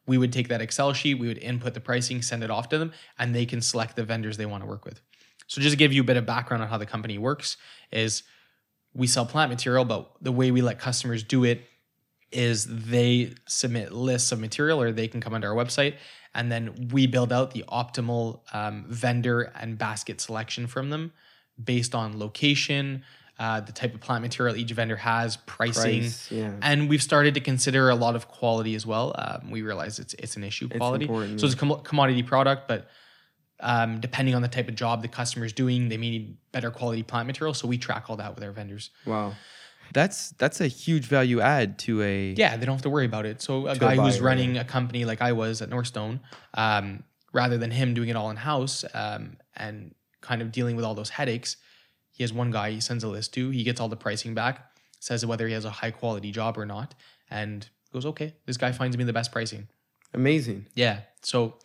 We 0.06 0.18
would 0.18 0.34
take 0.34 0.48
that 0.50 0.62
Excel 0.62 0.94
sheet, 0.94 1.16
we 1.16 1.28
would 1.28 1.38
input 1.38 1.74
the 1.74 1.80
pricing, 1.80 2.22
send 2.22 2.44
it 2.44 2.50
off 2.50 2.70
to 2.70 2.78
them, 2.78 2.92
and 3.20 3.36
they 3.36 3.46
can 3.46 3.62
select 3.62 3.96
the 3.96 4.04
vendors 4.04 4.38
they 4.38 4.46
want 4.46 4.64
to 4.64 4.68
work 4.68 4.86
with. 4.86 5.02
So 5.48 5.62
just 5.62 5.74
to 5.74 5.78
give 5.78 5.94
you 5.94 6.02
a 6.02 6.06
bit 6.06 6.18
of 6.18 6.26
background 6.26 6.64
on 6.64 6.70
how 6.70 6.78
the 6.78 6.86
company 6.86 7.18
works 7.18 7.58
is 7.92 8.24
we 8.94 9.08
sell 9.08 9.26
plant 9.26 9.52
material, 9.52 9.86
but 9.86 10.12
the 10.22 10.32
way 10.32 10.52
we 10.52 10.62
let 10.62 10.80
customers 10.80 11.24
do 11.24 11.44
it 11.44 11.66
is 12.32 12.66
they 12.66 13.34
submit 13.48 13.92
lists 13.92 14.32
of 14.32 14.40
material 14.40 14.82
or 14.82 14.92
they 14.92 15.08
can 15.08 15.20
come 15.20 15.34
onto 15.34 15.48
our 15.48 15.54
website 15.54 15.96
and 16.34 16.52
then 16.52 16.90
we 16.92 17.08
build 17.08 17.34
out 17.34 17.52
the 17.52 17.64
optimal 17.68 18.40
um, 18.54 18.86
vendor 18.88 19.52
and 19.60 19.78
basket 19.78 20.22
selection 20.22 20.68
from 20.68 20.90
them 20.90 21.12
based 21.62 21.94
on 21.94 22.18
location 22.18 23.04
uh, 23.42 23.60
the 23.60 23.71
type 23.71 23.96
of 23.96 24.00
plant 24.02 24.21
material 24.21 24.56
each 24.56 24.69
vendor 24.71 24.96
has 24.96 25.37
pricing. 25.48 26.02
Price, 26.02 26.31
yeah. 26.31 26.54
and 26.62 26.87
we've 26.87 27.02
started 27.02 27.33
to 27.33 27.39
consider 27.39 27.89
a 27.89 27.96
lot 27.96 28.15
of 28.15 28.27
quality 28.27 28.75
as 28.75 28.85
well. 28.85 29.15
Um, 29.17 29.50
we 29.50 29.63
realize 29.63 29.98
it's 29.98 30.13
it's 30.13 30.35
an 30.35 30.44
issue 30.44 30.69
quality. 30.69 31.06
important, 31.06 31.39
so 31.39 31.48
it's 31.48 31.56
a 31.56 31.58
com- 31.58 31.81
commodity 31.81 32.21
product 32.21 32.67
but 32.67 32.87
um, 33.60 34.00
depending 34.00 34.35
on 34.35 34.44
the 34.44 34.48
type 34.48 34.67
of 34.67 34.75
job 34.75 35.02
the 35.02 35.08
customer's 35.08 35.54
doing 35.54 35.89
they 35.89 35.98
may 35.98 36.12
need 36.12 36.37
better 36.52 36.69
quality 36.69 37.02
plant 37.02 37.25
material. 37.25 37.56
So 37.56 37.67
we 37.67 37.79
track 37.79 38.12
all 38.12 38.17
that 38.17 38.35
with 38.35 38.44
our 38.44 38.52
vendors. 38.52 38.92
Wow. 39.08 39.33
That's 39.92 40.29
that's 40.37 40.62
a 40.62 40.67
huge 40.67 41.06
value 41.06 41.42
add 41.42 41.79
to 41.79 42.04
a 42.04 42.35
Yeah, 42.37 42.58
they 42.58 42.67
don't 42.67 42.75
have 42.75 42.83
to 42.83 42.92
worry 42.92 43.08
about 43.08 43.25
it. 43.25 43.42
So 43.42 43.65
a 43.65 43.75
guy 43.75 43.96
a 43.96 44.02
who's 44.04 44.17
buyer, 44.17 44.23
running 44.27 44.58
a 44.60 44.63
company 44.63 45.04
like 45.04 45.19
I 45.19 45.31
was 45.31 45.63
at 45.63 45.71
Northstone, 45.71 46.19
um, 46.54 47.04
rather 47.33 47.58
than 47.58 47.71
him 47.71 47.96
doing 47.96 48.10
it 48.10 48.15
all 48.15 48.29
in 48.29 48.37
house 48.37 48.85
um, 48.94 49.37
and 49.58 49.96
kind 50.21 50.44
of 50.44 50.52
dealing 50.52 50.75
with 50.75 50.85
all 50.85 50.94
those 50.94 51.10
headaches, 51.10 51.58
he 52.22 52.24
has 52.24 52.32
one 52.32 52.52
guy 52.52 52.69
he 52.69 52.80
sends 52.80 53.04
a 53.04 53.08
list 53.08 53.34
to. 53.34 53.50
He 53.50 53.63
gets 53.63 53.82
all 53.82 53.90
the 53.90 53.96
pricing 53.96 54.36
back, 54.36 54.72
says 55.00 55.26
whether 55.26 55.48
he 55.48 55.54
has 55.56 55.65
a 55.65 55.72
high 55.72 55.90
quality 55.90 56.30
job 56.32 56.56
or 56.56 56.67
not, 56.67 56.94
and 57.32 57.67
goes, 57.92 58.06
"Okay, 58.06 58.36
this 58.46 58.58
guy 58.58 58.72
finds 58.72 58.96
me 58.96 59.04
the 59.04 59.13
best 59.13 59.32
pricing." 59.32 59.67
amazing. 60.13 60.67
Yeah. 60.76 61.00
So 61.24 61.56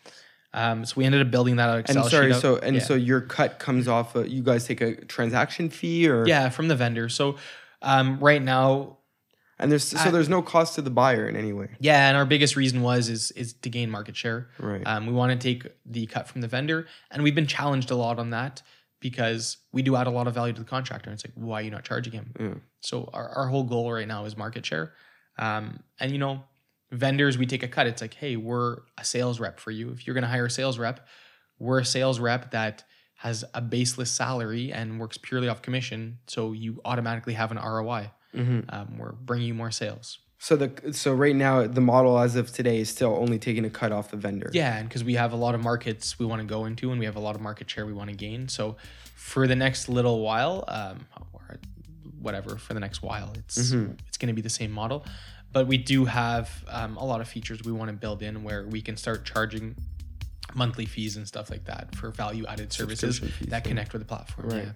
Um, 0.55 0.87
so 0.87 0.95
we 0.97 1.05
ended 1.05 1.21
up 1.21 1.31
building 1.31 1.57
that 1.57 1.69
out 1.69 1.81
Excel 1.81 2.03
And 2.05 2.11
sorry, 2.11 2.29
sheet 2.31 2.37
out. 2.37 2.41
so 2.41 2.57
and 2.57 2.77
Yeah. 2.77 2.83
so 2.83 2.95
your 2.95 3.21
cut 3.21 3.59
comes 3.59 3.87
off. 3.89 4.15
Of, 4.15 4.29
you 4.29 4.43
guys 4.43 4.65
take 4.67 4.81
a 4.81 4.95
transaction 5.05 5.69
fee, 5.69 6.09
or 6.09 6.27
yeah, 6.27 6.49
from 6.49 6.69
the 6.69 6.77
vendor. 6.77 7.11
So 7.11 7.37
um, 7.83 8.19
right 8.21 8.41
now, 8.43 8.97
and 9.59 9.71
there's 9.71 9.85
so 9.85 9.99
I- 9.99 10.11
there's 10.11 10.31
no 10.31 10.41
cost 10.41 10.77
to 10.77 10.83
the 10.83 10.89
buyer 10.89 11.29
in 11.29 11.37
any 11.37 11.53
way, 11.53 11.69
yeah, 11.79 12.09
and 12.09 12.17
our 12.17 12.25
biggest 12.25 12.57
reason 12.57 12.81
was 12.81 13.11
is 13.11 13.33
is 13.33 13.53
to 13.65 13.69
gain 13.69 13.91
market 13.91 14.17
share. 14.17 14.49
right? 14.59 14.83
Um, 14.87 15.07
we 15.07 15.13
want 15.13 15.31
to 15.39 15.39
take 15.49 15.71
the 15.85 16.07
cut 16.07 16.27
from 16.29 16.41
the 16.41 16.49
vendor, 16.49 16.87
and 17.11 17.23
we've 17.23 17.35
been 17.35 17.47
challenged 17.49 17.91
a 17.91 17.97
lot 17.97 18.19
on 18.19 18.31
that 18.31 18.63
because 19.01 19.59
we 19.73 19.83
do 19.83 19.95
add 19.97 20.07
a 20.07 20.11
lot 20.11 20.27
of 20.27 20.35
value 20.35 20.53
to 20.55 20.61
the 20.61 20.69
contractor. 20.69 21.11
And 21.11 21.15
it's 21.19 21.27
like, 21.27 21.35
why 21.35 21.61
are 21.61 21.63
you 21.63 21.71
not 21.71 21.85
charging 21.85 22.13
him? 22.13 22.33
So 22.81 23.09
our, 23.13 23.29
our 23.31 23.47
whole 23.49 23.65
goal 23.65 23.93
right 23.93 24.09
now 24.09 24.25
is 24.25 24.37
market 24.37 24.65
share. 24.65 24.93
Um, 25.39 25.81
and 26.01 26.13
you 26.13 26.19
know, 26.19 26.45
vendors, 26.91 27.37
we 27.37 27.47
take 27.47 27.63
a 27.63 27.69
cut. 27.69 27.87
It's 27.87 28.01
like, 28.01 28.15
hey, 28.15 28.37
we're 28.37 28.79
a 28.99 29.05
sales 29.05 29.39
rep 29.41 29.61
for 29.61 29.71
you. 29.71 29.91
If 29.91 30.07
you're 30.07 30.15
going 30.15 30.23
to 30.23 30.29
hire 30.29 30.47
a 30.47 30.51
sales 30.51 30.79
rep, 30.79 31.07
we're 31.59 31.81
a 31.81 31.85
sales 31.85 32.19
rep 32.21 32.51
that 32.53 32.85
has 33.17 33.45
a 33.55 33.61
baseless 33.61 34.11
salary 34.11 34.73
and 34.73 35.01
works 35.01 35.17
purely 35.19 35.49
off 35.49 35.63
commission. 35.63 36.19
So 36.27 36.53
you 36.53 36.81
automatically 36.85 37.33
have 37.35 37.51
an 37.51 37.59
ROI. 37.59 38.11
hmm 38.35 38.61
Um, 38.69 38.99
we're 38.99 39.13
bringing 39.13 39.49
you 39.49 39.55
more 39.55 39.71
sales. 39.71 40.19
So 40.47 40.55
the 40.55 40.93
so 40.93 41.13
right 41.13 41.35
now 41.35 41.67
the 41.67 41.81
model 41.81 42.17
as 42.21 42.37
of 42.37 42.53
today 42.53 42.79
is 42.79 42.89
still 42.89 43.17
only 43.17 43.37
taking 43.37 43.65
a 43.65 43.71
cut 43.71 43.91
off 43.91 44.13
the 44.13 44.17
vendor. 44.17 44.49
Yeah, 44.53 44.77
and 44.77 44.89
because 44.89 45.03
we 45.03 45.15
have 45.15 45.33
a 45.33 45.37
lot 45.37 45.57
of 45.57 45.61
markets 45.61 46.21
we 46.21 46.25
want 46.25 46.41
to 46.41 46.47
go 46.47 46.67
into, 46.67 46.93
and 46.93 47.01
we 47.01 47.07
have 47.07 47.17
a 47.17 47.21
lot 47.21 47.35
of 47.35 47.41
market 47.41 47.69
share 47.69 47.85
we 47.85 47.93
want 47.93 48.11
to 48.11 48.17
gain. 48.17 48.47
So 48.47 48.77
for 49.17 49.49
the 49.49 49.57
next 49.57 49.89
little 49.89 50.21
while, 50.21 50.63
um, 50.69 51.05
or 51.33 51.59
whatever, 52.21 52.59
for 52.59 52.75
the 52.75 52.79
next 52.79 53.03
while, 53.03 53.33
it's 53.35 53.59
Mhm. 53.73 53.99
it's 54.07 54.19
going 54.19 54.29
to 54.29 54.35
be 54.35 54.41
the 54.41 54.49
same 54.49 54.71
model. 54.71 55.05
But 55.53 55.67
we 55.67 55.79
do 55.79 56.05
have 56.05 56.65
um, 56.69 56.97
a 56.97 57.05
lot 57.05 57.21
of 57.21 57.27
features 57.27 57.65
we 57.65 57.73
want 57.73 57.91
to 57.91 57.97
build 57.97 58.23
in 58.23 58.45
where 58.45 58.69
we 58.69 58.81
can 58.81 58.97
start 58.97 59.25
charging 59.25 59.75
monthly 60.55 60.87
fees 60.87 61.17
and 61.17 61.27
stuff 61.27 61.51
like 61.51 61.65
that 61.65 61.97
for 61.97 62.13
value 62.13 62.47
added 62.47 62.73
services 62.73 63.19
fees, 63.19 63.49
that 63.49 63.65
yeah. 63.65 63.69
connect 63.69 63.93
with 63.93 64.01
the 64.01 64.07
platform. 64.07 64.49
Right. 64.49 64.63
Yeah. 64.67 64.73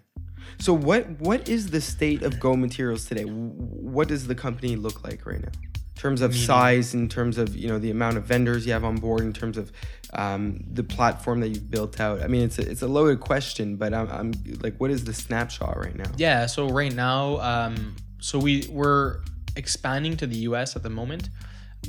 So 0.58 0.72
what 0.72 1.08
what 1.20 1.48
is 1.48 1.70
the 1.70 1.80
state 1.80 2.22
of 2.22 2.38
Go 2.40 2.56
Materials 2.56 3.04
today? 3.06 3.24
What 3.24 4.08
does 4.08 4.26
the 4.26 4.34
company 4.34 4.76
look 4.76 5.04
like 5.04 5.26
right 5.26 5.40
now? 5.40 5.52
In 5.74 6.02
terms 6.02 6.22
of 6.22 6.34
size, 6.34 6.94
in 6.94 7.08
terms 7.08 7.36
of 7.36 7.54
you 7.54 7.68
know 7.68 7.78
the 7.78 7.90
amount 7.90 8.16
of 8.16 8.24
vendors 8.24 8.66
you 8.66 8.72
have 8.72 8.84
on 8.84 8.96
board, 8.96 9.20
in 9.20 9.32
terms 9.32 9.58
of 9.58 9.70
um, 10.14 10.64
the 10.72 10.82
platform 10.82 11.40
that 11.40 11.48
you've 11.48 11.70
built 11.70 12.00
out. 12.00 12.22
I 12.22 12.26
mean, 12.26 12.42
it's 12.42 12.58
a, 12.58 12.68
it's 12.68 12.82
a 12.82 12.88
loaded 12.88 13.20
question, 13.20 13.76
but 13.76 13.94
I'm, 13.94 14.08
I'm 14.10 14.32
like, 14.60 14.76
what 14.78 14.90
is 14.90 15.04
the 15.04 15.12
snapshot 15.12 15.76
right 15.76 15.94
now? 15.94 16.10
Yeah. 16.16 16.46
So 16.46 16.68
right 16.68 16.94
now, 16.94 17.38
um, 17.40 17.96
so 18.18 18.38
we 18.38 18.66
we're 18.70 19.20
expanding 19.56 20.16
to 20.18 20.26
the 20.26 20.36
U.S. 20.38 20.76
at 20.76 20.82
the 20.82 20.90
moment. 20.90 21.30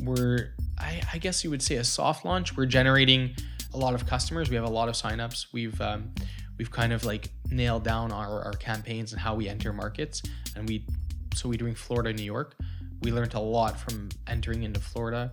We're, 0.02 0.54
I, 0.78 1.02
I 1.14 1.18
guess 1.18 1.44
you 1.44 1.50
would 1.50 1.62
say, 1.62 1.76
a 1.76 1.84
soft 1.84 2.26
launch. 2.26 2.56
We're 2.56 2.66
generating 2.66 3.36
a 3.74 3.78
lot 3.78 3.94
of 3.94 4.06
customers. 4.06 4.50
We 4.50 4.56
have 4.56 4.66
a 4.66 4.70
lot 4.70 4.90
of 4.90 4.96
signups. 4.96 5.48
We've 5.52 5.80
um, 5.82 6.12
we've 6.58 6.72
kind 6.72 6.94
of 6.94 7.06
like 7.06 7.30
nailed 7.52 7.84
down 7.84 8.12
our, 8.12 8.44
our 8.44 8.54
campaigns 8.54 9.12
and 9.12 9.22
how 9.22 9.36
we 9.36 9.48
enter 9.50 9.74
markets. 9.74 10.22
And 10.56 10.68
we, 10.68 10.86
so 11.36 11.50
we're 11.50 11.58
doing 11.58 11.76
Florida, 11.76 12.14
New 12.14 12.24
York. 12.24 12.56
We 13.02 13.12
learned 13.12 13.34
a 13.34 13.40
lot 13.40 13.80
from 13.80 14.10
entering 14.28 14.64
into 14.64 14.80
Florida. 14.80 15.32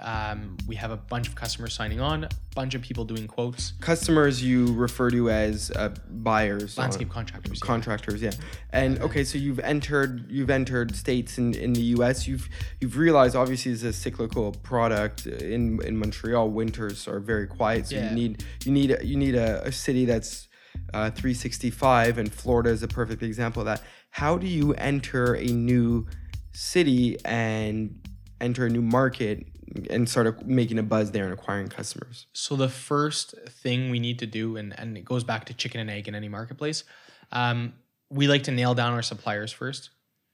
Um, 0.00 0.56
we 0.66 0.74
have 0.76 0.90
a 0.90 0.96
bunch 0.96 1.28
of 1.28 1.34
customers 1.34 1.74
signing 1.74 2.00
on, 2.00 2.24
a 2.24 2.28
bunch 2.54 2.74
of 2.74 2.80
people 2.80 3.04
doing 3.04 3.26
quotes, 3.26 3.74
Customers 3.80 4.42
you 4.42 4.72
refer 4.72 5.10
to 5.10 5.28
as 5.28 5.70
uh, 5.76 5.90
buyers, 6.08 6.78
landscape 6.78 7.10
contractors. 7.10 7.60
yeah. 7.62 7.66
contractors 7.66 8.22
yeah 8.22 8.30
and 8.70 8.98
okay 9.02 9.22
so 9.22 9.36
you've 9.36 9.60
entered 9.60 10.24
you've 10.30 10.48
entered 10.48 10.96
states 10.96 11.36
in, 11.36 11.52
in 11.54 11.74
the 11.74 11.82
us 11.82 12.26
you've 12.26 12.48
you've 12.80 12.96
realized 12.96 13.36
obviously 13.36 13.70
it's 13.70 13.82
a 13.82 13.92
cyclical 13.92 14.52
product 14.62 15.26
in 15.26 15.78
in 15.84 15.98
montreal 15.98 16.48
winters 16.48 17.06
are 17.06 17.20
very 17.20 17.46
quiet 17.46 17.86
so 17.88 17.96
Yeah. 17.96 18.08
you 18.08 18.14
need 18.16 18.44
you 18.64 18.72
need 18.72 18.96
you 19.04 19.16
need 19.18 19.34
a, 19.34 19.62
a 19.66 19.70
city 19.72 20.06
that's 20.06 20.48
uh, 20.94 21.10
365 21.10 22.18
and 22.18 22.32
florida 22.32 22.70
is 22.70 22.82
a 22.82 22.88
perfect 22.88 23.22
example 23.22 23.60
of 23.60 23.66
that 23.66 23.82
how 24.10 24.36
do 24.36 24.46
you 24.46 24.74
enter 24.74 25.34
a 25.34 25.46
new 25.46 26.06
city 26.52 27.16
and 27.24 28.06
enter 28.40 28.66
a 28.66 28.70
new 28.70 28.82
market 28.82 29.46
and 29.90 30.08
start 30.08 30.44
making 30.46 30.78
a 30.78 30.82
buzz 30.82 31.12
there 31.12 31.24
and 31.24 31.32
acquiring 31.32 31.68
customers 31.68 32.26
So 32.32 32.56
the 32.56 32.68
first 32.68 33.34
thing 33.48 33.90
we 33.90 33.98
need 33.98 34.18
to 34.18 34.26
do, 34.26 34.56
and, 34.56 34.78
and 34.78 34.98
it 34.98 35.04
goes 35.04 35.24
back 35.24 35.46
to 35.46 35.54
chicken 35.54 35.80
and 35.80 35.90
egg 35.90 36.08
in 36.08 36.14
any 36.14 36.28
marketplace, 36.28 36.84
um, 37.30 37.72
we 38.10 38.28
like 38.28 38.42
to 38.44 38.50
nail 38.50 38.74
down 38.74 38.92
our 38.92 39.02
suppliers 39.02 39.52
first 39.52 39.90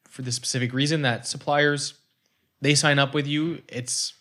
for 0.08 0.22
the 0.22 0.32
specific 0.32 0.72
reason 0.72 1.02
that 1.02 1.26
suppliers, 1.26 1.94
they 2.60 2.74
sign 2.74 2.98
up 2.98 3.14
with 3.14 3.26
you. 3.26 3.62
It's 3.68 4.14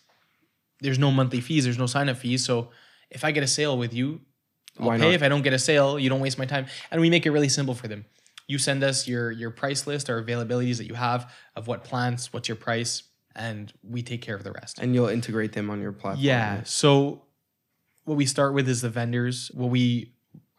there's 0.80 0.98
no 0.98 1.10
monthly 1.10 1.40
fees, 1.40 1.64
there's 1.64 1.78
no 1.78 1.86
sign 1.86 2.08
up 2.08 2.18
fees. 2.18 2.44
So 2.44 2.70
if 3.10 3.24
I 3.24 3.32
get 3.32 3.42
a 3.42 3.48
sale 3.48 3.76
with 3.76 3.92
you, 3.92 4.20
I'll 4.78 4.86
Why 4.86 4.98
pay. 4.98 5.04
not? 5.04 5.14
If 5.14 5.22
I 5.22 5.28
don't 5.28 5.42
get 5.42 5.52
a 5.52 5.58
sale, 5.58 5.98
you 5.98 6.08
don't 6.08 6.20
waste 6.20 6.38
my 6.38 6.44
time. 6.46 6.66
And 6.90 7.00
we 7.00 7.10
make 7.10 7.26
it 7.26 7.30
really 7.30 7.48
simple 7.48 7.74
for 7.74 7.88
them. 7.88 8.04
You 8.46 8.58
send 8.58 8.82
us 8.82 9.06
your 9.06 9.30
your 9.30 9.50
price 9.50 9.86
list 9.86 10.08
or 10.08 10.22
availabilities 10.22 10.78
that 10.78 10.86
you 10.86 10.94
have 10.94 11.32
of 11.56 11.66
what 11.66 11.84
plants, 11.84 12.32
what's 12.32 12.48
your 12.48 12.56
price, 12.56 13.02
and 13.36 13.72
we 13.82 14.02
take 14.02 14.22
care 14.22 14.34
of 14.36 14.42
the 14.44 14.52
rest. 14.52 14.78
and 14.78 14.94
you'll 14.94 15.08
integrate 15.08 15.52
them 15.52 15.68
on 15.70 15.80
your 15.80 15.92
platform 15.92 16.24
Yeah. 16.24 16.62
So 16.64 17.22
what 18.04 18.16
we 18.16 18.24
start 18.26 18.54
with 18.54 18.68
is 18.68 18.80
the 18.80 18.88
vendors. 18.88 19.50
What 19.52 19.70
we 19.70 20.14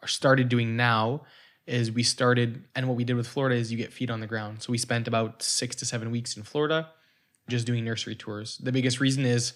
started 0.06 0.48
doing 0.48 0.76
now 0.76 1.22
is 1.66 1.90
we 1.92 2.02
started, 2.02 2.64
and 2.74 2.86
what 2.88 2.96
we 2.96 3.04
did 3.04 3.14
with 3.16 3.26
Florida 3.28 3.56
is 3.56 3.70
you 3.70 3.76
get 3.78 3.92
feet 3.92 4.10
on 4.10 4.20
the 4.20 4.26
ground. 4.26 4.62
So 4.62 4.70
we 4.70 4.78
spent 4.78 5.06
about 5.08 5.42
six 5.42 5.76
to 5.76 5.84
seven 5.84 6.10
weeks 6.10 6.36
in 6.36 6.42
Florida 6.42 6.88
just 7.48 7.66
doing 7.66 7.84
nursery 7.84 8.14
tours. 8.14 8.58
The 8.62 8.72
biggest 8.72 9.00
reason 9.00 9.24
is 9.24 9.52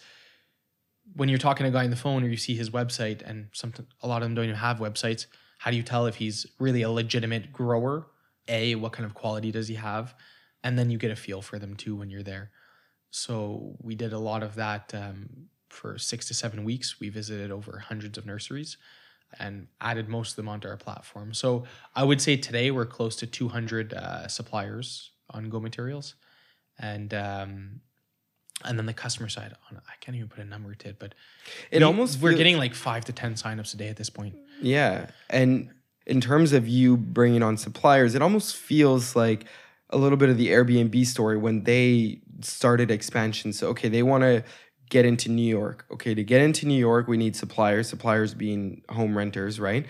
when 1.14 1.28
you're 1.28 1.38
talking 1.38 1.64
to 1.64 1.68
a 1.68 1.72
guy 1.72 1.84
on 1.84 1.90
the 1.90 1.96
phone 1.96 2.24
or 2.24 2.28
you 2.28 2.36
see 2.36 2.54
his 2.54 2.70
website, 2.70 3.22
and 3.22 3.48
some 3.52 3.72
a 4.02 4.08
lot 4.08 4.22
of 4.22 4.26
them 4.26 4.34
don't 4.34 4.44
even 4.46 4.56
have 4.56 4.78
websites. 4.78 5.26
How 5.58 5.70
do 5.70 5.76
you 5.76 5.82
tell 5.82 6.06
if 6.06 6.16
he's 6.16 6.46
really 6.58 6.82
a 6.82 6.90
legitimate 6.90 7.52
grower? 7.52 8.06
A, 8.48 8.74
what 8.74 8.92
kind 8.92 9.06
of 9.06 9.14
quality 9.14 9.50
does 9.50 9.68
he 9.68 9.74
have? 9.74 10.14
And 10.62 10.78
then 10.78 10.90
you 10.90 10.98
get 10.98 11.10
a 11.10 11.16
feel 11.16 11.42
for 11.42 11.58
them 11.58 11.74
too 11.76 11.96
when 11.96 12.10
you're 12.10 12.22
there. 12.22 12.50
So 13.10 13.76
we 13.80 13.94
did 13.94 14.12
a 14.12 14.18
lot 14.18 14.42
of 14.42 14.56
that 14.56 14.92
um, 14.94 15.28
for 15.68 15.98
six 15.98 16.26
to 16.28 16.34
seven 16.34 16.64
weeks. 16.64 17.00
We 17.00 17.10
visited 17.10 17.50
over 17.50 17.78
hundreds 17.78 18.18
of 18.18 18.26
nurseries 18.26 18.76
and 19.38 19.68
added 19.80 20.08
most 20.08 20.30
of 20.30 20.36
them 20.36 20.48
onto 20.48 20.68
our 20.68 20.76
platform. 20.76 21.34
So 21.34 21.64
I 21.94 22.04
would 22.04 22.20
say 22.20 22.36
today 22.36 22.70
we're 22.70 22.86
close 22.86 23.16
to 23.16 23.26
200 23.26 23.94
uh, 23.94 24.28
suppliers 24.28 25.12
on 25.30 25.48
Go 25.48 25.60
Materials, 25.60 26.14
and 26.78 27.12
um, 27.14 27.80
and 28.64 28.78
then 28.78 28.86
the 28.86 28.94
customer 28.94 29.28
side 29.28 29.52
oh, 29.54 29.58
on 29.70 29.80
I 29.88 29.94
can't 30.00 30.16
even 30.16 30.28
put 30.28 30.40
a 30.40 30.44
number 30.44 30.74
to 30.74 30.88
it, 30.88 30.98
but 30.98 31.14
it 31.70 31.78
we- 31.78 31.84
almost 31.84 32.20
we're 32.20 32.30
feel- 32.30 32.38
getting 32.38 32.58
like 32.58 32.74
five 32.74 33.04
to 33.06 33.12
ten 33.12 33.34
signups 33.34 33.74
a 33.74 33.76
day 33.76 33.88
at 33.88 33.96
this 33.96 34.10
point. 34.10 34.36
Yeah. 34.60 35.06
And 35.30 35.70
in 36.06 36.20
terms 36.20 36.52
of 36.52 36.68
you 36.68 36.96
bringing 36.96 37.42
on 37.42 37.56
suppliers, 37.56 38.14
it 38.14 38.22
almost 38.22 38.56
feels 38.56 39.16
like 39.16 39.46
a 39.90 39.96
little 39.98 40.18
bit 40.18 40.28
of 40.28 40.36
the 40.36 40.48
Airbnb 40.48 41.06
story 41.06 41.36
when 41.36 41.64
they 41.64 42.20
started 42.40 42.90
expansion. 42.90 43.52
So, 43.52 43.68
okay, 43.68 43.88
they 43.88 44.02
want 44.02 44.22
to 44.22 44.44
get 44.90 45.04
into 45.04 45.30
New 45.30 45.46
York. 45.46 45.86
Okay, 45.92 46.14
to 46.14 46.22
get 46.22 46.40
into 46.40 46.66
New 46.66 46.78
York, 46.78 47.08
we 47.08 47.16
need 47.16 47.34
suppliers, 47.36 47.88
suppliers 47.88 48.34
being 48.34 48.82
home 48.88 49.16
renters, 49.16 49.58
right? 49.58 49.86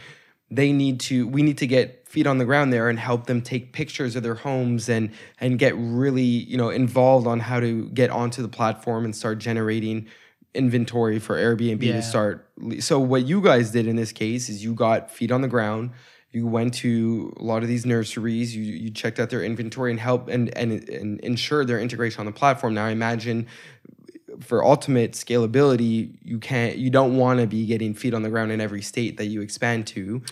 They 0.55 0.73
need 0.73 1.01
to 1.01 1.27
we 1.27 1.43
need 1.43 1.59
to 1.59 1.67
get 1.67 2.07
feet 2.09 2.27
on 2.27 2.39
the 2.39 2.45
ground 2.45 2.73
there 2.73 2.89
and 2.89 2.99
help 2.99 3.27
them 3.27 3.43
take 3.43 3.73
pictures 3.73 4.15
of 4.17 4.23
their 4.23 4.37
homes 4.37 4.89
and 4.89 5.11
and 5.41 5.59
get 5.59 5.75
really, 5.77 6.23
you 6.23 6.57
know, 6.57 6.71
involved 6.71 7.27
on 7.27 7.41
how 7.41 7.59
to 7.61 7.87
get 7.89 8.11
onto 8.11 8.41
the 8.43 8.49
platform 8.49 9.05
and 9.05 9.15
start 9.17 9.39
generating 9.39 10.07
inventory 10.55 11.19
for 11.19 11.37
Airbnb 11.37 11.83
Yeah. 11.83 11.97
to 11.97 12.03
start. 12.03 12.49
So 12.79 13.01
what 13.01 13.27
you 13.27 13.41
guys 13.41 13.71
did 13.73 13.87
in 13.89 13.97
this 13.97 14.13
case 14.13 14.49
is 14.49 14.63
you 14.63 14.75
got 14.75 15.11
feet 15.11 15.33
on 15.33 15.41
the 15.41 15.49
ground. 15.49 15.91
You 16.31 16.47
went 16.47 16.75
to 16.75 17.33
a 17.39 17.43
lot 17.43 17.63
of 17.63 17.69
these 17.69 17.85
nurseries. 17.87 18.55
You 18.57 18.63
you 18.63 18.91
checked 18.91 19.19
out 19.21 19.31
their 19.31 19.43
inventory 19.43 19.91
and 19.91 20.01
help 20.01 20.29
and 20.29 20.57
and 20.57 20.89
and 20.89 21.21
ensure 21.21 21.65
their 21.65 21.81
integration 21.81 22.21
on 22.21 22.27
the 22.27 22.33
platform. 22.33 22.75
Now 22.75 22.87
I 22.87 22.91
imagine 22.91 23.47
for 24.41 24.65
ultimate 24.65 25.13
scalability, 25.13 26.17
you 26.23 26.39
can't 26.39 26.77
you 26.77 26.91
don't 26.91 27.17
want 27.17 27.41
to 27.41 27.47
be 27.47 27.67
getting 27.67 27.95
feet 27.95 28.15
on 28.15 28.23
the 28.23 28.31
ground 28.31 28.53
in 28.53 28.61
every 28.61 28.83
state 28.83 29.17
that 29.17 29.27
you 29.27 29.41
expand 29.41 29.87
to. 29.89 30.23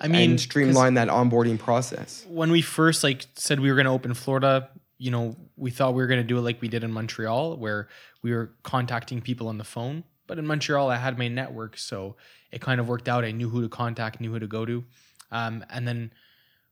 I 0.00 0.08
mean, 0.08 0.38
streamline 0.38 0.94
that 0.94 1.08
onboarding 1.08 1.58
process. 1.58 2.24
when 2.28 2.50
we 2.50 2.62
first 2.62 3.04
like 3.04 3.26
said 3.34 3.60
we 3.60 3.68
were 3.68 3.74
going 3.74 3.84
to 3.84 3.92
open 3.92 4.14
Florida, 4.14 4.70
you 4.98 5.10
know, 5.10 5.36
we 5.56 5.70
thought 5.70 5.94
we 5.94 6.02
were 6.02 6.06
going 6.06 6.20
to 6.20 6.26
do 6.26 6.38
it 6.38 6.42
like 6.42 6.60
we 6.62 6.68
did 6.68 6.84
in 6.84 6.92
Montreal, 6.92 7.56
where 7.56 7.88
we 8.22 8.32
were 8.32 8.52
contacting 8.62 9.20
people 9.20 9.48
on 9.48 9.58
the 9.58 9.64
phone. 9.64 10.04
But 10.26 10.38
in 10.38 10.46
Montreal, 10.46 10.88
I 10.88 10.96
had 10.96 11.18
my 11.18 11.28
network, 11.28 11.76
so 11.76 12.16
it 12.50 12.60
kind 12.60 12.80
of 12.80 12.88
worked 12.88 13.08
out. 13.08 13.24
I 13.24 13.32
knew 13.32 13.48
who 13.48 13.62
to 13.62 13.68
contact, 13.68 14.20
knew 14.20 14.32
who 14.32 14.38
to 14.38 14.46
go 14.46 14.64
to, 14.64 14.84
um, 15.32 15.64
and 15.70 15.86
then 15.86 16.12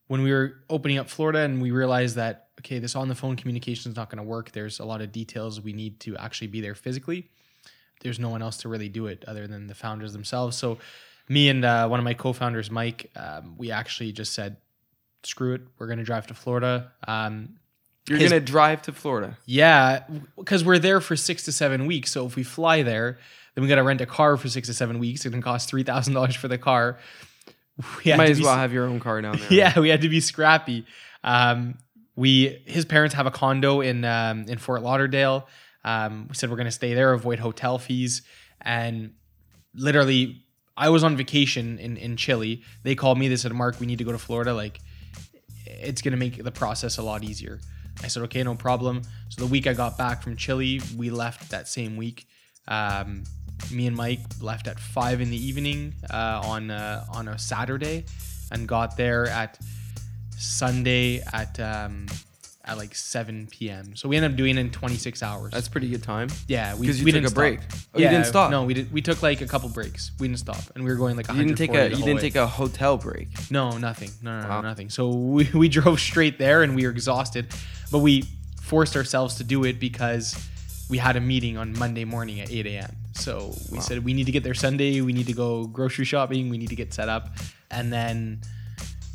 when 0.08 0.22
we 0.22 0.32
were 0.32 0.54
opening 0.68 0.98
up 0.98 1.08
Florida, 1.08 1.40
and 1.40 1.62
we 1.62 1.70
realized 1.70 2.16
that 2.16 2.48
okay, 2.60 2.80
this 2.80 2.96
on 2.96 3.08
the 3.08 3.14
phone 3.14 3.36
communication 3.36 3.92
is 3.92 3.96
not 3.96 4.10
going 4.10 4.18
to 4.18 4.24
work. 4.28 4.50
There's 4.50 4.80
a 4.80 4.84
lot 4.84 5.00
of 5.00 5.12
details 5.12 5.60
we 5.60 5.72
need 5.72 6.00
to 6.00 6.16
actually 6.16 6.48
be 6.48 6.60
there 6.60 6.74
physically. 6.74 7.30
There's 8.00 8.18
no 8.18 8.28
one 8.28 8.42
else 8.42 8.56
to 8.58 8.68
really 8.68 8.88
do 8.88 9.06
it 9.06 9.24
other 9.28 9.46
than 9.46 9.68
the 9.68 9.74
founders 9.74 10.12
themselves. 10.12 10.56
So 10.56 10.78
me 11.28 11.48
and 11.48 11.64
uh, 11.64 11.86
one 11.88 12.00
of 12.00 12.04
my 12.04 12.14
co-founders, 12.14 12.70
Mike, 12.70 13.10
um, 13.16 13.54
we 13.58 13.70
actually 13.70 14.12
just 14.12 14.32
said, 14.34 14.56
"Screw 15.22 15.54
it, 15.54 15.62
we're 15.78 15.86
going 15.86 15.98
to 15.98 16.04
drive 16.04 16.26
to 16.28 16.34
Florida." 16.34 16.90
Um, 17.06 17.58
You're 18.08 18.18
gonna 18.18 18.40
drive 18.40 18.82
to 18.82 18.92
Florida. 18.92 19.36
yeah, 19.44 20.04
because 20.36 20.64
we're 20.64 20.78
there 20.78 21.00
for 21.00 21.14
six 21.16 21.44
to 21.44 21.52
seven 21.52 21.86
weeks. 21.86 22.10
So 22.10 22.26
if 22.26 22.34
we 22.36 22.42
fly 22.42 22.82
there, 22.82 23.18
Then 23.54 23.62
we 23.62 23.68
got 23.68 23.76
to 23.76 23.82
rent 23.82 24.00
a 24.00 24.06
car 24.06 24.36
for 24.36 24.48
six 24.48 24.68
to 24.68 24.74
seven 24.74 24.98
weeks. 25.00 25.26
It 25.26 25.30
can 25.30 25.42
cost 25.42 25.68
three 25.68 25.82
thousand 25.82 26.14
dollars 26.14 26.36
for 26.36 26.48
the 26.48 26.58
car. 26.58 26.98
We 28.04 28.14
Might 28.14 28.30
as 28.30 28.38
be 28.38 28.44
well 28.44 28.56
have 28.56 28.72
your 28.72 28.86
own 28.86 28.98
car 28.98 29.22
there. 29.22 29.36
yeah, 29.50 29.78
we 29.78 29.88
had 29.88 30.02
to 30.02 30.08
be 30.08 30.20
scrappy. 30.20 30.84
Um, 31.22 31.78
we 32.16 32.62
his 32.66 32.84
parents 32.84 33.14
have 33.14 33.26
a 33.26 33.30
condo 33.30 33.80
in 33.80 34.04
um, 34.04 34.46
in 34.48 34.58
Fort 34.58 34.82
Lauderdale. 34.82 35.46
Um, 35.84 36.26
we 36.28 36.34
said 36.34 36.50
we're 36.50 36.56
going 36.56 36.66
to 36.66 36.72
stay 36.72 36.94
there, 36.94 37.12
avoid 37.12 37.38
hotel 37.38 37.78
fees, 37.78 38.22
and 38.60 39.12
literally, 39.74 40.44
I 40.76 40.88
was 40.88 41.04
on 41.04 41.16
vacation 41.16 41.78
in 41.78 41.96
in 41.96 42.16
Chile. 42.16 42.62
They 42.82 42.96
called 42.96 43.18
me. 43.18 43.28
They 43.28 43.36
said, 43.36 43.52
"Mark, 43.52 43.78
we 43.78 43.86
need 43.86 43.98
to 43.98 44.04
go 44.04 44.12
to 44.12 44.18
Florida. 44.18 44.52
Like, 44.52 44.80
it's 45.64 46.02
going 46.02 46.12
to 46.12 46.18
make 46.18 46.42
the 46.42 46.50
process 46.52 46.98
a 46.98 47.02
lot 47.02 47.22
easier." 47.22 47.60
I 48.02 48.08
said, 48.08 48.24
"Okay, 48.24 48.42
no 48.42 48.56
problem." 48.56 49.02
So 49.28 49.40
the 49.40 49.50
week 49.50 49.68
I 49.68 49.72
got 49.72 49.96
back 49.96 50.22
from 50.22 50.36
Chile, 50.36 50.80
we 50.96 51.10
left 51.10 51.50
that 51.50 51.68
same 51.68 51.96
week. 51.96 52.26
Um, 52.66 53.22
me 53.72 53.86
and 53.86 53.96
Mike 53.96 54.20
left 54.40 54.66
at 54.68 54.78
five 54.80 55.20
in 55.20 55.30
the 55.30 55.36
evening 55.36 55.94
uh, 56.10 56.40
on 56.44 56.70
uh, 56.70 57.04
on 57.12 57.28
a 57.28 57.38
Saturday, 57.38 58.04
and 58.52 58.66
got 58.66 58.96
there 58.96 59.26
at 59.26 59.58
Sunday 60.36 61.20
at 61.32 61.58
um, 61.60 62.06
at 62.64 62.76
like 62.76 62.94
7 62.94 63.48
p.m. 63.50 63.96
So 63.96 64.08
we 64.08 64.16
ended 64.16 64.32
up 64.32 64.36
doing 64.36 64.58
it 64.58 64.60
in 64.60 64.70
26 64.70 65.22
hours. 65.22 65.52
That's 65.52 65.68
pretty 65.68 65.88
good 65.88 66.02
time. 66.02 66.28
yeah, 66.48 66.74
we, 66.74 66.86
you 66.88 67.04
we 67.04 67.12
took 67.12 67.14
didn't 67.14 67.22
take 67.24 67.32
a 67.32 67.34
break. 67.34 67.62
Stop. 67.62 67.78
Oh, 67.94 67.98
you 67.98 68.08
didn't 68.08 68.26
stop? 68.26 68.50
No, 68.50 68.64
we 68.64 68.74
did. 68.74 68.92
We 68.92 69.00
took 69.00 69.22
like 69.22 69.40
a 69.40 69.46
couple 69.46 69.68
breaks. 69.70 70.10
We 70.20 70.28
didn't 70.28 70.40
stop, 70.40 70.62
and 70.74 70.84
we 70.84 70.90
were 70.90 70.96
going 70.96 71.16
like 71.16 71.28
You 71.28 71.34
didn't 71.44 71.56
take 71.56 71.74
a 71.74 71.88
you 71.90 71.96
didn't 71.96 72.16
way. 72.16 72.20
take 72.20 72.36
a 72.36 72.46
hotel 72.46 72.98
break. 72.98 73.28
No, 73.50 73.78
nothing. 73.78 74.10
No, 74.22 74.40
no, 74.40 74.48
Wow. 74.48 74.60
no, 74.60 74.68
nothing. 74.68 74.90
So 74.90 75.08
we, 75.08 75.48
we 75.54 75.68
drove 75.68 75.98
straight 76.00 76.38
there 76.38 76.62
and 76.62 76.74
we 76.76 76.84
were 76.84 76.90
exhausted, 76.90 77.46
but 77.90 77.98
we 78.00 78.24
forced 78.60 78.96
ourselves 78.96 79.36
to 79.36 79.44
do 79.44 79.64
it 79.64 79.80
because 79.80 80.36
we 80.88 80.98
had 80.98 81.16
a 81.16 81.20
meeting 81.20 81.56
on 81.58 81.76
Monday 81.78 82.04
morning 82.04 82.40
at 82.40 82.50
8 82.50 82.66
a.m. 82.66 82.96
So 83.12 83.54
we 83.70 83.78
Wow. 83.78 83.84
said 83.84 84.04
we 84.04 84.12
need 84.14 84.26
to 84.26 84.32
get 84.32 84.42
there 84.44 84.54
Sunday. 84.54 85.00
We 85.00 85.12
need 85.12 85.26
to 85.26 85.32
go 85.32 85.66
grocery 85.66 86.04
shopping. 86.04 86.48
We 86.48 86.58
need 86.58 86.68
to 86.70 86.76
get 86.76 86.94
set 86.94 87.08
up. 87.08 87.30
And 87.70 87.92
then 87.92 88.40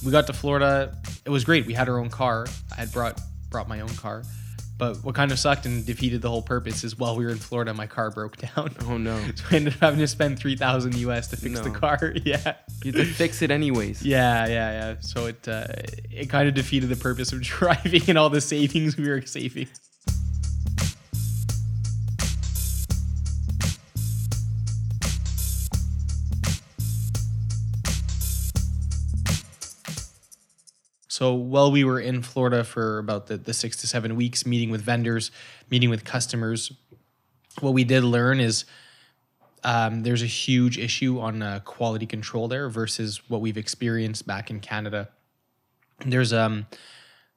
we 0.06 0.12
got 0.12 0.28
to 0.28 0.34
Florida. 0.34 0.98
It 1.26 1.30
was 1.30 1.44
great. 1.46 1.66
We 1.66 1.74
had 1.74 1.90
our 1.90 1.98
own 2.00 2.10
car. 2.10 2.46
I 2.72 2.82
had 2.82 2.92
brought 2.92 3.20
brought 3.50 3.68
my 3.68 3.80
own 3.82 3.90
car. 3.96 4.24
But 4.78 5.04
what 5.04 5.14
kind 5.16 5.32
of 5.32 5.38
sucked 5.40 5.66
and 5.68 5.86
defeated 5.86 6.22
the 6.24 6.30
whole 6.30 6.42
purpose 6.42 6.84
is 6.84 6.98
while 6.98 7.16
we 7.16 7.24
were 7.24 7.32
in 7.32 7.38
Florida, 7.38 7.74
my 7.74 7.86
car 7.88 8.10
broke 8.10 8.38
down. 8.38 8.72
Oh 8.88 8.98
no. 8.98 9.18
So 9.36 9.46
I 9.52 9.56
ended 9.56 9.74
up 9.76 9.80
having 9.80 10.00
to 10.00 10.08
spend 10.08 10.40
3000 10.40 10.96
US 10.98 11.28
to 11.30 11.38
fix 11.38 11.60
the 11.62 11.70
car. 11.70 12.14
Yeah. 12.26 12.56
You 12.84 12.92
had 12.92 12.96
to 12.96 13.06
fix 13.06 13.42
it 13.42 13.52
anyways. 13.52 14.04
Yeah, 14.06 14.48
yeah, 14.48 14.72
yeah. 14.72 14.96
So 15.00 15.28
it 15.28 15.48
uh, 15.48 15.68
it 16.12 16.30
kind 16.30 16.50
of 16.50 16.56
defeated 16.56 16.90
the 16.90 16.96
purpose 16.98 17.32
of 17.32 17.42
driving 17.42 18.02
and 18.10 18.18
all 18.18 18.30
the 18.30 18.42
savings 18.42 18.98
we 18.98 19.08
were 19.08 19.22
saving. 19.22 19.68
So 31.14 31.36
while 31.36 31.72
we 31.72 31.84
were 31.84 32.00
in 32.00 32.24
Florida 32.24 32.64
for 32.64 32.98
about 32.98 33.28
the, 33.28 33.38
the 33.38 33.54
six 33.54 33.78
to 33.78 33.88
seven 33.88 34.16
weeks, 34.16 34.48
meeting 34.48 34.72
with 34.72 34.82
vendors, 34.82 35.30
meeting 35.70 35.92
with 35.92 36.04
customers, 36.04 36.72
what 37.60 37.76
we 37.76 37.84
did 37.84 38.04
learn 38.04 38.40
is 38.40 38.66
um, 39.64 40.02
there's 40.02 40.24
a 40.24 40.26
huge 40.26 40.80
issue 40.80 41.20
on 41.20 41.44
uh, 41.44 41.60
quality 41.66 42.08
control 42.08 42.48
there 42.48 42.68
versus 42.68 43.22
what 43.30 43.42
we've 43.42 43.60
experienced 43.60 44.26
back 44.26 44.50
in 44.50 44.60
Canada. 44.60 45.10
There's 46.04 46.34
um 46.34 46.66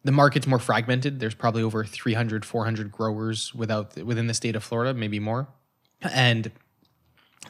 the 0.04 0.12
market's 0.12 0.46
more 0.46 0.58
fragmented. 0.58 1.20
There's 1.20 1.34
probably 1.34 1.62
over 1.62 1.84
300, 1.84 2.46
400 2.46 2.90
growers 2.90 3.54
without 3.54 3.94
within 4.02 4.26
the 4.26 4.32
state 4.32 4.56
of 4.56 4.64
Florida, 4.64 4.94
maybe 4.94 5.20
more, 5.20 5.48
and 6.00 6.50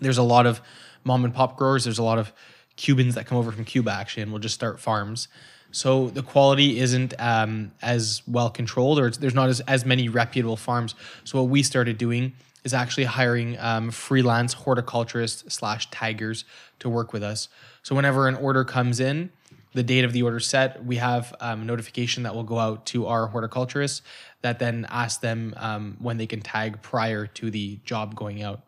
there's 0.01 0.19
a 0.19 0.25
lot 0.25 0.45
of 0.45 0.61
mom 1.05 1.25
and 1.25 1.33
pop 1.33 1.57
growers. 1.57 1.85
There's 1.85 2.01
a 2.01 2.03
lot 2.03 2.19
of 2.19 2.33
Cubans 2.75 3.15
that 3.15 3.27
come 3.27 3.39
over 3.39 3.53
from 3.53 3.65
Cuba 3.65 3.93
actually, 3.93 4.25
and 4.25 4.33
will 4.33 4.41
just 4.41 4.57
start 4.57 4.81
farms. 4.81 5.29
So 5.73 6.09
the 6.09 6.23
quality 6.23 6.79
isn't 6.79 7.15
um, 7.19 7.73
as 7.83 8.23
well 8.27 8.51
controlled, 8.51 8.99
or 8.99 9.11
there's 9.11 9.35
not 9.35 9.49
as, 9.49 9.61
as 9.61 9.85
many 9.85 10.09
reputable 10.09 10.57
farms. 10.57 10.95
So 11.25 11.43
what 11.43 11.51
we 11.51 11.63
started 11.63 11.99
doing 11.99 12.33
is 12.65 12.75
actually 12.75 13.05
hiring 13.05 13.59
um, 13.59 13.91
freelance 13.91 14.55
horticulturists 14.55 15.55
slash 15.55 15.91
taggers 15.91 16.45
to 16.81 16.89
work 16.89 17.13
with 17.13 17.23
us. 17.23 17.49
So 17.83 17.95
whenever 17.95 18.27
an 18.27 18.35
order 18.35 18.65
comes 18.65 19.01
in, 19.01 19.31
the 19.73 19.83
date 19.83 20.05
of 20.05 20.13
the 20.13 20.23
order 20.23 20.41
set, 20.41 20.85
we 20.85 20.97
have 20.97 21.35
um, 21.41 21.63
a 21.63 21.65
notification 21.65 22.23
that 22.23 22.35
will 22.35 22.43
go 22.43 22.59
out 22.59 22.87
to 22.87 23.07
our 23.07 23.29
horticulturists 23.29 24.03
that 24.43 24.59
then 24.59 24.87
ask 24.91 25.21
them 25.21 25.55
um, 25.59 25.97
when 26.01 26.17
they 26.17 26.27
can 26.27 26.41
tag 26.41 26.81
prior 26.83 27.27
to 27.27 27.51
the 27.51 27.79
job 27.85 28.15
going 28.15 28.43
out. 28.43 28.63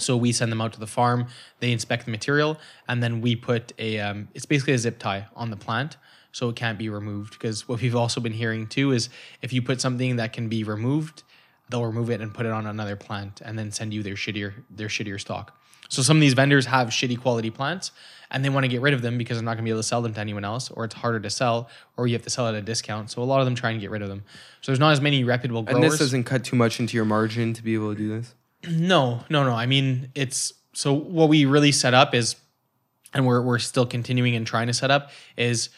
So 0.00 0.16
we 0.16 0.32
send 0.32 0.50
them 0.50 0.60
out 0.60 0.72
to 0.74 0.80
the 0.80 0.86
farm, 0.86 1.26
they 1.60 1.72
inspect 1.72 2.04
the 2.04 2.10
material, 2.10 2.58
and 2.88 3.02
then 3.02 3.20
we 3.20 3.36
put 3.36 3.72
a, 3.78 3.98
um, 3.98 4.28
it's 4.34 4.46
basically 4.46 4.74
a 4.74 4.78
zip 4.78 4.98
tie 4.98 5.26
on 5.34 5.50
the 5.50 5.56
plant 5.56 5.96
so 6.32 6.48
it 6.48 6.56
can't 6.56 6.78
be 6.78 6.88
removed. 6.88 7.32
Because 7.32 7.68
what 7.68 7.80
we've 7.80 7.96
also 7.96 8.20
been 8.20 8.32
hearing 8.32 8.66
too 8.66 8.92
is 8.92 9.08
if 9.42 9.52
you 9.52 9.62
put 9.62 9.80
something 9.80 10.16
that 10.16 10.32
can 10.32 10.48
be 10.48 10.64
removed, 10.64 11.22
they'll 11.68 11.84
remove 11.84 12.10
it 12.10 12.20
and 12.20 12.34
put 12.34 12.46
it 12.46 12.52
on 12.52 12.66
another 12.66 12.96
plant 12.96 13.40
and 13.40 13.58
then 13.58 13.70
send 13.70 13.94
you 13.94 14.02
their 14.02 14.14
shittier, 14.14 14.54
their 14.70 14.88
shittier 14.88 15.20
stock. 15.20 15.56
So 15.88 16.02
some 16.02 16.16
of 16.16 16.20
these 16.20 16.34
vendors 16.34 16.66
have 16.66 16.88
shitty 16.88 17.20
quality 17.20 17.50
plants 17.50 17.90
and 18.30 18.44
they 18.44 18.48
want 18.48 18.62
to 18.62 18.68
get 18.68 18.80
rid 18.80 18.94
of 18.94 19.02
them 19.02 19.18
because 19.18 19.36
they're 19.36 19.44
not 19.44 19.54
going 19.54 19.64
to 19.64 19.68
be 19.68 19.70
able 19.70 19.80
to 19.80 19.86
sell 19.86 20.02
them 20.02 20.14
to 20.14 20.20
anyone 20.20 20.44
else 20.44 20.70
or 20.70 20.84
it's 20.84 20.94
harder 20.94 21.18
to 21.18 21.30
sell 21.30 21.68
or 21.96 22.06
you 22.06 22.14
have 22.14 22.22
to 22.22 22.30
sell 22.30 22.46
at 22.46 22.54
a 22.54 22.62
discount. 22.62 23.10
So 23.10 23.22
a 23.22 23.24
lot 23.24 23.40
of 23.40 23.44
them 23.44 23.56
try 23.56 23.70
and 23.70 23.80
get 23.80 23.90
rid 23.90 24.00
of 24.00 24.08
them. 24.08 24.22
So 24.60 24.70
there's 24.70 24.78
not 24.78 24.92
as 24.92 25.00
many 25.00 25.24
reputable 25.24 25.62
growers. 25.62 25.82
And 25.82 25.92
this 25.92 25.98
doesn't 25.98 26.24
cut 26.24 26.44
too 26.44 26.54
much 26.54 26.78
into 26.78 26.96
your 26.96 27.04
margin 27.04 27.54
to 27.54 27.62
be 27.62 27.74
able 27.74 27.92
to 27.92 27.98
do 27.98 28.08
this. 28.08 28.34
No, 28.68 29.24
no, 29.30 29.44
no. 29.44 29.52
I 29.52 29.66
mean, 29.66 30.10
it's 30.14 30.52
so 30.72 30.92
what 30.92 31.28
we 31.28 31.44
really 31.44 31.72
set 31.72 31.94
up 31.94 32.14
is, 32.14 32.36
and 33.14 33.26
we're 33.26 33.42
we're 33.42 33.58
still 33.58 33.86
continuing 33.86 34.36
and 34.36 34.46
trying 34.46 34.66
to 34.66 34.72
set 34.72 34.90
up 34.90 35.10
is 35.36 35.70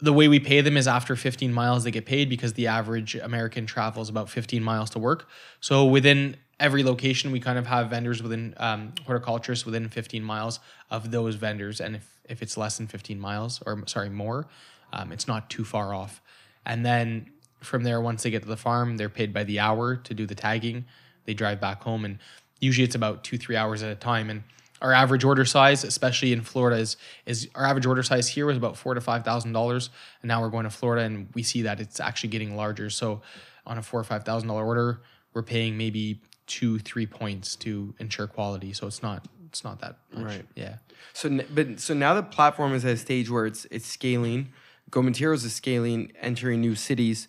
the 0.00 0.12
way 0.12 0.28
we 0.28 0.38
pay 0.38 0.60
them 0.60 0.76
is 0.76 0.86
after 0.86 1.16
15 1.16 1.52
miles 1.52 1.84
they 1.84 1.90
get 1.90 2.06
paid 2.06 2.28
because 2.28 2.52
the 2.52 2.68
average 2.68 3.16
American 3.16 3.66
travels 3.66 4.08
about 4.08 4.30
15 4.30 4.62
miles 4.62 4.90
to 4.90 4.98
work. 4.98 5.28
So 5.60 5.84
within 5.84 6.36
every 6.60 6.84
location, 6.84 7.32
we 7.32 7.40
kind 7.40 7.58
of 7.58 7.66
have 7.66 7.90
vendors 7.90 8.22
within 8.22 8.54
um, 8.58 8.92
horticulturists 9.06 9.66
within 9.66 9.88
15 9.88 10.22
miles 10.22 10.60
of 10.90 11.10
those 11.10 11.34
vendors, 11.34 11.80
and 11.80 11.96
if 11.96 12.14
if 12.28 12.42
it's 12.42 12.56
less 12.56 12.76
than 12.76 12.86
15 12.86 13.18
miles 13.18 13.62
or 13.66 13.82
sorry 13.86 14.10
more, 14.10 14.46
um, 14.92 15.12
it's 15.12 15.26
not 15.26 15.50
too 15.50 15.64
far 15.64 15.94
off. 15.94 16.20
And 16.64 16.84
then 16.84 17.30
from 17.60 17.82
there, 17.82 18.00
once 18.00 18.22
they 18.22 18.30
get 18.30 18.42
to 18.42 18.48
the 18.48 18.56
farm, 18.56 18.96
they're 18.96 19.08
paid 19.08 19.32
by 19.32 19.44
the 19.44 19.58
hour 19.58 19.96
to 19.96 20.14
do 20.14 20.26
the 20.26 20.34
tagging. 20.34 20.84
They 21.28 21.34
drive 21.34 21.60
back 21.60 21.82
home, 21.82 22.06
and 22.06 22.18
usually 22.58 22.86
it's 22.86 22.94
about 22.94 23.22
two 23.22 23.36
three 23.36 23.54
hours 23.54 23.82
at 23.82 23.92
a 23.92 23.94
time. 23.94 24.30
And 24.30 24.44
our 24.80 24.94
average 24.94 25.24
order 25.24 25.44
size, 25.44 25.84
especially 25.84 26.32
in 26.32 26.40
Florida, 26.40 26.78
is 26.78 26.96
is 27.26 27.48
our 27.54 27.66
average 27.66 27.84
order 27.84 28.02
size 28.02 28.28
here 28.28 28.46
was 28.46 28.56
about 28.56 28.78
four 28.78 28.94
to 28.94 29.00
five 29.02 29.26
thousand 29.26 29.52
dollars, 29.52 29.90
and 30.22 30.28
now 30.28 30.40
we're 30.40 30.48
going 30.48 30.64
to 30.64 30.70
Florida, 30.70 31.04
and 31.04 31.28
we 31.34 31.42
see 31.42 31.60
that 31.62 31.80
it's 31.80 32.00
actually 32.00 32.30
getting 32.30 32.56
larger. 32.56 32.88
So 32.88 33.20
on 33.66 33.76
a 33.76 33.82
four 33.82 34.00
or 34.00 34.04
five 34.04 34.24
thousand 34.24 34.48
dollar 34.48 34.64
order, 34.64 35.02
we're 35.34 35.42
paying 35.42 35.76
maybe 35.76 36.22
two 36.46 36.78
three 36.78 37.06
points 37.06 37.56
to 37.56 37.94
ensure 37.98 38.26
quality. 38.26 38.72
So 38.72 38.86
it's 38.86 39.02
not 39.02 39.28
it's 39.48 39.62
not 39.62 39.80
that 39.80 39.98
much. 40.10 40.24
Right. 40.24 40.46
Yeah. 40.56 40.76
So, 41.12 41.40
but 41.54 41.78
so 41.78 41.92
now 41.92 42.14
the 42.14 42.22
platform 42.22 42.72
is 42.72 42.86
at 42.86 42.92
a 42.92 42.96
stage 42.96 43.28
where 43.28 43.44
it's 43.44 43.66
it's 43.70 43.86
scaling. 43.86 44.48
Go 44.90 45.02
Materials 45.02 45.44
is 45.44 45.54
scaling, 45.54 46.10
entering 46.22 46.62
new 46.62 46.74
cities. 46.74 47.28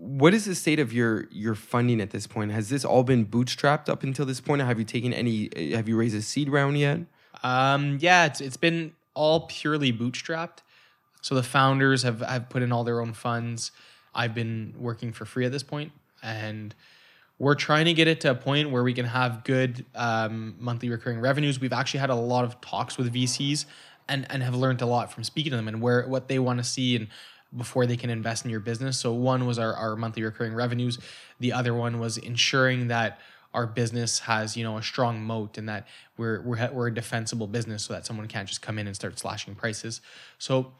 What 0.00 0.32
is 0.32 0.46
the 0.46 0.54
state 0.54 0.80
of 0.80 0.94
your 0.94 1.26
your 1.30 1.54
funding 1.54 2.00
at 2.00 2.10
this 2.10 2.26
point? 2.26 2.52
Has 2.52 2.70
this 2.70 2.86
all 2.86 3.04
been 3.04 3.26
bootstrapped 3.26 3.90
up 3.90 4.02
until 4.02 4.24
this 4.24 4.40
point? 4.40 4.62
Have 4.62 4.78
you 4.78 4.84
taken 4.86 5.12
any? 5.12 5.50
Have 5.74 5.90
you 5.90 5.96
raised 5.98 6.16
a 6.16 6.22
seed 6.22 6.48
round 6.48 6.78
yet? 6.78 7.00
Um, 7.42 7.98
yeah, 8.00 8.24
it's 8.24 8.40
it's 8.40 8.56
been 8.56 8.92
all 9.12 9.40
purely 9.46 9.92
bootstrapped. 9.92 10.60
So 11.20 11.34
the 11.34 11.42
founders 11.42 12.02
have 12.02 12.20
have 12.20 12.48
put 12.48 12.62
in 12.62 12.72
all 12.72 12.82
their 12.82 13.00
own 13.00 13.12
funds. 13.12 13.72
I've 14.14 14.34
been 14.34 14.74
working 14.78 15.12
for 15.12 15.26
free 15.26 15.44
at 15.44 15.52
this 15.52 15.62
point, 15.62 15.92
and 16.22 16.74
we're 17.38 17.54
trying 17.54 17.84
to 17.84 17.92
get 17.92 18.08
it 18.08 18.22
to 18.22 18.30
a 18.30 18.34
point 18.34 18.70
where 18.70 18.82
we 18.82 18.94
can 18.94 19.06
have 19.06 19.44
good 19.44 19.84
um, 19.94 20.56
monthly 20.58 20.88
recurring 20.88 21.20
revenues. 21.20 21.60
We've 21.60 21.74
actually 21.74 22.00
had 22.00 22.10
a 22.10 22.14
lot 22.14 22.44
of 22.44 22.58
talks 22.62 22.96
with 22.96 23.12
VCs, 23.12 23.66
and 24.08 24.26
and 24.30 24.42
have 24.42 24.54
learned 24.54 24.82
a 24.82 24.86
lot 24.86 25.12
from 25.12 25.24
speaking 25.24 25.50
to 25.50 25.56
them 25.56 25.68
and 25.68 25.80
where 25.80 26.06
what 26.08 26.28
they 26.28 26.38
want 26.38 26.58
to 26.58 26.64
see 26.64 26.96
and 26.96 27.08
before 27.56 27.86
they 27.86 27.96
can 27.96 28.10
invest 28.10 28.44
in 28.44 28.50
your 28.50 28.60
business. 28.60 28.98
So 28.98 29.12
one 29.12 29.46
was 29.46 29.58
our, 29.58 29.74
our 29.74 29.96
monthly 29.96 30.22
recurring 30.22 30.54
revenues. 30.54 30.98
The 31.40 31.52
other 31.52 31.74
one 31.74 31.98
was 31.98 32.16
ensuring 32.18 32.88
that 32.88 33.18
our 33.52 33.66
business 33.66 34.20
has 34.20 34.56
you 34.56 34.62
know 34.62 34.78
a 34.78 34.82
strong 34.82 35.22
moat 35.22 35.58
and 35.58 35.68
that 35.68 35.88
we're 36.16 36.40
we're 36.42 36.70
we're 36.72 36.86
a 36.86 36.94
defensible 36.94 37.46
business 37.46 37.82
so 37.82 37.92
that 37.92 38.06
someone 38.06 38.28
can't 38.28 38.48
just 38.48 38.62
come 38.62 38.78
in 38.78 38.86
and 38.86 38.94
start 38.94 39.18
slashing 39.18 39.54
prices. 39.54 40.00
So 40.38 40.72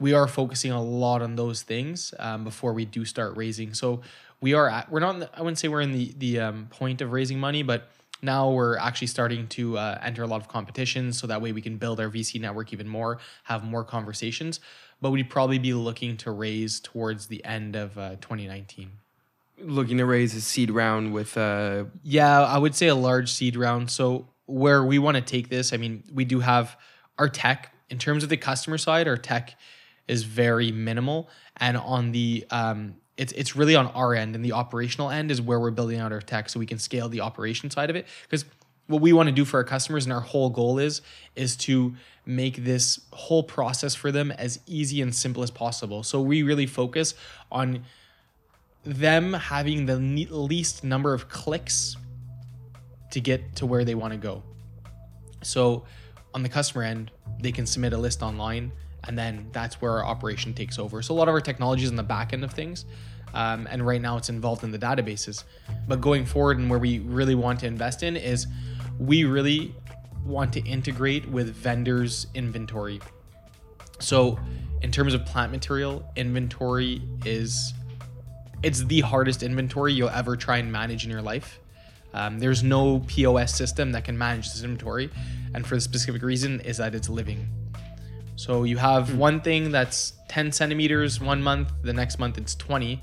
we 0.00 0.12
are 0.12 0.26
focusing 0.26 0.72
a 0.72 0.82
lot 0.82 1.22
on 1.22 1.36
those 1.36 1.62
things 1.62 2.14
um, 2.18 2.44
before 2.44 2.72
we 2.72 2.84
do 2.84 3.04
start 3.04 3.36
raising. 3.36 3.74
So 3.74 4.00
we 4.40 4.54
are 4.54 4.68
at, 4.68 4.90
we're 4.90 5.00
not 5.00 5.30
I 5.34 5.40
wouldn't 5.40 5.58
say 5.58 5.68
we're 5.68 5.82
in 5.82 5.92
the 5.92 6.14
the 6.18 6.40
um, 6.40 6.66
point 6.70 7.00
of 7.00 7.12
raising 7.12 7.38
money, 7.38 7.62
but 7.62 7.90
now 8.22 8.50
we're 8.50 8.78
actually 8.78 9.08
starting 9.08 9.46
to 9.48 9.76
uh, 9.76 9.98
enter 10.02 10.22
a 10.22 10.26
lot 10.26 10.40
of 10.40 10.48
competitions 10.48 11.18
so 11.18 11.26
that 11.26 11.42
way 11.42 11.52
we 11.52 11.60
can 11.60 11.76
build 11.76 12.00
our 12.00 12.08
VC 12.08 12.40
network 12.40 12.72
even 12.72 12.88
more, 12.88 13.18
have 13.44 13.64
more 13.64 13.84
conversations. 13.84 14.60
But 15.04 15.10
we'd 15.10 15.28
probably 15.28 15.58
be 15.58 15.74
looking 15.74 16.16
to 16.16 16.30
raise 16.30 16.80
towards 16.80 17.26
the 17.26 17.44
end 17.44 17.76
of 17.76 17.98
uh, 17.98 18.16
2019. 18.22 18.90
looking 19.60 19.98
to 19.98 20.06
raise 20.06 20.34
a 20.34 20.40
seed 20.40 20.70
round 20.70 21.12
with 21.12 21.36
uh 21.36 21.84
Yeah, 22.02 22.40
I 22.42 22.56
would 22.56 22.74
say 22.74 22.86
a 22.86 22.94
large 22.94 23.30
seed 23.30 23.54
round. 23.54 23.90
So 23.90 24.28
where 24.46 24.82
we 24.82 24.98
want 24.98 25.16
to 25.18 25.20
take 25.20 25.50
this, 25.50 25.74
I 25.74 25.76
mean, 25.76 26.04
we 26.10 26.24
do 26.24 26.40
have 26.40 26.78
our 27.18 27.28
tech 27.28 27.74
in 27.90 27.98
terms 27.98 28.22
of 28.22 28.30
the 28.30 28.38
customer 28.38 28.78
side. 28.78 29.06
Our 29.06 29.18
tech 29.18 29.56
is 30.08 30.22
very 30.22 30.72
minimal, 30.72 31.28
and 31.58 31.76
on 31.76 32.12
the 32.12 32.46
um, 32.50 32.96
it's 33.18 33.32
it's 33.34 33.54
really 33.54 33.76
on 33.76 33.88
our 33.88 34.14
end 34.14 34.34
and 34.34 34.42
the 34.42 34.52
operational 34.52 35.10
end 35.10 35.30
is 35.30 35.38
where 35.40 35.60
we're 35.60 35.70
building 35.70 36.00
out 36.00 36.12
our 36.12 36.22
tech 36.22 36.48
so 36.48 36.58
we 36.58 36.66
can 36.66 36.78
scale 36.78 37.10
the 37.10 37.20
operation 37.20 37.70
side 37.70 37.90
of 37.90 37.96
it 37.96 38.06
because 38.22 38.46
what 38.86 39.00
we 39.00 39.12
want 39.12 39.28
to 39.28 39.34
do 39.34 39.44
for 39.44 39.58
our 39.58 39.64
customers 39.64 40.04
and 40.04 40.12
our 40.12 40.20
whole 40.20 40.50
goal 40.50 40.78
is 40.78 41.00
is 41.34 41.56
to 41.56 41.94
make 42.26 42.64
this 42.64 43.00
whole 43.12 43.42
process 43.42 43.94
for 43.94 44.10
them 44.10 44.30
as 44.32 44.60
easy 44.66 45.02
and 45.02 45.14
simple 45.14 45.42
as 45.42 45.50
possible. 45.50 46.02
So 46.02 46.20
we 46.20 46.42
really 46.42 46.66
focus 46.66 47.14
on 47.52 47.84
them 48.84 49.32
having 49.32 49.86
the 49.86 49.96
least 49.96 50.84
number 50.84 51.14
of 51.14 51.28
clicks 51.28 51.96
to 53.10 53.20
get 53.20 53.56
to 53.56 53.66
where 53.66 53.84
they 53.84 53.94
want 53.94 54.12
to 54.12 54.18
go. 54.18 54.42
So 55.42 55.84
on 56.34 56.42
the 56.42 56.48
customer 56.48 56.84
end 56.84 57.10
they 57.40 57.52
can 57.52 57.66
submit 57.66 57.92
a 57.92 57.98
list 57.98 58.22
online 58.22 58.72
and 59.06 59.18
then 59.18 59.48
that's 59.52 59.80
where 59.80 59.92
our 59.92 60.04
operation 60.04 60.54
takes 60.54 60.78
over. 60.78 61.02
So 61.02 61.14
a 61.14 61.16
lot 61.16 61.28
of 61.28 61.34
our 61.34 61.40
technology 61.40 61.84
is 61.84 61.90
in 61.90 61.96
the 61.96 62.02
back 62.02 62.32
end 62.32 62.44
of 62.44 62.52
things 62.52 62.84
um, 63.34 63.66
and 63.70 63.86
right 63.86 64.00
now 64.00 64.16
it's 64.16 64.28
involved 64.28 64.64
in 64.64 64.70
the 64.70 64.78
databases. 64.78 65.44
But 65.88 66.00
going 66.00 66.24
forward 66.24 66.58
and 66.58 66.70
where 66.70 66.78
we 66.78 67.00
really 67.00 67.34
want 67.34 67.60
to 67.60 67.66
invest 67.66 68.02
in 68.02 68.16
is 68.16 68.46
we 68.98 69.24
really 69.24 69.74
want 70.24 70.52
to 70.54 70.60
integrate 70.60 71.28
with 71.28 71.54
vendors 71.54 72.26
inventory. 72.34 73.00
So 74.00 74.38
in 74.82 74.90
terms 74.90 75.14
of 75.14 75.24
plant 75.24 75.52
material 75.52 76.04
inventory 76.16 77.02
is 77.24 77.72
it's 78.62 78.84
the 78.84 79.00
hardest 79.00 79.42
inventory 79.42 79.92
you'll 79.92 80.08
ever 80.08 80.36
try 80.36 80.56
and 80.56 80.72
manage 80.72 81.04
in 81.04 81.10
your 81.10 81.22
life. 81.22 81.60
Um, 82.14 82.38
there's 82.38 82.62
no 82.62 83.00
pos 83.00 83.54
system 83.54 83.92
that 83.92 84.04
can 84.04 84.16
manage 84.16 84.52
this 84.52 84.62
inventory 84.62 85.10
and 85.52 85.66
for 85.66 85.74
the 85.74 85.80
specific 85.80 86.22
reason 86.22 86.60
is 86.60 86.78
that 86.78 86.94
it's 86.94 87.08
living. 87.08 87.48
So 88.36 88.64
you 88.64 88.78
have 88.78 89.16
one 89.16 89.40
thing 89.40 89.70
that's 89.70 90.14
10 90.28 90.52
centimeters 90.52 91.20
one 91.20 91.42
month, 91.42 91.72
the 91.82 91.92
next 91.92 92.18
month 92.18 92.38
it's 92.38 92.54
20, 92.54 93.00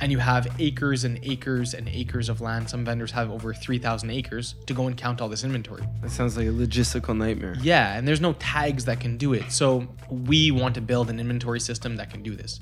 and 0.00 0.12
you 0.12 0.18
have 0.18 0.48
acres 0.58 1.04
and 1.04 1.18
acres 1.22 1.74
and 1.74 1.88
acres 1.88 2.28
of 2.28 2.40
land. 2.40 2.70
Some 2.70 2.84
vendors 2.84 3.10
have 3.12 3.30
over 3.30 3.52
3,000 3.52 4.10
acres 4.10 4.54
to 4.66 4.74
go 4.74 4.86
and 4.86 4.96
count 4.96 5.20
all 5.20 5.28
this 5.28 5.44
inventory. 5.44 5.82
that 6.02 6.10
sounds 6.10 6.36
like 6.36 6.46
a 6.46 6.50
logistical 6.50 7.16
nightmare. 7.16 7.56
Yeah, 7.60 7.96
and 7.96 8.06
there's 8.06 8.20
no 8.20 8.34
tags 8.34 8.84
that 8.84 9.00
can 9.00 9.16
do 9.16 9.32
it. 9.32 9.50
So 9.50 9.88
we 10.10 10.50
want 10.50 10.74
to 10.76 10.80
build 10.80 11.10
an 11.10 11.18
inventory 11.18 11.60
system 11.60 11.96
that 11.96 12.10
can 12.10 12.22
do 12.22 12.34
this. 12.34 12.60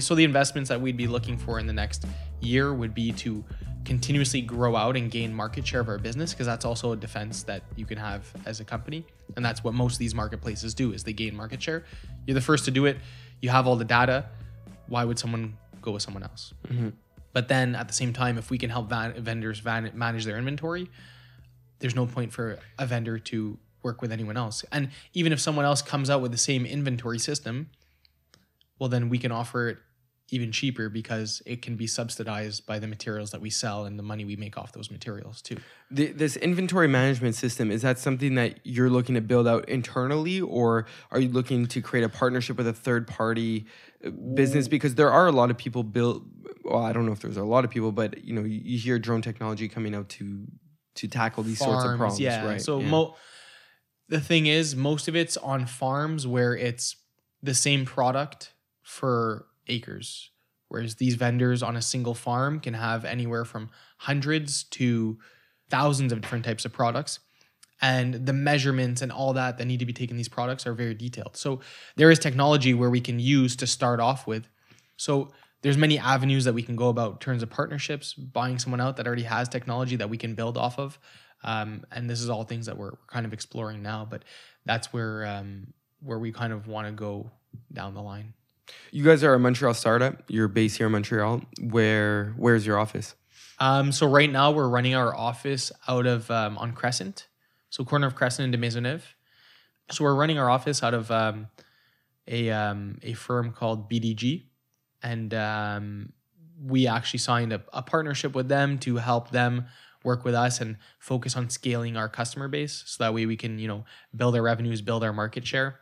So 0.00 0.14
the 0.14 0.24
investments 0.24 0.68
that 0.68 0.80
we'd 0.80 0.96
be 0.96 1.06
looking 1.06 1.38
for 1.38 1.58
in 1.58 1.66
the 1.66 1.72
next 1.72 2.04
year 2.40 2.74
would 2.74 2.94
be 2.94 3.12
to 3.12 3.44
continuously 3.84 4.42
grow 4.42 4.76
out 4.76 4.96
and 4.96 5.10
gain 5.10 5.32
market 5.32 5.66
share 5.66 5.80
of 5.80 5.88
our 5.88 5.98
business 5.98 6.32
because 6.34 6.46
that's 6.46 6.66
also 6.66 6.92
a 6.92 6.96
defense 6.96 7.42
that 7.44 7.62
you 7.74 7.86
can 7.86 7.96
have 7.96 8.30
as 8.44 8.60
a 8.60 8.64
company 8.64 9.02
and 9.34 9.42
that's 9.42 9.64
what 9.64 9.72
most 9.72 9.94
of 9.94 9.98
these 9.98 10.14
marketplaces 10.14 10.74
do 10.74 10.92
is 10.92 11.04
they 11.04 11.12
gain 11.14 11.34
market 11.34 11.62
share 11.62 11.84
you're 12.26 12.34
the 12.34 12.40
first 12.40 12.66
to 12.66 12.70
do 12.70 12.84
it 12.84 12.98
you 13.40 13.48
have 13.48 13.66
all 13.66 13.76
the 13.76 13.84
data 13.84 14.26
why 14.88 15.04
would 15.04 15.18
someone 15.18 15.56
go 15.82 15.92
with 15.92 16.02
someone 16.02 16.22
else 16.22 16.54
mm-hmm. 16.68 16.90
but 17.32 17.48
then 17.48 17.74
at 17.74 17.88
the 17.88 17.94
same 17.94 18.12
time 18.12 18.38
if 18.38 18.50
we 18.50 18.58
can 18.58 18.70
help 18.70 18.88
van- 18.88 19.14
vendors 19.22 19.60
van- 19.60 19.90
manage 19.94 20.24
their 20.24 20.38
inventory 20.38 20.88
there's 21.80 21.94
no 21.94 22.06
point 22.06 22.32
for 22.32 22.58
a 22.78 22.86
vendor 22.86 23.18
to 23.18 23.58
work 23.82 24.02
with 24.02 24.12
anyone 24.12 24.36
else. 24.36 24.64
And 24.72 24.90
even 25.14 25.32
if 25.32 25.40
someone 25.40 25.64
else 25.64 25.82
comes 25.82 26.10
out 26.10 26.20
with 26.20 26.32
the 26.32 26.38
same 26.38 26.66
inventory 26.66 27.18
system, 27.18 27.70
well, 28.78 28.88
then 28.88 29.08
we 29.08 29.18
can 29.18 29.32
offer 29.32 29.68
it 29.68 29.78
even 30.30 30.52
cheaper 30.52 30.88
because 30.88 31.40
it 31.46 31.62
can 31.62 31.76
be 31.76 31.86
subsidized 31.86 32.66
by 32.66 32.78
the 32.78 32.86
materials 32.86 33.30
that 33.30 33.40
we 33.40 33.48
sell 33.48 33.86
and 33.86 33.98
the 33.98 34.02
money 34.02 34.24
we 34.24 34.36
make 34.36 34.58
off 34.58 34.72
those 34.72 34.90
materials 34.90 35.40
too. 35.40 35.56
The, 35.90 36.12
this 36.12 36.36
inventory 36.36 36.88
management 36.88 37.34
system 37.34 37.70
is 37.70 37.82
that 37.82 37.98
something 37.98 38.34
that 38.34 38.60
you're 38.62 38.90
looking 38.90 39.14
to 39.14 39.20
build 39.20 39.48
out 39.48 39.68
internally, 39.68 40.40
or 40.40 40.86
are 41.10 41.20
you 41.20 41.28
looking 41.28 41.66
to 41.66 41.80
create 41.80 42.04
a 42.04 42.08
partnership 42.08 42.58
with 42.58 42.66
a 42.66 42.72
third 42.72 43.06
party 43.06 43.66
uh, 44.04 44.10
business? 44.10 44.68
Because 44.68 44.96
there 44.96 45.10
are 45.10 45.26
a 45.26 45.32
lot 45.32 45.50
of 45.50 45.56
people 45.56 45.82
build. 45.82 46.28
Well, 46.64 46.82
I 46.82 46.92
don't 46.92 47.06
know 47.06 47.12
if 47.12 47.20
there's 47.20 47.38
a 47.38 47.44
lot 47.44 47.64
of 47.64 47.70
people, 47.70 47.92
but 47.92 48.22
you 48.24 48.34
know, 48.34 48.42
you, 48.42 48.60
you 48.62 48.78
hear 48.78 48.98
drone 48.98 49.22
technology 49.22 49.68
coming 49.68 49.94
out 49.94 50.10
to 50.10 50.46
to 50.96 51.08
tackle 51.08 51.42
these 51.42 51.58
sorts 51.58 51.84
of 51.84 51.96
problems, 51.96 52.20
yeah. 52.20 52.44
right? 52.44 52.60
So 52.60 52.80
yeah. 52.80 52.88
mo- 52.88 53.16
the 54.08 54.20
thing 54.20 54.46
is, 54.46 54.74
most 54.74 55.08
of 55.08 55.16
it's 55.16 55.36
on 55.36 55.66
farms 55.66 56.26
where 56.26 56.54
it's 56.56 56.96
the 57.42 57.54
same 57.54 57.86
product 57.86 58.52
for 58.82 59.46
acres, 59.68 60.30
whereas 60.68 60.96
these 60.96 61.14
vendors 61.14 61.62
on 61.62 61.76
a 61.76 61.82
single 61.82 62.14
farm 62.14 62.60
can 62.60 62.74
have 62.74 63.04
anywhere 63.04 63.44
from 63.44 63.70
hundreds 63.98 64.64
to 64.64 65.18
thousands 65.70 66.12
of 66.12 66.20
different 66.20 66.44
types 66.44 66.64
of 66.64 66.72
products. 66.72 67.20
And 67.80 68.26
the 68.26 68.32
measurements 68.32 69.02
and 69.02 69.12
all 69.12 69.34
that 69.34 69.58
that 69.58 69.66
need 69.66 69.78
to 69.78 69.86
be 69.86 69.92
taken 69.92 70.16
these 70.16 70.28
products 70.28 70.66
are 70.66 70.74
very 70.74 70.94
detailed. 70.94 71.36
So 71.36 71.60
there 71.96 72.10
is 72.10 72.18
technology 72.18 72.74
where 72.74 72.90
we 72.90 73.00
can 73.00 73.20
use 73.20 73.54
to 73.56 73.66
start 73.66 74.00
off 74.00 74.26
with. 74.26 74.48
So 74.96 75.30
there's 75.62 75.76
many 75.76 75.98
avenues 75.98 76.44
that 76.44 76.54
we 76.54 76.62
can 76.62 76.76
go 76.76 76.88
about 76.88 77.12
in 77.12 77.18
terms 77.18 77.42
of 77.42 77.50
partnerships, 77.50 78.14
buying 78.14 78.58
someone 78.58 78.80
out 78.80 78.96
that 78.96 79.06
already 79.06 79.22
has 79.22 79.48
technology 79.48 79.96
that 79.96 80.10
we 80.10 80.16
can 80.16 80.34
build 80.34 80.56
off 80.56 80.78
of. 80.78 80.98
Um, 81.44 81.84
and 81.92 82.10
this 82.10 82.20
is 82.20 82.28
all 82.28 82.44
things 82.44 82.66
that 82.66 82.76
we're, 82.76 82.92
kind 83.06 83.24
of 83.24 83.32
exploring 83.32 83.82
now, 83.82 84.06
but 84.08 84.24
that's 84.64 84.92
where 84.92 85.24
um, 85.26 85.68
where 86.00 86.18
we 86.18 86.32
kind 86.32 86.52
of 86.52 86.66
want 86.66 86.86
to 86.86 86.92
go 86.92 87.30
down 87.72 87.94
the 87.94 88.02
line. 88.02 88.34
You 88.90 89.04
guys 89.04 89.22
are 89.22 89.34
a 89.34 89.38
Montreal 89.38 89.74
startup. 89.74 90.22
You're 90.28 90.48
based 90.48 90.78
here 90.78 90.86
in 90.86 90.92
Montreal. 90.92 91.42
Where 91.60 92.34
where's 92.36 92.66
your 92.66 92.78
office? 92.78 93.14
Um, 93.60 93.92
so 93.92 94.06
right 94.06 94.30
now 94.30 94.50
we're 94.50 94.68
running 94.68 94.94
our 94.94 95.14
office 95.14 95.72
out 95.88 96.06
of 96.06 96.30
um, 96.30 96.56
on 96.58 96.72
Crescent, 96.72 97.26
so 97.70 97.84
corner 97.84 98.06
of 98.06 98.14
Crescent 98.14 98.44
and 98.44 98.52
de 98.52 98.58
Maisonneuve. 98.58 99.02
So 99.90 100.04
we're 100.04 100.14
running 100.14 100.38
our 100.38 100.48
office 100.48 100.82
out 100.82 100.94
of 100.94 101.10
um, 101.10 101.48
a 102.26 102.50
um, 102.50 102.98
a 103.02 103.14
firm 103.14 103.52
called 103.52 103.90
BDG, 103.90 104.44
and 105.02 105.34
um, 105.34 106.12
we 106.62 106.86
actually 106.86 107.18
signed 107.18 107.52
a, 107.52 107.62
a 107.72 107.82
partnership 107.82 108.34
with 108.34 108.48
them 108.48 108.78
to 108.80 108.96
help 108.96 109.30
them 109.30 109.66
work 110.04 110.24
with 110.24 110.34
us 110.34 110.60
and 110.60 110.76
focus 110.98 111.36
on 111.36 111.50
scaling 111.50 111.96
our 111.96 112.08
customer 112.08 112.48
base, 112.48 112.84
so 112.86 113.02
that 113.02 113.12
way 113.12 113.26
we 113.26 113.36
can 113.36 113.58
you 113.58 113.66
know 113.66 113.84
build 114.14 114.36
our 114.36 114.42
revenues, 114.42 114.82
build 114.82 115.02
our 115.02 115.12
market 115.12 115.46
share, 115.46 115.80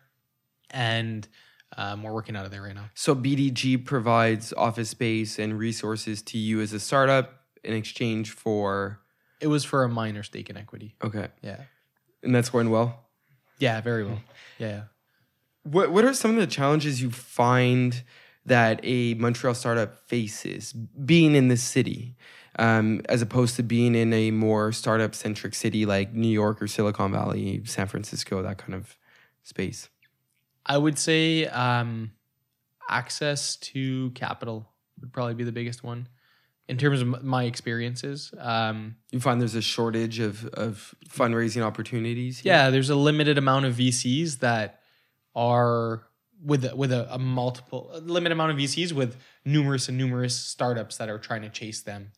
and 0.70 1.28
um, 1.76 2.02
we're 2.02 2.12
working 2.12 2.36
out 2.36 2.44
of 2.44 2.50
there 2.50 2.62
right 2.62 2.74
now. 2.74 2.90
So 2.94 3.14
BDG 3.14 3.84
provides 3.84 4.52
office 4.52 4.90
space 4.90 5.38
and 5.38 5.58
resources 5.58 6.22
to 6.22 6.38
you 6.38 6.60
as 6.60 6.72
a 6.72 6.80
startup 6.80 7.40
in 7.64 7.74
exchange 7.74 8.30
for 8.30 9.00
It 9.40 9.48
was 9.48 9.64
for 9.64 9.82
a 9.84 9.88
minor 9.88 10.22
stake 10.22 10.48
in 10.50 10.56
equity. 10.56 10.94
okay, 11.02 11.28
Yeah. 11.42 11.60
and 12.22 12.34
that's 12.34 12.48
going 12.50 12.70
well. 12.70 13.04
Yeah, 13.58 13.80
very 13.80 14.04
well. 14.04 14.20
Yeah. 14.58 14.68
yeah. 14.68 14.82
What 15.64 15.90
What 15.90 16.04
are 16.04 16.14
some 16.14 16.32
of 16.32 16.36
the 16.36 16.46
challenges 16.46 17.02
you 17.02 17.10
find 17.10 18.02
that 18.44 18.78
a 18.84 19.14
Montreal 19.14 19.54
startup 19.54 19.98
faces 20.08 20.72
being 20.72 21.34
in 21.34 21.48
this 21.48 21.62
city, 21.64 22.14
um, 22.60 23.00
as 23.08 23.20
opposed 23.22 23.56
to 23.56 23.62
being 23.64 23.94
in 23.96 24.12
a 24.12 24.30
more 24.30 24.70
startup 24.72 25.14
centric 25.16 25.54
city 25.54 25.84
like 25.84 26.12
New 26.14 26.28
York 26.28 26.62
or 26.62 26.68
Silicon 26.68 27.10
Valley, 27.10 27.60
San 27.64 27.88
Francisco, 27.88 28.40
that 28.42 28.58
kind 28.58 28.74
of 28.74 28.96
space? 29.42 29.88
I 30.66 30.76
would 30.76 30.98
say 30.98 31.46
um, 31.46 32.10
access 32.88 33.56
to 33.56 34.10
capital 34.10 34.68
would 35.00 35.12
probably 35.12 35.34
be 35.34 35.44
the 35.44 35.52
biggest 35.52 35.84
one 35.84 36.08
in 36.68 36.76
terms 36.76 37.00
of 37.00 37.22
my 37.22 37.44
experiences. 37.44 38.32
Um, 38.38 38.96
You 39.12 39.20
find 39.20 39.40
there's 39.40 39.54
a 39.54 39.62
shortage 39.62 40.18
of 40.18 40.44
of 40.46 40.94
fundraising 41.08 41.62
opportunities. 41.62 42.40
here? 42.40 42.52
yeah, 42.52 42.70
there's 42.70 42.90
a 42.90 42.96
limited 42.96 43.38
amount 43.38 43.66
of 43.66 43.74
VCs 43.76 44.40
that 44.40 44.80
are 45.34 46.06
with 46.44 46.64
a, 46.64 46.74
with 46.76 46.92
a, 46.92 47.12
a 47.14 47.18
multiple 47.18 47.90
a 47.92 48.00
limited 48.00 48.32
amount 48.32 48.52
of 48.52 48.58
VCs 48.58 48.92
with 48.92 49.16
numerous 49.44 49.88
and 49.88 49.96
numerous 49.96 50.34
startups 50.36 50.96
that 50.96 51.08
are 51.08 51.18
trying 51.18 51.42
to 51.42 51.48
chase 51.48 51.82
them. 51.82 52.10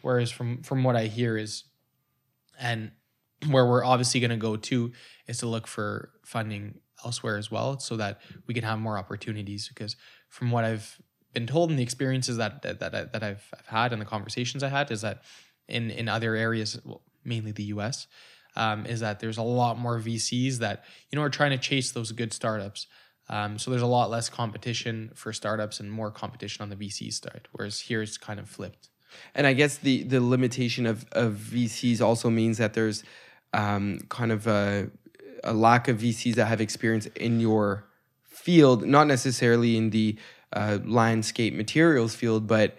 Whereas 0.00 0.30
from 0.30 0.62
from 0.62 0.82
what 0.82 0.96
I 0.96 1.06
hear 1.06 1.36
is, 1.36 1.64
and 2.58 2.92
where 3.48 3.66
we're 3.66 3.84
obviously 3.84 4.20
going 4.20 4.30
to 4.30 4.36
go 4.36 4.56
to 4.56 4.92
is 5.26 5.38
to 5.38 5.46
look 5.46 5.66
for 5.66 6.10
funding 6.24 6.78
elsewhere 7.04 7.36
as 7.36 7.50
well, 7.50 7.78
so 7.78 7.96
that 7.96 8.20
we 8.46 8.54
can 8.54 8.64
have 8.64 8.78
more 8.78 8.98
opportunities. 8.98 9.68
Because 9.68 9.96
from 10.28 10.50
what 10.50 10.64
I've 10.64 11.00
been 11.32 11.46
told 11.46 11.70
and 11.70 11.78
the 11.78 11.82
experiences 11.82 12.36
that 12.36 12.62
that 12.62 12.80
that, 12.80 13.12
that 13.12 13.22
I've, 13.22 13.44
I've 13.58 13.66
had 13.66 13.92
and 13.92 14.00
the 14.00 14.06
conversations 14.06 14.62
I 14.62 14.68
had 14.68 14.90
is 14.90 15.02
that 15.02 15.22
in 15.68 15.90
in 15.90 16.08
other 16.08 16.34
areas, 16.34 16.78
well, 16.84 17.02
mainly 17.24 17.52
the 17.52 17.64
U.S 17.64 18.06
um, 18.56 18.86
is 18.86 19.00
that 19.00 19.20
there's 19.20 19.38
a 19.38 19.42
lot 19.42 19.78
more 19.78 19.98
VCs 19.98 20.58
that 20.58 20.84
you 21.10 21.16
know 21.16 21.22
are 21.22 21.30
trying 21.30 21.50
to 21.50 21.58
chase 21.58 21.92
those 21.92 22.12
good 22.12 22.32
startups. 22.32 22.86
Um, 23.28 23.58
so 23.58 23.70
there's 23.70 23.82
a 23.82 23.86
lot 23.86 24.10
less 24.10 24.28
competition 24.28 25.10
for 25.14 25.32
startups 25.32 25.80
and 25.80 25.90
more 25.90 26.10
competition 26.10 26.62
on 26.62 26.68
the 26.68 26.76
VC 26.76 27.12
side. 27.12 27.48
Whereas 27.52 27.80
here 27.80 28.02
it's 28.02 28.18
kind 28.18 28.40
of 28.40 28.48
flipped. 28.48 28.90
And 29.34 29.46
I 29.46 29.52
guess 29.52 29.78
the 29.78 30.02
the 30.02 30.20
limitation 30.20 30.86
of 30.86 31.06
of 31.12 31.34
VCs 31.34 32.00
also 32.00 32.30
means 32.30 32.58
that 32.58 32.74
there's 32.74 33.04
um, 33.54 34.00
kind 34.08 34.32
of 34.32 34.46
a, 34.46 34.90
a 35.44 35.52
lack 35.52 35.88
of 35.88 35.98
VCs 35.98 36.34
that 36.34 36.46
have 36.46 36.60
experience 36.60 37.06
in 37.16 37.40
your 37.40 37.84
field, 38.24 38.84
not 38.86 39.06
necessarily 39.06 39.76
in 39.76 39.90
the 39.90 40.18
uh, 40.52 40.78
landscape 40.84 41.54
materials 41.54 42.14
field, 42.14 42.46
but 42.46 42.76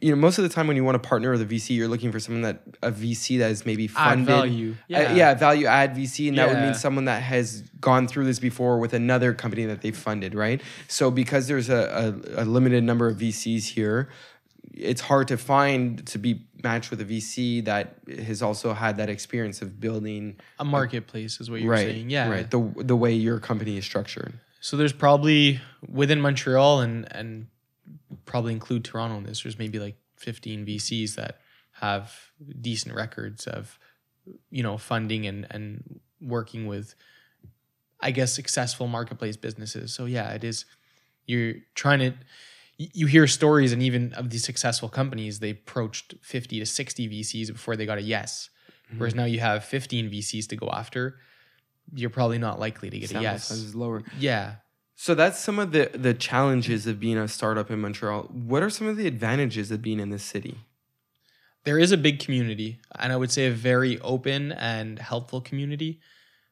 you 0.00 0.10
know, 0.10 0.16
most 0.16 0.38
of 0.38 0.44
the 0.44 0.48
time 0.48 0.66
when 0.66 0.76
you 0.76 0.84
want 0.84 1.00
to 1.00 1.06
partner 1.06 1.30
with 1.30 1.42
a 1.42 1.44
VC, 1.44 1.76
you're 1.76 1.88
looking 1.88 2.10
for 2.10 2.18
someone 2.18 2.40
that 2.40 2.62
a 2.82 2.90
VC 2.90 3.38
that 3.38 3.50
is 3.50 3.66
maybe 3.66 3.84
Add 3.84 3.92
funded. 3.94 4.26
value. 4.26 4.72
Uh, 4.72 4.74
Yeah. 4.88 5.14
yeah, 5.14 5.34
value 5.34 5.66
add 5.66 5.94
VC, 5.94 6.28
and 6.28 6.38
that 6.38 6.48
would 6.48 6.58
mean 6.62 6.72
someone 6.74 7.04
that 7.04 7.22
has 7.22 7.62
gone 7.78 8.08
through 8.08 8.24
this 8.24 8.38
before 8.38 8.78
with 8.78 8.94
another 8.94 9.34
company 9.34 9.66
that 9.66 9.82
they 9.82 9.90
funded, 9.90 10.34
right? 10.34 10.62
So 10.88 11.10
because 11.10 11.48
there's 11.48 11.68
a, 11.68 12.14
a, 12.36 12.42
a 12.42 12.44
limited 12.46 12.82
number 12.82 13.08
of 13.08 13.18
VCs 13.18 13.66
here, 13.74 14.08
it's 14.72 15.00
hard 15.00 15.28
to 15.28 15.36
find 15.36 16.06
to 16.06 16.18
be 16.18 16.46
matched 16.62 16.90
with 16.90 17.00
a 17.00 17.04
VC 17.04 17.64
that 17.64 17.98
has 18.08 18.42
also 18.42 18.72
had 18.72 18.96
that 18.96 19.08
experience 19.08 19.62
of 19.62 19.80
building 19.80 20.36
A 20.58 20.64
marketplace 20.64 21.40
is 21.40 21.50
what 21.50 21.60
you're 21.60 21.70
right, 21.70 21.86
saying. 21.86 22.10
Yeah. 22.10 22.30
right. 22.30 22.50
The 22.50 22.72
the 22.76 22.96
way 22.96 23.12
your 23.14 23.38
company 23.40 23.76
is 23.76 23.84
structured. 23.84 24.34
So 24.60 24.76
there's 24.76 24.92
probably 24.92 25.60
within 25.88 26.20
Montreal 26.20 26.80
and 26.80 27.10
and 27.12 27.46
probably 28.24 28.52
include 28.52 28.84
Toronto 28.84 29.16
in 29.16 29.24
this. 29.24 29.42
There's 29.42 29.58
maybe 29.58 29.78
like 29.78 29.96
15 30.16 30.66
VCs 30.66 31.14
that 31.14 31.40
have 31.72 32.12
decent 32.60 32.94
records 32.94 33.46
of 33.46 33.78
you 34.50 34.62
know 34.62 34.76
funding 34.76 35.26
and 35.26 35.46
and 35.50 36.00
working 36.20 36.66
with 36.66 36.94
I 38.00 38.10
guess 38.10 38.32
successful 38.32 38.86
marketplace 38.86 39.36
businesses. 39.36 39.92
So 39.92 40.04
yeah, 40.04 40.30
it 40.30 40.44
is 40.44 40.64
you're 41.26 41.54
trying 41.74 41.98
to 42.00 42.14
you 42.78 43.06
hear 43.06 43.26
stories 43.26 43.72
and 43.72 43.82
even 43.82 44.14
of 44.14 44.30
these 44.30 44.44
successful 44.44 44.88
companies 44.88 45.40
they 45.40 45.50
approached 45.50 46.14
50 46.22 46.60
to 46.60 46.66
60 46.66 47.08
VCs 47.08 47.48
before 47.48 47.76
they 47.76 47.86
got 47.86 47.98
a 47.98 48.02
yes. 48.02 48.50
Mm-hmm. 48.88 48.98
Whereas 48.98 49.14
now 49.14 49.24
you 49.24 49.40
have 49.40 49.64
15 49.64 50.10
VCs 50.10 50.48
to 50.48 50.56
go 50.56 50.70
after. 50.72 51.18
You're 51.92 52.10
probably 52.10 52.38
not 52.38 52.58
likely 52.58 52.88
to 52.90 52.98
get 52.98 53.12
a 53.14 53.20
yes. 53.20 53.48
size 53.48 53.58
is 53.58 53.74
lower. 53.74 54.02
Yeah. 54.18 54.56
So 54.94 55.14
that's 55.14 55.38
some 55.38 55.58
of 55.58 55.72
the 55.72 55.90
the 55.92 56.14
challenges 56.14 56.86
of 56.86 56.98
being 56.98 57.18
a 57.18 57.28
startup 57.28 57.70
in 57.70 57.80
Montreal. 57.80 58.22
What 58.24 58.62
are 58.62 58.70
some 58.70 58.86
of 58.86 58.96
the 58.96 59.06
advantages 59.06 59.70
of 59.70 59.82
being 59.82 60.00
in 60.00 60.10
this 60.10 60.24
city? 60.24 60.58
there 61.68 61.78
is 61.78 61.92
a 61.92 61.96
big 61.98 62.18
community 62.18 62.80
and 62.98 63.12
i 63.12 63.16
would 63.16 63.30
say 63.30 63.46
a 63.46 63.50
very 63.50 64.00
open 64.00 64.52
and 64.52 64.98
helpful 64.98 65.40
community 65.40 66.00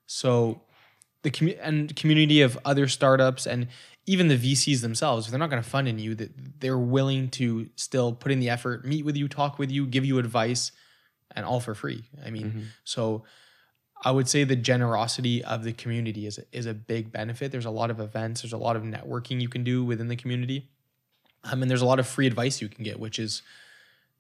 so 0.07 0.61
the 1.23 1.31
commu- 1.31 1.59
and 1.61 1.97
community 1.97 2.43
of 2.43 2.59
other 2.65 2.87
startups 2.87 3.47
and 3.47 3.69
even 4.07 4.29
the 4.29 4.37
vcs 4.37 4.81
themselves 4.83 5.27
if 5.27 5.31
they're 5.31 5.39
not 5.39 5.51
going 5.51 5.63
to 5.63 5.69
fund 5.69 5.89
in 5.89 5.99
you 5.99 6.15
that 6.15 6.31
they're 6.61 6.79
willing 6.79 7.29
to 7.29 7.69
still 7.77 8.13
put 8.13 8.31
in 8.33 8.39
the 8.41 8.49
effort 8.49 8.85
meet 8.85 9.05
with 9.05 9.17
you 9.17 9.27
talk 9.29 9.59
with 9.59 9.71
you 9.71 9.87
give 9.87 10.05
you 10.05 10.19
advice 10.19 10.73
and 11.35 11.45
all 11.45 11.61
for 11.61 11.75
free. 11.75 12.05
I 12.25 12.31
mean 12.31 12.51
Mhm. 12.53 12.65
so 12.85 13.25
i 14.05 14.11
would 14.11 14.29
say 14.29 14.45
the 14.45 14.57
generosity 14.57 15.43
of 15.43 15.65
the 15.65 15.73
community 15.73 16.27
is, 16.27 16.39
is 16.53 16.67
a 16.67 16.75
big 16.75 17.11
benefit. 17.11 17.51
There's 17.51 17.65
a 17.65 17.71
lot 17.71 17.91
of 17.91 17.99
events 18.01 18.43
there's 18.43 18.53
a 18.53 18.59
lot 18.59 18.77
of 18.77 18.83
networking 18.83 19.41
you 19.41 19.49
can 19.49 19.65
do 19.65 19.85
within 19.85 20.09
the 20.09 20.17
community. 20.17 20.69
Um, 21.45 21.63
and 21.63 21.71
there's 21.71 21.83
a 21.83 21.87
lot 21.87 21.99
of 21.99 22.07
free 22.07 22.27
advice 22.27 22.61
you 22.63 22.69
can 22.69 22.85
get 22.85 22.99
which 23.01 23.19
is 23.19 23.43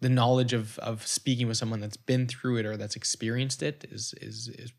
the 0.00 0.08
knowledge 0.08 0.52
of 0.52 0.78
of 0.80 1.06
speaking 1.06 1.46
with 1.48 1.56
someone 1.56 1.80
that's 1.80 1.96
been 1.96 2.26
through 2.26 2.56
it 2.58 2.66
or 2.66 2.76
that's 2.76 2.96
experienced 2.96 3.62
it 3.62 3.86
is 3.90 4.14
is 4.20 4.48
is 4.48 4.72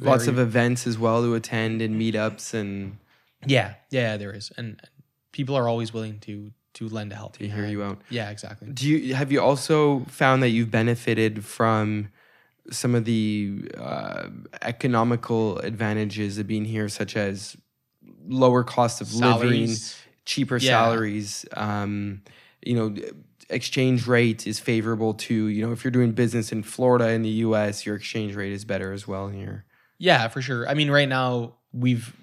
Lots 0.00 0.26
of 0.26 0.38
events 0.38 0.86
as 0.86 0.98
well 0.98 1.22
to 1.22 1.34
attend 1.34 1.80
and 1.82 2.00
meetups 2.00 2.54
and 2.54 2.98
yeah 3.46 3.74
yeah 3.90 4.16
there 4.16 4.32
is 4.32 4.52
and, 4.56 4.80
people 5.32 5.54
are 5.56 5.66
always 5.68 5.92
willing 5.94 6.18
to 6.20 6.52
to 6.74 6.88
lend 6.88 7.10
a 7.12 7.16
helping 7.16 7.40
hand. 7.48 7.50
to 7.50 7.54
hear 7.56 7.64
hand. 7.64 7.72
you 7.72 7.82
out. 7.82 7.98
yeah 8.10 8.30
exactly 8.30 8.68
Do 8.68 8.88
you 8.88 9.14
have 9.14 9.32
you 9.32 9.40
also 9.40 10.00
found 10.08 10.42
that 10.42 10.50
you've 10.50 10.70
benefited 10.70 11.44
from 11.44 12.08
some 12.70 12.94
of 12.94 13.04
the 13.04 13.70
uh, 13.78 14.28
economical 14.62 15.58
advantages 15.58 16.38
of 16.38 16.46
being 16.46 16.64
here, 16.64 16.88
such 16.88 17.16
as 17.16 17.56
lower 18.26 18.62
cost 18.62 19.00
of 19.00 19.12
living, 19.14 19.70
cheaper 20.24 20.56
Yeah. 20.58 20.70
salaries? 20.70 21.44
Um, 21.54 22.22
you 22.64 22.74
know, 22.74 22.94
exchange 23.50 24.06
rate 24.06 24.46
is 24.46 24.60
favorable 24.60 25.14
to 25.14 25.34
you 25.46 25.66
know 25.66 25.72
if 25.72 25.82
you're 25.84 25.90
doing 25.90 26.12
business 26.12 26.52
in 26.52 26.62
Florida 26.62 27.08
in 27.10 27.22
the 27.22 27.36
U.S., 27.46 27.84
your 27.84 27.96
exchange 27.96 28.34
rate 28.34 28.52
is 28.52 28.64
better 28.64 28.92
as 28.92 29.06
well 29.08 29.28
here. 29.28 29.64
yeah 29.98 30.28
for 30.28 30.40
sure 30.40 30.68
i 30.68 30.74
mean 30.74 30.90
right 30.90 31.08
now 31.08 31.54
we've 31.72 32.14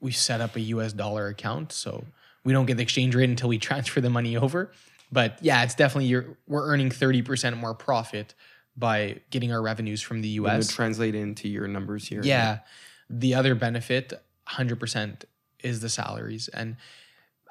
we've 0.00 0.16
set 0.16 0.40
up 0.40 0.56
a 0.56 0.60
us 0.60 0.92
dollar 0.92 1.28
account 1.28 1.72
so 1.72 2.04
we 2.44 2.52
don't 2.52 2.66
get 2.66 2.76
the 2.76 2.82
exchange 2.82 3.14
rate 3.14 3.28
until 3.28 3.48
we 3.48 3.58
transfer 3.70 4.00
the 4.00 4.10
money 4.10 4.36
over 4.36 4.70
but 5.10 5.38
yeah 5.42 5.62
it's 5.62 5.74
definitely 5.74 6.06
you're 6.06 6.36
we're 6.46 6.66
earning 6.66 6.90
30% 6.90 7.56
more 7.56 7.74
profit 7.74 8.34
by 8.76 9.20
getting 9.30 9.52
our 9.52 9.62
revenues 9.62 10.02
from 10.02 10.20
the 10.20 10.28
us 10.28 10.68
to 10.68 10.74
translate 10.74 11.14
into 11.14 11.48
your 11.48 11.66
numbers 11.66 12.06
here. 12.06 12.20
Yeah. 12.22 12.60
The 13.08 13.34
other 13.34 13.54
benefit, 13.54 14.12
100%, 14.48 15.24
is 15.62 15.80
the 15.80 15.88
salaries. 15.88 16.48
And 16.48 16.76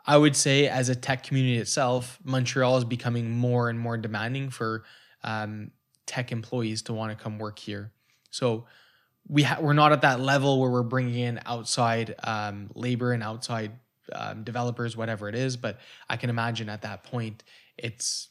I 0.06 0.18
would 0.18 0.36
say, 0.36 0.68
as 0.68 0.90
a 0.90 0.96
tech 0.96 1.24
community 1.24 1.58
itself, 1.58 2.20
Montreal 2.24 2.78
is 2.78 2.86
becoming 2.86 3.32
more 3.32 3.70
and 3.70 3.80
more 3.80 3.98
demanding 3.98 4.50
for 4.52 4.84
um, 5.24 5.72
tech 6.06 6.32
employees 6.32 6.84
to 6.84 6.94
want 6.94 7.18
to 7.18 7.22
come 7.22 7.40
work 7.40 7.58
here. 7.58 7.92
So 8.30 8.66
we 9.28 9.44
ha- 9.44 9.58
we're 9.60 9.74
not 9.74 9.92
at 9.92 10.02
that 10.02 10.20
level 10.20 10.60
where 10.60 10.70
we're 10.70 10.84
bringing 10.84 11.16
in 11.20 11.40
outside 11.46 12.16
um, 12.24 12.70
labor 12.76 13.12
and 13.12 13.24
outside 13.24 13.72
um, 14.14 14.44
developers, 14.44 14.96
whatever 14.96 15.28
it 15.30 15.36
is. 15.36 15.58
But 15.58 15.80
I 16.10 16.18
can 16.18 16.30
imagine 16.30 16.70
at 16.70 16.84
that 16.84 17.04
point, 17.04 17.44
it's 17.78 18.30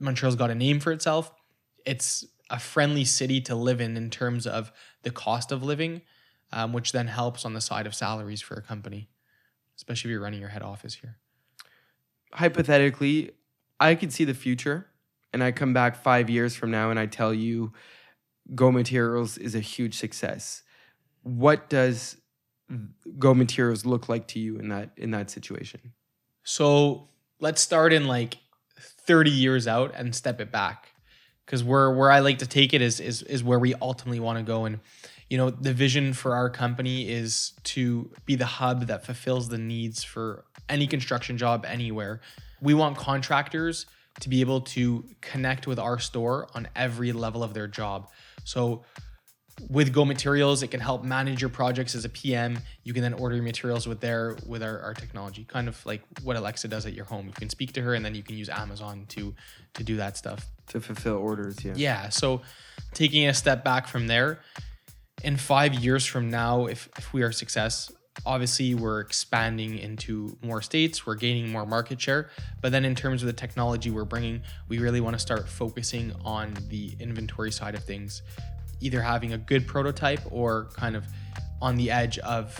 Montreal's 0.00 0.36
got 0.36 0.50
a 0.50 0.54
name 0.54 0.80
for 0.80 0.92
itself. 0.92 1.32
It's 1.86 2.24
a 2.50 2.58
friendly 2.58 3.04
city 3.04 3.40
to 3.42 3.54
live 3.54 3.80
in 3.80 3.96
in 3.96 4.10
terms 4.10 4.46
of 4.46 4.72
the 5.02 5.10
cost 5.10 5.52
of 5.52 5.62
living, 5.62 6.02
um, 6.52 6.72
which 6.72 6.92
then 6.92 7.06
helps 7.06 7.44
on 7.44 7.54
the 7.54 7.60
side 7.60 7.86
of 7.86 7.94
salaries 7.94 8.42
for 8.42 8.54
a 8.54 8.62
company, 8.62 9.08
especially 9.76 10.10
if 10.10 10.12
you're 10.12 10.22
running 10.22 10.40
your 10.40 10.50
head 10.50 10.62
office 10.62 10.94
here. 10.94 11.18
hypothetically, 12.34 13.30
I 13.78 13.94
could 13.94 14.12
see 14.12 14.24
the 14.24 14.34
future 14.34 14.86
and 15.32 15.42
I 15.42 15.52
come 15.52 15.72
back 15.72 15.96
five 15.96 16.28
years 16.30 16.54
from 16.54 16.70
now 16.70 16.90
and 16.90 16.98
I 16.98 17.06
tell 17.06 17.32
you 17.32 17.72
Go 18.54 18.70
Materials 18.70 19.38
is 19.38 19.54
a 19.54 19.60
huge 19.60 19.94
success. 19.94 20.62
What 21.22 21.68
does 21.68 22.16
Go 23.18 23.34
Materials 23.34 23.84
look 23.84 24.08
like 24.08 24.28
to 24.28 24.38
you 24.38 24.58
in 24.58 24.68
that 24.68 24.90
in 24.96 25.10
that 25.12 25.30
situation? 25.30 25.92
So 26.44 27.08
let's 27.40 27.60
start 27.60 27.92
in 27.92 28.06
like 28.06 28.38
30 28.78 29.30
years 29.30 29.66
out 29.66 29.92
and 29.94 30.14
step 30.14 30.40
it 30.40 30.50
back. 30.50 30.88
Because 31.44 31.62
where 31.64 31.90
where 31.90 32.10
I 32.10 32.20
like 32.20 32.38
to 32.38 32.46
take 32.46 32.72
it 32.72 32.80
is 32.80 33.00
is 33.00 33.22
is 33.22 33.44
where 33.44 33.58
we 33.58 33.74
ultimately 33.74 34.20
want 34.20 34.38
to 34.38 34.44
go. 34.44 34.64
And 34.64 34.80
you 35.28 35.38
know, 35.38 35.50
the 35.50 35.72
vision 35.72 36.12
for 36.12 36.34
our 36.34 36.50
company 36.50 37.08
is 37.08 37.52
to 37.64 38.10
be 38.26 38.36
the 38.36 38.46
hub 38.46 38.86
that 38.88 39.06
fulfills 39.06 39.48
the 39.48 39.58
needs 39.58 40.04
for 40.04 40.44
any 40.68 40.86
construction 40.86 41.38
job 41.38 41.64
anywhere. 41.66 42.20
We 42.60 42.74
want 42.74 42.96
contractors 42.96 43.86
to 44.20 44.28
be 44.28 44.40
able 44.40 44.60
to 44.60 45.04
connect 45.20 45.66
with 45.66 45.78
our 45.78 45.98
store 45.98 46.48
on 46.54 46.68
every 46.76 47.12
level 47.12 47.42
of 47.42 47.54
their 47.54 47.66
job. 47.66 48.10
So 48.44 48.84
with 49.68 49.92
Go 49.92 50.04
Materials, 50.04 50.62
it 50.62 50.68
can 50.68 50.80
help 50.80 51.04
manage 51.04 51.40
your 51.40 51.50
projects 51.50 51.94
as 51.94 52.04
a 52.04 52.08
PM. 52.08 52.58
You 52.84 52.92
can 52.92 53.02
then 53.02 53.14
order 53.14 53.34
your 53.34 53.44
materials 53.44 53.86
with 53.86 54.00
their 54.00 54.36
with 54.46 54.62
our, 54.62 54.80
our 54.80 54.94
technology, 54.94 55.44
kind 55.44 55.68
of 55.68 55.84
like 55.84 56.02
what 56.22 56.36
Alexa 56.36 56.68
does 56.68 56.86
at 56.86 56.94
your 56.94 57.04
home. 57.04 57.26
You 57.26 57.32
can 57.32 57.48
speak 57.48 57.72
to 57.74 57.82
her, 57.82 57.94
and 57.94 58.04
then 58.04 58.14
you 58.14 58.22
can 58.22 58.36
use 58.36 58.48
Amazon 58.48 59.06
to 59.10 59.34
to 59.74 59.84
do 59.84 59.96
that 59.96 60.16
stuff. 60.16 60.46
To 60.68 60.80
fulfill 60.80 61.16
orders, 61.16 61.64
yeah. 61.64 61.74
Yeah. 61.76 62.08
So 62.08 62.42
taking 62.94 63.26
a 63.28 63.34
step 63.34 63.64
back 63.64 63.86
from 63.86 64.06
there, 64.06 64.40
in 65.22 65.36
five 65.36 65.74
years 65.74 66.06
from 66.06 66.30
now, 66.30 66.66
if 66.66 66.88
if 66.98 67.12
we 67.12 67.22
are 67.22 67.28
a 67.28 67.34
success, 67.34 67.90
obviously 68.26 68.74
we're 68.74 69.00
expanding 69.00 69.78
into 69.78 70.36
more 70.42 70.62
states, 70.62 71.06
we're 71.06 71.14
gaining 71.14 71.50
more 71.50 71.66
market 71.66 72.00
share. 72.00 72.30
But 72.60 72.72
then 72.72 72.84
in 72.84 72.94
terms 72.94 73.22
of 73.22 73.26
the 73.26 73.32
technology 73.32 73.90
we're 73.90 74.04
bringing, 74.04 74.42
we 74.68 74.78
really 74.78 75.00
want 75.00 75.14
to 75.14 75.20
start 75.20 75.48
focusing 75.48 76.12
on 76.24 76.56
the 76.68 76.94
inventory 77.00 77.50
side 77.50 77.74
of 77.74 77.84
things, 77.84 78.22
either 78.80 79.00
having 79.00 79.32
a 79.32 79.38
good 79.38 79.66
prototype 79.66 80.20
or 80.30 80.68
kind 80.74 80.96
of 80.96 81.04
on 81.60 81.76
the 81.76 81.90
edge 81.90 82.18
of 82.18 82.58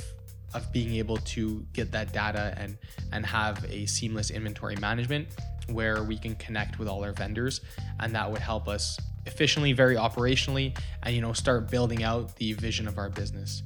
of 0.55 0.71
being 0.71 0.97
able 0.97 1.17
to 1.17 1.67
get 1.73 1.91
that 1.93 2.13
data 2.13 2.55
and 2.59 2.77
and 3.13 3.25
have 3.25 3.65
a 3.71 3.87
seamless 3.87 4.31
inventory 4.31 4.77
management 4.77 5.29
where 5.71 6.03
we 6.03 6.19
can 6.19 6.35
connect 6.37 6.79
with 6.79 6.89
all 6.89 7.03
our 7.03 7.13
vendors 7.13 7.63
and 8.01 8.15
that 8.15 8.31
would 8.31 8.41
help 8.41 8.69
us 8.69 8.99
efficiently 9.25 9.73
very 9.73 9.97
operationally 9.97 10.77
and 11.05 11.15
you 11.15 11.23
know 11.23 11.33
start 11.33 11.71
building 11.71 12.03
out 12.03 12.37
the 12.37 12.53
vision 12.53 12.87
of 12.87 12.99
our 12.99 13.09
business 13.09 13.63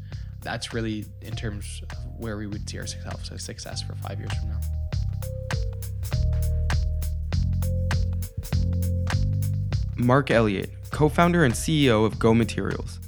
that's 0.47 0.73
really 0.73 1.05
in 1.23 1.35
terms 1.35 1.83
of 1.91 1.99
where 2.17 2.37
we 2.37 2.47
would 2.47 2.69
see 2.69 2.79
ourselves 2.79 3.31
as 3.33 3.43
success 3.43 3.83
for 3.83 3.95
five 3.97 4.19
years 4.19 4.33
from 4.35 4.51
now 4.51 4.61
Mark 9.99 10.31
Elliott, 10.31 10.71
co 10.91 11.09
founder 11.09 11.45
and 11.45 11.55
CEO 11.55 12.05
of 12.05 12.19
Go 12.19 12.35
Materials. 12.35 13.01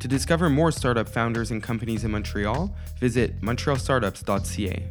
To 0.00 0.08
discover 0.08 0.50
more 0.50 0.70
startup 0.70 1.08
founders 1.08 1.50
and 1.50 1.62
companies 1.62 2.04
in 2.04 2.10
Montreal, 2.10 2.74
visit 2.98 3.40
montrealstartups.ca. 3.40 4.88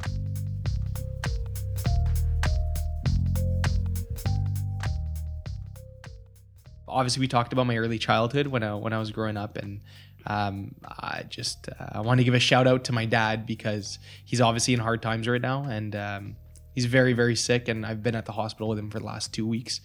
obviously 6.89 7.21
we 7.21 7.27
talked 7.27 7.53
about 7.53 7.67
my 7.67 7.77
early 7.77 7.97
childhood 7.97 8.47
when 8.47 8.63
I 8.63 8.73
when 8.75 8.93
I 8.93 8.99
was 8.99 9.11
growing 9.11 9.37
up 9.37 9.57
and 9.57 9.81
um, 10.27 10.75
I 10.83 11.23
just 11.29 11.69
uh, 11.69 11.87
I 11.93 12.01
want 12.01 12.19
to 12.19 12.23
give 12.23 12.33
a 12.33 12.39
shout 12.39 12.67
out 12.67 12.83
to 12.85 12.91
my 12.91 13.05
dad 13.05 13.45
because 13.45 13.99
he's 14.25 14.41
obviously 14.41 14.73
in 14.73 14.79
hard 14.79 15.01
times 15.01 15.27
right 15.27 15.41
now 15.41 15.63
and 15.63 15.95
um, 15.95 16.35
he's 16.73 16.85
very 16.85 17.13
very 17.13 17.35
sick, 17.35 17.67
and 17.67 17.85
I've 17.85 18.03
been 18.03 18.15
at 18.15 18.25
the 18.25 18.31
hospital 18.33 18.69
with 18.69 18.79
him 18.79 18.89
for 18.89 18.99
the 18.99 19.05
last 19.05 19.33
two 19.33 19.47
weeks. 19.47 19.81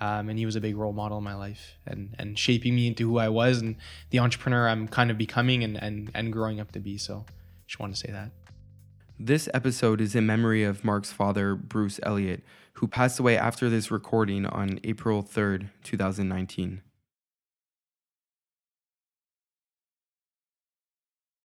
Um, 0.00 0.28
and 0.28 0.36
he 0.36 0.46
was 0.46 0.56
a 0.56 0.60
big 0.60 0.76
role 0.76 0.92
model 0.92 1.18
in 1.18 1.22
my 1.22 1.36
life 1.36 1.76
and, 1.86 2.16
and 2.18 2.36
shaping 2.36 2.74
me 2.74 2.88
into 2.88 3.08
who 3.08 3.18
I 3.18 3.28
was 3.28 3.62
and 3.62 3.76
the 4.10 4.18
entrepreneur 4.18 4.66
I'm 4.66 4.88
kind 4.88 5.12
of 5.12 5.16
becoming 5.16 5.62
and, 5.62 5.80
and, 5.80 6.10
and 6.12 6.32
growing 6.32 6.58
up 6.58 6.72
to 6.72 6.80
be. 6.80 6.98
So 6.98 7.24
just 7.68 7.78
want 7.78 7.94
to 7.94 8.00
say 8.00 8.10
that. 8.10 8.32
This 9.16 9.48
episode 9.54 10.00
is 10.00 10.16
in 10.16 10.26
memory 10.26 10.64
of 10.64 10.84
Mark's 10.84 11.12
father, 11.12 11.54
Bruce 11.54 12.00
Elliott, 12.02 12.42
who 12.72 12.88
passed 12.88 13.20
away 13.20 13.38
after 13.38 13.70
this 13.70 13.92
recording 13.92 14.44
on 14.44 14.80
April 14.82 15.22
3rd, 15.22 15.68
2019. 15.84 16.82